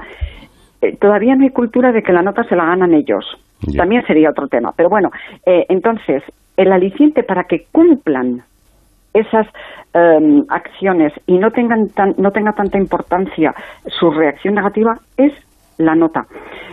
[0.81, 3.25] Eh, todavía no hay cultura de que la nota se la ganan ellos.
[3.77, 4.73] También sería otro tema.
[4.77, 5.11] Pero bueno,
[5.45, 6.23] eh, entonces,
[6.57, 8.43] el aliciente para que cumplan
[9.19, 9.47] esas
[9.95, 11.87] em, acciones y no tengan
[12.19, 13.55] no tenga tanta importancia
[13.99, 15.33] su reacción negativa es
[15.79, 16.27] la nota.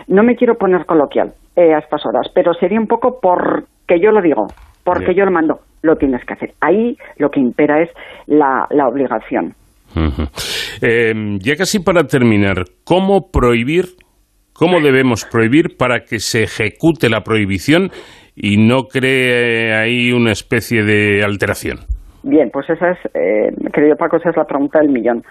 [0.08, 4.10] No me quiero poner coloquial eh, a estas horas, pero sería un poco porque yo
[4.10, 4.46] lo digo,
[4.82, 6.50] porque yo lo mando, lo tienes que hacer.
[6.60, 7.90] Ahí lo que impera es
[8.26, 9.54] la, obligación.
[10.80, 13.84] Em, ya casi para terminar, ¿cómo prohibir,
[14.52, 17.90] cómo debemos prohibir para que se ejecute la prohibición
[18.34, 21.93] y no cree ahí una especie de alteración?
[22.24, 25.22] Bien, pues esa es, eh, querido Paco, esa es la pregunta del millón.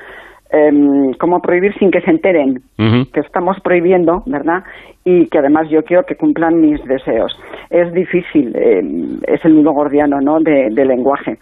[0.51, 4.63] Em, ¿Cómo prohibir sin que se enteren que estamos prohibiendo, verdad?
[5.03, 7.35] Y que además yo quiero que cumplan mis deseos.
[7.71, 11.39] Es difícil, em, es el nudo gordiano, ¿no?, de, lenguaje.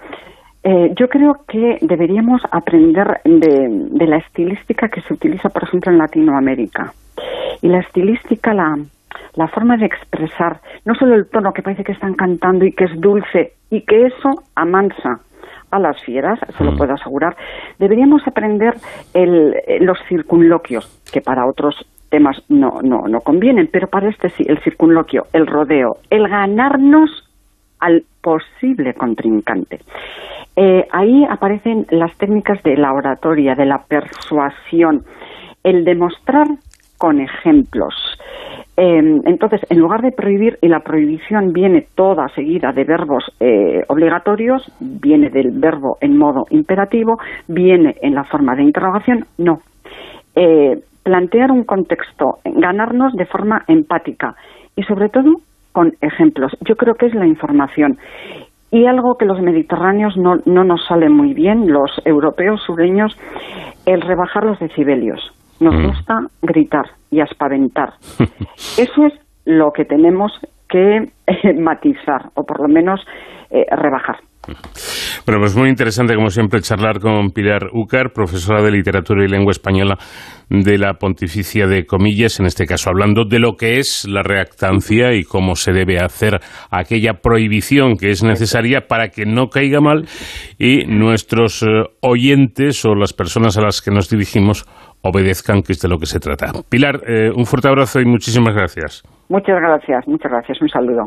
[0.64, 5.92] Eh, yo creo que deberíamos aprender de, de, la estilística que se utiliza, por ejemplo,
[5.92, 6.94] en Latinoamérica.
[7.62, 8.78] Y la estilística, la,
[9.36, 12.86] la forma de expresar, no solo el tono que parece que están cantando y que
[12.86, 15.20] es dulce, y que eso amansa
[15.72, 16.78] a las fieras, se lo mm.
[16.78, 17.36] puedo asegurar.
[17.80, 18.76] Deberíamos aprender
[19.14, 21.76] el, los circunloquios, que para otros
[22.10, 27.10] temas no, no, no convienen, pero para este sí, el circunloquio, el rodeo, el ganarnos
[27.80, 29.80] al posible contrincante.
[30.56, 35.04] Eh, ahí aparecen las técnicas de la oratoria, de la persuasión,
[35.64, 36.48] el demostrar
[36.98, 37.96] con ejemplos.
[38.84, 43.84] Em, entonces, en lugar de prohibir, y la prohibición viene toda seguida de verbos eh,
[43.90, 49.60] obligatorios, viene del verbo en modo imperativo, viene en la forma de interrogación, no.
[50.36, 54.34] Eh, plantear un contexto, ganarnos de forma empática
[54.76, 55.36] y sobre todo
[55.74, 56.58] con ejemplos.
[56.68, 58.00] Yo creo que es la información.
[58.72, 63.16] Y algo que los mediterráneos no, no nos sale muy bien, los europeos sureños,
[63.86, 65.22] el rebajar los decibelios.
[65.62, 65.88] Nos mm.
[65.88, 67.94] gusta gritar y aspaventar.
[68.78, 69.14] Eso es
[69.46, 70.32] lo que tenemos
[70.68, 73.00] que eh, matizar o por lo menos
[73.52, 74.18] eh, rebajar.
[75.24, 79.52] Bueno, pues muy interesante, como siempre, charlar con Pilar Ucar, profesora de Literatura y Lengua
[79.52, 80.00] Española
[80.50, 85.14] de la Pontificia de Comillas, en este caso hablando de lo que es la reactancia
[85.14, 86.40] y cómo se debe hacer
[86.72, 90.08] aquella prohibición que es necesaria para que no caiga mal
[90.58, 91.68] y nuestros eh,
[92.02, 94.66] oyentes o las personas a las que nos dirigimos
[95.04, 96.52] obedezcan, que es de lo que se trata.
[96.70, 99.04] Pilar, eh, un fuerte abrazo y muchísimas gracias.
[99.30, 100.62] Muchas gracias, muchas gracias.
[100.62, 101.06] Un saludo.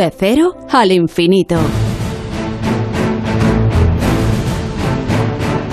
[0.00, 1.60] De cero al infinito.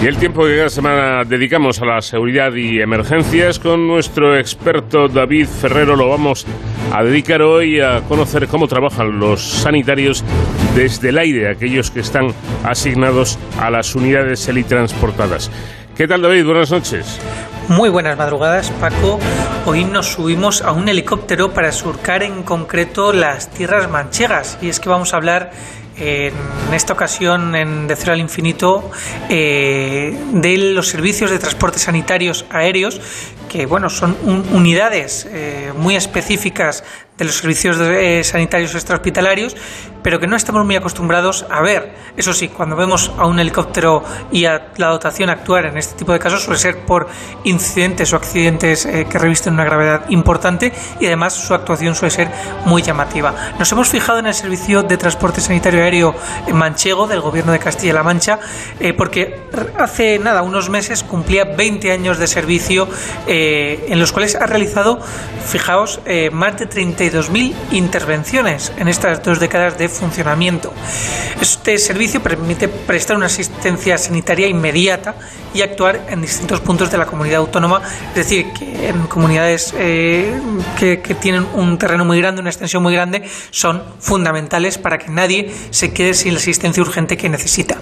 [0.03, 5.07] Y el tiempo que cada semana dedicamos a la seguridad y emergencias con nuestro experto
[5.07, 6.45] David Ferrero lo vamos
[6.91, 10.25] a dedicar hoy a conocer cómo trabajan los sanitarios
[10.75, 12.27] desde el aire, aquellos que están
[12.65, 15.49] asignados a las unidades helitransportadas.
[15.95, 16.45] ¿Qué tal, David?
[16.45, 17.17] Buenas noches.
[17.69, 19.19] Muy buenas madrugadas, Paco.
[19.65, 24.57] Hoy nos subimos a un helicóptero para surcar en concreto las tierras manchegas.
[24.61, 25.51] Y es que vamos a hablar
[25.97, 26.33] en
[26.73, 28.89] esta ocasión en De Cero al Infinito
[29.29, 33.01] eh, de los servicios de transporte sanitarios aéreos
[33.49, 34.15] que bueno son
[34.51, 36.83] unidades eh, muy específicas
[37.17, 39.55] de los servicios eh, sanitarios extrahospitalarios,
[40.03, 41.95] pero que no estamos muy acostumbrados a ver.
[42.17, 46.13] Eso sí, cuando vemos a un helicóptero y a la dotación actuar en este tipo
[46.13, 47.07] de casos suele ser por
[47.43, 52.31] incidentes o accidentes eh, que revisten una gravedad importante y además su actuación suele ser
[52.65, 53.33] muy llamativa.
[53.57, 56.15] Nos hemos fijado en el servicio de transporte sanitario aéreo
[56.53, 58.39] manchego del gobierno de Castilla-La Mancha
[58.79, 59.47] eh, porque
[59.77, 62.87] hace nada, unos meses cumplía 20 años de servicio
[63.27, 64.99] en los cuales ha realizado,
[65.45, 65.99] fijaos,
[66.31, 70.73] más de 30 2.000 intervenciones en estas dos décadas de funcionamiento.
[71.41, 75.15] Este servicio permite prestar una asistencia sanitaria inmediata
[75.53, 80.39] y actuar en distintos puntos de la comunidad autónoma, es decir, que en comunidades eh,
[80.77, 85.53] que, tienen un terreno muy grande, una extensión muy grande, son fundamentales para que nadie
[85.71, 87.77] se quede sin la asistencia urgente que necesita.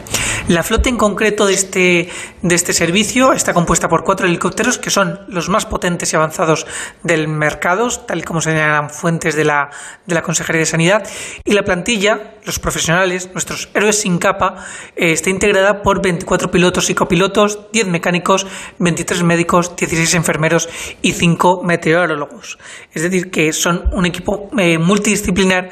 [0.48, 2.10] La flota en concreto de este,
[2.42, 6.66] de este servicio está compuesta por cuatro helicópteros que son los más potentes y avanzados
[7.04, 9.70] del mercado, tal y como señalan fuentes de la,
[10.06, 11.08] de la Consejería de Sanidad,
[11.44, 11.95] y la plantilla,
[12.46, 14.66] los profesionales, nuestros héroes sin capa,
[14.96, 18.46] eh, está integrada por 24 pilotos y copilotos, 10 mecánicos,
[18.80, 20.70] 23 médicos, 16 enfermeros
[21.02, 22.58] y 5 meteorólogos.
[22.94, 25.70] Es decir, que son un equipo eh, multidisciplinar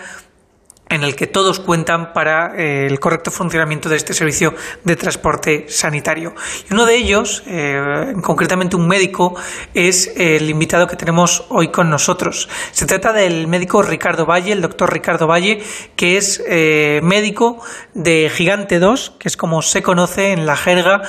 [0.94, 4.54] en el que todos cuentan para eh, el correcto funcionamiento de este servicio
[4.84, 6.36] de transporte sanitario.
[6.70, 9.36] Y uno de ellos, eh, concretamente un médico,
[9.74, 12.48] es el invitado que tenemos hoy con nosotros.
[12.72, 15.64] Se trata del médico Ricardo Valle, el doctor Ricardo Valle,
[15.96, 17.60] que es eh, médico
[17.96, 21.02] de Gigante 2, que es como se conoce en la jerga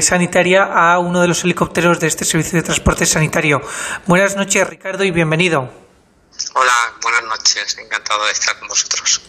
[0.00, 3.60] sanitaria a uno de los helicópteros de este servicio de transporte sanitario.
[4.06, 5.83] Buenas noches, Ricardo, y bienvenido.
[6.54, 9.20] Hola, buenas noches, encantado de estar con vosotros.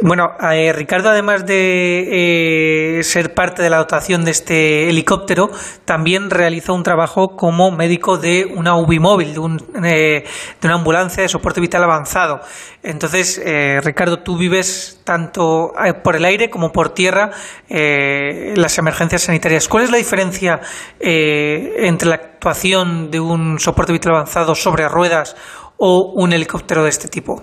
[0.00, 5.50] Bueno, eh, Ricardo, además de eh, ser parte de la dotación de este helicóptero,
[5.84, 10.24] también realizó un trabajo como médico de una UBI móvil, de, eh,
[10.60, 12.40] de una ambulancia de soporte vital avanzado.
[12.84, 13.40] Entonces,
[13.82, 15.74] Ricardo, tú vives tanto
[16.04, 17.32] por el aire como por tierra
[17.68, 19.68] las emergencias sanitarias.
[19.68, 20.60] ¿Cuál es la diferencia
[21.00, 25.34] entre la actuación de un soporte vital avanzado sobre ruedas
[25.78, 27.42] o un helicóptero de este tipo?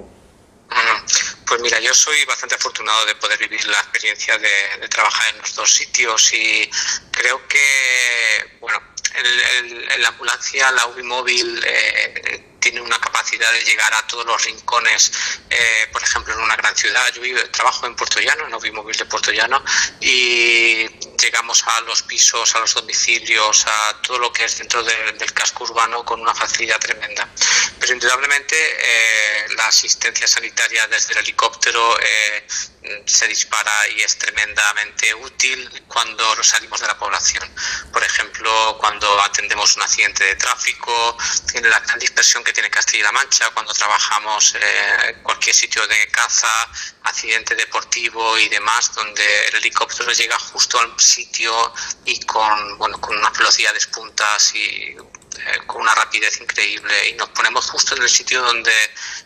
[1.48, 5.54] Pues mira, yo soy bastante afortunado de poder vivir la experiencia de, trabajar en los
[5.56, 6.70] dos sitios y
[7.12, 8.82] creo que, bueno,
[9.14, 14.44] en la ambulancia, la UBI móvil, eh, tiene una capacidad de llegar a todos los
[14.44, 15.12] rincones,
[15.52, 17.04] eh, por ejemplo, en una gran ciudad.
[17.14, 19.64] Yo trabajo en Puerto Llano, en móvil de Puerto Llano,
[20.02, 20.88] y
[21.22, 25.64] llegamos a los pisos, a los domicilios, a todo lo que es dentro del casco
[25.66, 27.30] urbano con una facilidad tremenda.
[27.88, 32.48] Indudablemente eh, la asistencia sanitaria desde el helicóptero eh,
[33.06, 37.44] se dispara y es tremendamente útil cuando salimos de la población.
[37.92, 41.18] Por ejemplo, cuando atendemos un accidente de tráfico,
[41.64, 46.48] la gran dispersión que tiene Castilla-La Mancha, cuando trabajamos en cualquier sitio de caza,
[47.04, 51.74] accidente deportivo y demás, donde el helicóptero llega justo al sitio
[52.06, 54.96] y con, bueno, con una velocidad de puntas y
[55.66, 58.72] con una rapidez increíble y nos ponemos justo en el sitio donde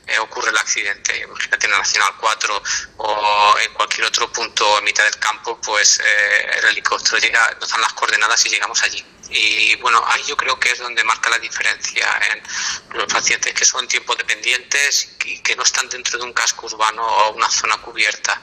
[0.07, 1.18] eh, ocurre el accidente.
[1.19, 2.64] Imagínate en la Nacional 4
[2.98, 7.69] o en cualquier otro punto en mitad del campo, pues eh, el helicóptero llega, nos
[7.69, 9.06] dan las coordenadas y llegamos allí.
[9.30, 13.66] Y bueno, ahí yo creo que es donde marca la diferencia en los pacientes que
[13.66, 17.78] son tiempo dependientes y que no están dentro de un casco urbano o una zona
[17.78, 18.42] cubierta.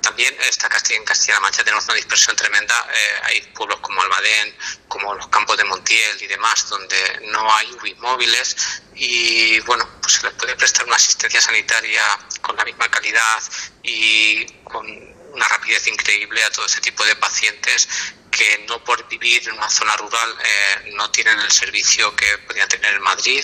[0.00, 2.74] También está Castilla, en Castilla-La Mancha tenemos una dispersión tremenda.
[2.92, 4.56] Eh, hay pueblos como Almadén,
[4.88, 8.56] como los campos de Montiel y demás, donde no hay móviles
[8.94, 12.02] y bueno, pues se les puede prestar una asistencia sanitaria
[12.40, 13.42] con la misma calidad
[13.82, 17.88] y con una rapidez increíble a todo ese tipo de pacientes
[18.30, 22.68] que no por vivir en una zona rural eh, no tienen el servicio que podrían
[22.68, 23.42] tener en Madrid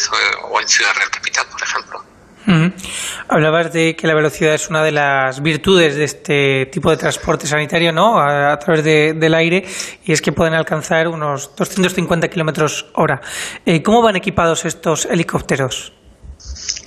[0.50, 2.04] o, en Ciudad Real Capital, por ejemplo.
[3.28, 7.46] Hablabas de que la velocidad es una de las virtudes de este tipo de transporte
[7.46, 8.20] sanitario, ¿no?
[8.20, 9.64] A, través del aire,
[10.04, 13.20] y es que pueden alcanzar unos 250 kilómetros hora.
[13.64, 15.92] Eh, ¿Cómo van equipados estos helicópteros?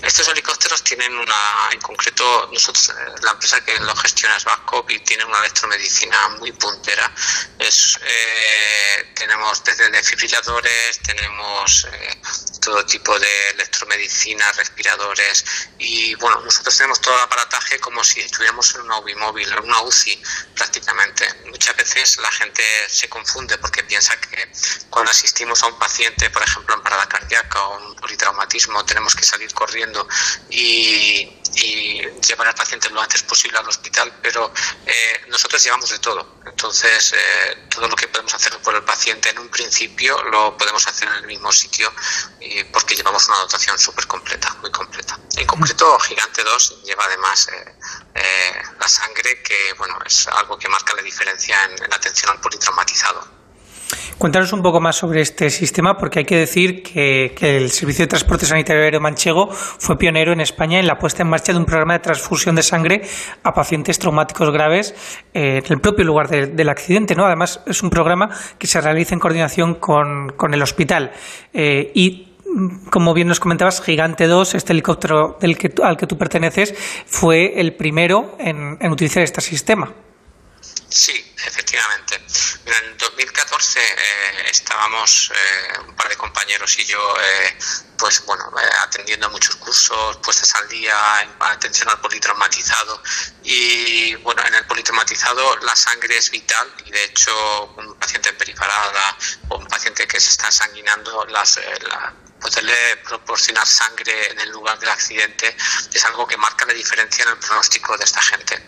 [0.01, 2.93] Estos helicópteros tienen una, en concreto, nosotros, eh,
[3.23, 7.11] la empresa que lo gestiona es Babcock y tiene una electromedicina muy puntera.
[7.57, 12.21] Es, eh, tenemos desde desfibriladores, tenemos eh,
[12.61, 15.45] todo tipo de electromedicina, respiradores
[15.79, 19.63] y bueno, nosotros tenemos todo el aparataje como si estuviéramos en una UBI móvil, en
[19.63, 20.21] una UCI
[20.55, 21.25] prácticamente.
[21.45, 24.51] Muchas veces la gente se confunde porque piensa que
[24.89, 29.23] cuando asistimos a un paciente, por ejemplo, en parada cardíaca o un politraumatismo, tenemos que
[29.23, 29.84] salir corriendo
[30.49, 31.31] y,
[32.27, 34.51] llevar al paciente lo antes posible al hospital, pero
[34.85, 36.41] eh, nosotros llevamos de todo.
[36.45, 40.85] Entonces, eh, todo lo que podemos hacer por el paciente en un principio lo podemos
[40.87, 41.93] hacer en el mismo sitio
[42.71, 45.17] porque llevamos una dotación súper completa, muy completa.
[45.37, 47.47] En concreto, Gigante 2 lleva además
[48.15, 52.39] eh, la sangre, que bueno, es algo que marca la diferencia en, en atención al
[52.39, 53.34] politraumatizado.
[54.17, 58.07] Cuéntanos un poco más sobre este sistema, porque hay que decir que, el Servicio de
[58.07, 61.65] Transporte Sanitario Aéreo Manchego fue pionero en España en la puesta en marcha de un
[61.65, 63.01] programa de transfusión de sangre
[63.43, 64.95] a pacientes traumáticos graves
[65.33, 67.15] eh, en el propio lugar del accidente.
[67.15, 67.25] ¿no?
[67.25, 71.11] Además, es un programa que se realiza en coordinación con, el hospital.
[71.53, 72.33] Eh, y
[72.89, 76.73] como bien nos comentabas, Gigante 2, este helicóptero del que, al que tú perteneces,
[77.05, 79.93] fue el primero en utilizar este sistema.
[80.89, 82.15] Sí, efectivamente.
[82.65, 87.57] en 2014 eh, estábamos eh, un par de compañeros y yo, eh,
[87.97, 88.51] pues bueno,
[88.81, 93.01] atendiendo muchos cursos, puestas al día, en atención al politraumatizado.
[93.43, 98.37] Y bueno, en el politraumatizado la sangre es vital y de hecho un paciente en
[98.37, 99.17] periparada
[99.49, 104.77] o un paciente que se está sanguinando, las, la, poderle proporcionar sangre en el lugar
[104.79, 105.55] del accidente
[105.93, 108.61] es algo que marca la diferencia en el pronóstico de esta gente.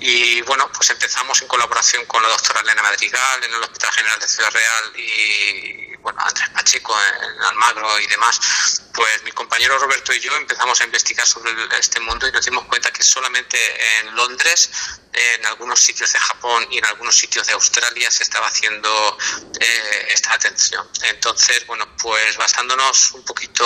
[0.00, 4.20] Y bueno, pues empezamos en colaboración con la doctora Elena Madrigal en el Hospital General
[4.20, 10.12] de Ciudad Real y bueno, Andrés Pacheco en Almagro y demás, pues mi compañero Roberto
[10.12, 13.58] y yo empezamos a investigar sobre este mundo y nos dimos cuenta que solamente
[14.00, 14.70] en Londres,
[15.12, 19.18] en algunos sitios de Japón y en algunos sitios de Australia se estaba haciendo
[19.60, 20.88] eh, esta atención.
[21.02, 23.64] Entonces, bueno, pues basándonos un poquito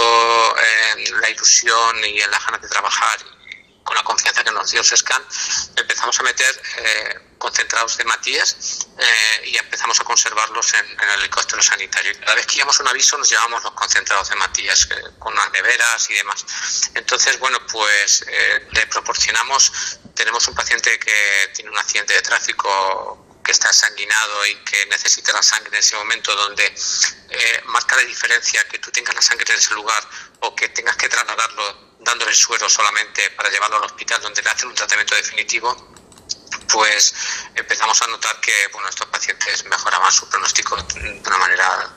[0.97, 3.19] en la ilusión y en la ganas de trabajar
[3.95, 5.23] con la confianza que nos dio SESCAN,
[5.77, 8.57] empezamos a meter eh, concentrados de Matías
[8.99, 12.13] eh, y empezamos a conservarlos en, el helicóptero sanitario.
[12.19, 15.51] Cada vez que íbamos un aviso nos llevamos los concentrados de Matías eh, con las
[15.53, 16.45] neveras y demás.
[16.95, 18.25] Entonces, bueno, pues
[18.73, 24.57] le proporcionamos, tenemos un paciente que tiene un accidente de tráfico que está sanguinado y
[24.65, 29.15] que necesita la sangre en ese momento, donde eh, marca la diferencia que tú tengas
[29.15, 30.03] la sangre en ese lugar
[30.41, 34.69] o que tengas que trasladarlo dándole suero solamente para llevarlo al hospital donde le hacen
[34.69, 35.95] un tratamiento definitivo,
[36.71, 37.15] pues
[37.55, 41.91] empezamos a notar que bueno, estos pacientes mejoraban su pronóstico de una manera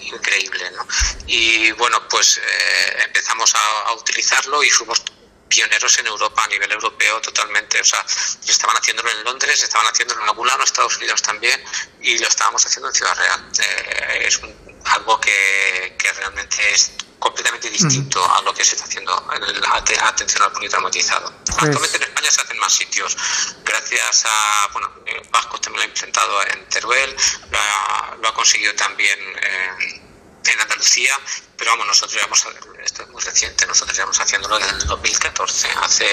[0.00, 0.70] increíble.
[0.72, 0.86] ¿no?
[1.26, 5.02] Y bueno, pues eh, empezamos a, a utilizarlo y fuimos
[5.48, 7.80] pioneros en Europa a nivel europeo totalmente.
[7.80, 8.04] O sea,
[8.46, 11.62] estaban haciéndolo en Londres, estaban haciéndolo en en Estados Unidos también,
[12.00, 13.50] y lo estábamos haciendo en Ciudad Real.
[13.58, 14.40] Eh, es
[14.84, 20.08] algo que, que, realmente es completamente distinto a lo que se está haciendo en la
[20.08, 21.32] atención al politraumatizado.
[21.44, 23.16] Pues Actualmente en España se hacen más sitios.
[23.64, 27.16] Gracias a, bueno, eh, Vasco también lo ha implementado en Teruel,
[27.50, 30.05] lo ha, lo ha conseguido también en
[30.52, 31.12] en Andalucía,
[31.56, 32.46] pero vamos, nosotros llevamos,
[32.84, 36.06] esto es muy reciente, nosotros llevamos haciéndolo desde el 2014, hace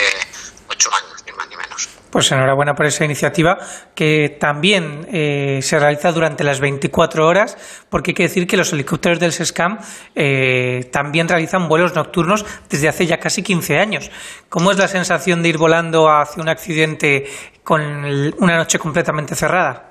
[0.68, 1.90] ocho años, ni más ni menos.
[2.10, 3.58] Pues enhorabuena por esa iniciativa
[3.96, 7.58] que también eh, se realiza durante las 24 horas,
[7.90, 9.80] porque hay que decir que los helicópteros del SESCAM
[10.14, 14.12] eh, también realizan vuelos nocturnos desde hace ya casi 15 años.
[14.50, 17.26] ¿Cómo es la sensación de ir volando hacia un accidente
[17.64, 19.90] con una noche completamente cerrada?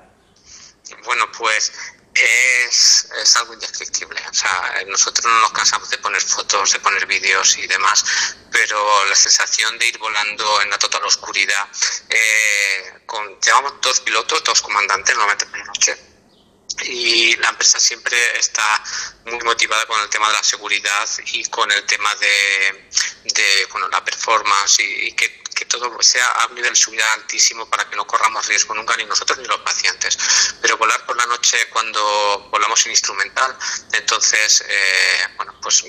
[1.05, 4.21] Bueno, pues es, es, algo indescriptible.
[4.29, 8.03] O sea, nosotros no nos cansamos de poner fotos, de poner vídeos y demás,
[8.51, 11.67] pero la sensación de ir volando en la total oscuridad,
[12.09, 15.97] eh, con, llevamos dos pilotos, dos comandantes, normalmente por la noche,
[16.83, 18.83] y la empresa siempre está
[19.25, 22.89] muy motivada con el tema de la seguridad y con el tema de,
[23.23, 27.07] de bueno, la performance y, y que que todo sea a un nivel de seguridad
[27.13, 30.17] altísimo para que no corramos riesgo nunca ni nosotros ni los pacientes.
[30.61, 33.57] Pero volar por la noche cuando volamos en instrumental,
[33.91, 35.83] entonces, eh, bueno, pues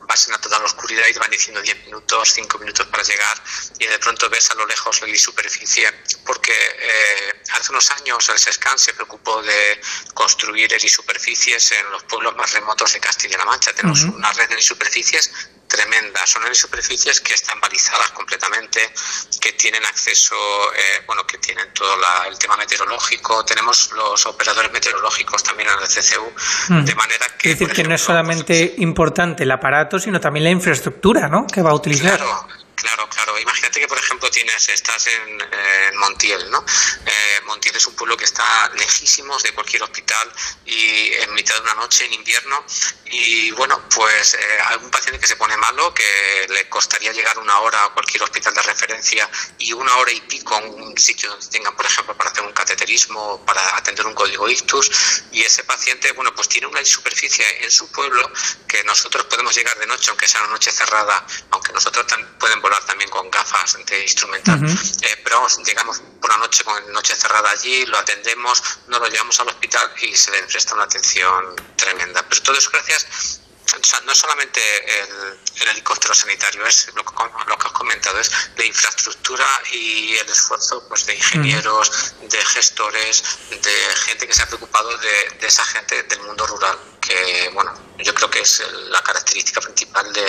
[0.00, 3.42] vas en la total oscuridad y te van diciendo 10 minutos, 5 minutos para llegar
[3.78, 5.92] y de pronto ves a lo lejos la superficie,
[6.24, 9.80] porque eh, hace unos años el SESCAN se preocupó de
[10.14, 13.72] construir superficies en los pueblos más remotos de Castilla-La Mancha.
[13.72, 15.30] Tenemos una red de superficies
[15.70, 16.20] tremenda.
[16.26, 18.92] Son superficies que están balizadas completamente,
[19.40, 20.34] que tienen acceso,
[20.74, 21.94] eh, bueno, que tienen todo
[22.28, 23.44] el tema meteorológico.
[23.44, 26.32] Tenemos los operadores meteorológicos también en el CCU,
[26.68, 26.84] mm.
[26.84, 27.52] de manera que...
[27.52, 31.62] Es decir, que no es solamente importante el aparato, sino también la infraestructura, ¿no?, que
[31.62, 32.18] va a utilizar.
[32.18, 33.38] Claro Claro, claro.
[33.38, 36.64] Imagínate que, por ejemplo, tienes, estás en, Montiel, ¿no?
[37.04, 40.32] Eh, Montiel es un pueblo que está lejísimos de cualquier hospital
[40.64, 42.64] y en mitad de una noche en invierno
[43.04, 47.58] y bueno, pues eh, algún paciente que se pone malo, que le costaría llegar una
[47.60, 49.28] hora a cualquier hospital de referencia
[49.58, 52.52] y una hora y pico a un sitio donde tengan, por ejemplo, para hacer un
[52.52, 54.90] cateterismo, para atender un código ictus
[55.32, 58.30] y ese paciente, bueno, pues tiene una superficie en su pueblo
[58.66, 62.06] que nosotros podemos llegar de noche, aunque sea una noche cerrada, aunque nosotros
[62.38, 66.92] pueden volar también con gafas de instrumental, eh, pero vamos, llegamos por la noche con
[66.92, 70.84] noche cerrada allí, lo atendemos, nos lo llevamos al hospital y se le presta una
[70.84, 72.22] atención tremenda.
[72.28, 73.40] Pero todo eso gracias
[73.74, 74.60] o sea, no solamente
[75.02, 77.12] el, helicóptero sanitario, es lo que,
[77.46, 83.22] lo que, has comentado, es la infraestructura y el esfuerzo pues, de ingenieros, de gestores,
[83.50, 83.72] de
[84.04, 88.14] gente que se ha preocupado de, de esa gente del mundo rural, que bueno, yo
[88.14, 90.24] creo que es la característica principal de,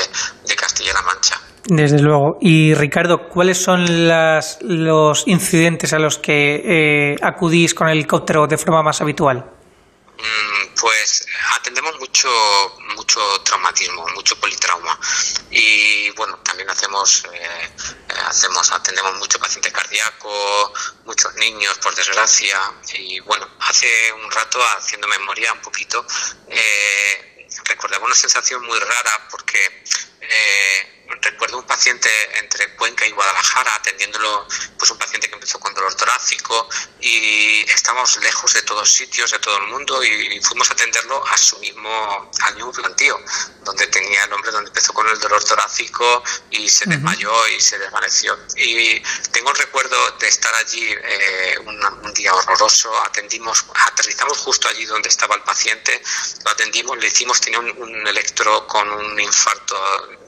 [0.46, 1.40] de Castilla-La Mancha.
[1.66, 2.38] Desde luego.
[2.42, 8.48] Y Ricardo, ¿cuáles son las, los incidentes a los que eh, acudís con el helicóptero
[8.48, 9.46] de forma más habitual?
[10.18, 11.28] Mm, pues
[11.58, 12.28] atendemos mucho
[12.96, 15.00] mucho traumatismo, mucho politrauma.
[15.52, 17.70] Y bueno también hacemos eh,
[18.26, 20.74] hacemos atendemos mucho paciente cardíaco,
[21.06, 22.60] muchos niños por desgracia.
[22.96, 26.06] Y bueno hace un rato haciendo memoria un poquito
[26.50, 29.84] eh, recordaba una sensación muy rara porque
[30.20, 32.10] eh, recuerdo un paciente
[32.40, 34.48] entre Cuenca y Guadalajara atendiéndolo,
[34.78, 36.70] pues un paciente que empezó con dolor torácico
[37.00, 41.38] y estamos lejos de todos sitios, de todo el mundo y fuimos a atenderlo a
[41.38, 43.20] su mismo, al mismo plantío,
[43.64, 47.78] donde tenía el hombre donde empezó con el dolor torácico y se desmayó y se
[47.80, 48.38] desvaneció.
[48.56, 49.00] Y
[49.32, 55.10] tengo el recuerdo de estar allí eh, un, día horroroso, atendimos, aterrizamos justo allí donde
[55.10, 56.02] estaba el paciente,
[56.44, 60.21] lo atendimos, le hicimos, tenía un, un electro con un infarto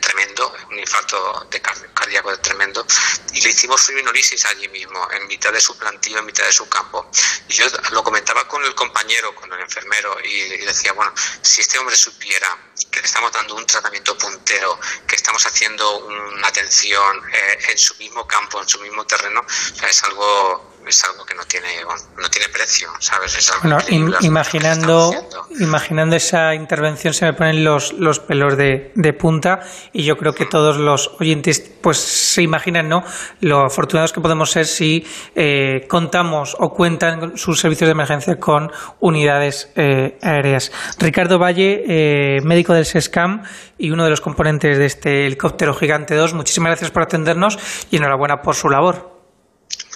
[0.00, 2.86] tremendo, un infarto de cardíaco tremendo,
[3.32, 6.68] y le hicimos fibrinolysis allí mismo, en mitad de su plantillo, en mitad de su
[6.68, 7.10] campo.
[7.48, 11.12] Y yo lo comentaba con el compañero, con el enfermero, y, decía, bueno,
[11.42, 12.48] si este hombre supiera
[12.90, 17.94] que le estamos dando un tratamiento puntero, que estamos haciendo una atención eh, en su
[17.96, 19.44] mismo campo, en su mismo terreno,
[19.88, 23.36] es algo es algo que no tiene no tiene precio, ¿sabes?
[23.36, 25.12] Es algo bueno, imaginando
[25.58, 29.60] imaginando esa intervención se me ponen los, los pelos de, de, punta
[29.92, 33.04] y yo creo que todos los oyentes pues se imaginan, ¿no?
[33.40, 38.70] Lo afortunados que podemos ser si eh, contamos o cuentan sus servicios de emergencia con
[39.00, 40.72] unidades eh, aéreas.
[40.98, 43.42] Ricardo Valle, eh, médico del SESCAM
[43.78, 47.58] y uno de los componentes de este helicóptero Gigante 2, muchísimas gracias por atendernos
[47.90, 49.19] y enhorabuena por su labor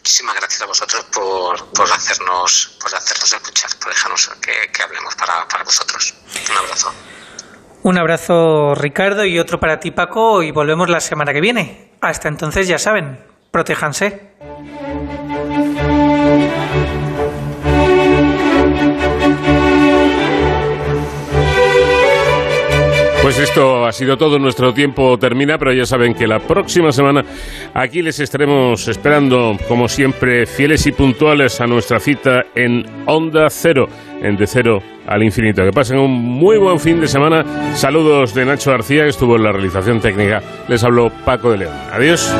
[0.04, 5.48] muchísimas gracias a vosotros por, por hacernos por hacernos escuchar, por dejarnos que, hablemos para,
[5.48, 6.14] para vosotros.
[6.50, 6.92] Un abrazo.
[7.84, 11.92] Un abrazo Ricardo y otro para ti Paco y volvemos la semana que viene.
[12.02, 13.18] Hasta entonces ya saben,
[13.50, 14.34] protéjanse.
[23.24, 27.24] Pues esto ha sido todo, nuestro tiempo termina, pero ya saben que la próxima semana
[27.72, 33.88] aquí les estaremos esperando, como siempre, fieles y puntuales a nuestra cita en Onda Cero,
[34.20, 35.64] en De Cero al Infinito.
[35.64, 37.72] Que pasen un muy buen fin de semana.
[37.74, 40.42] Saludos de Nacho García, que estuvo en la realización técnica.
[40.68, 41.74] Les habló Paco de León.
[41.92, 42.30] Adiós.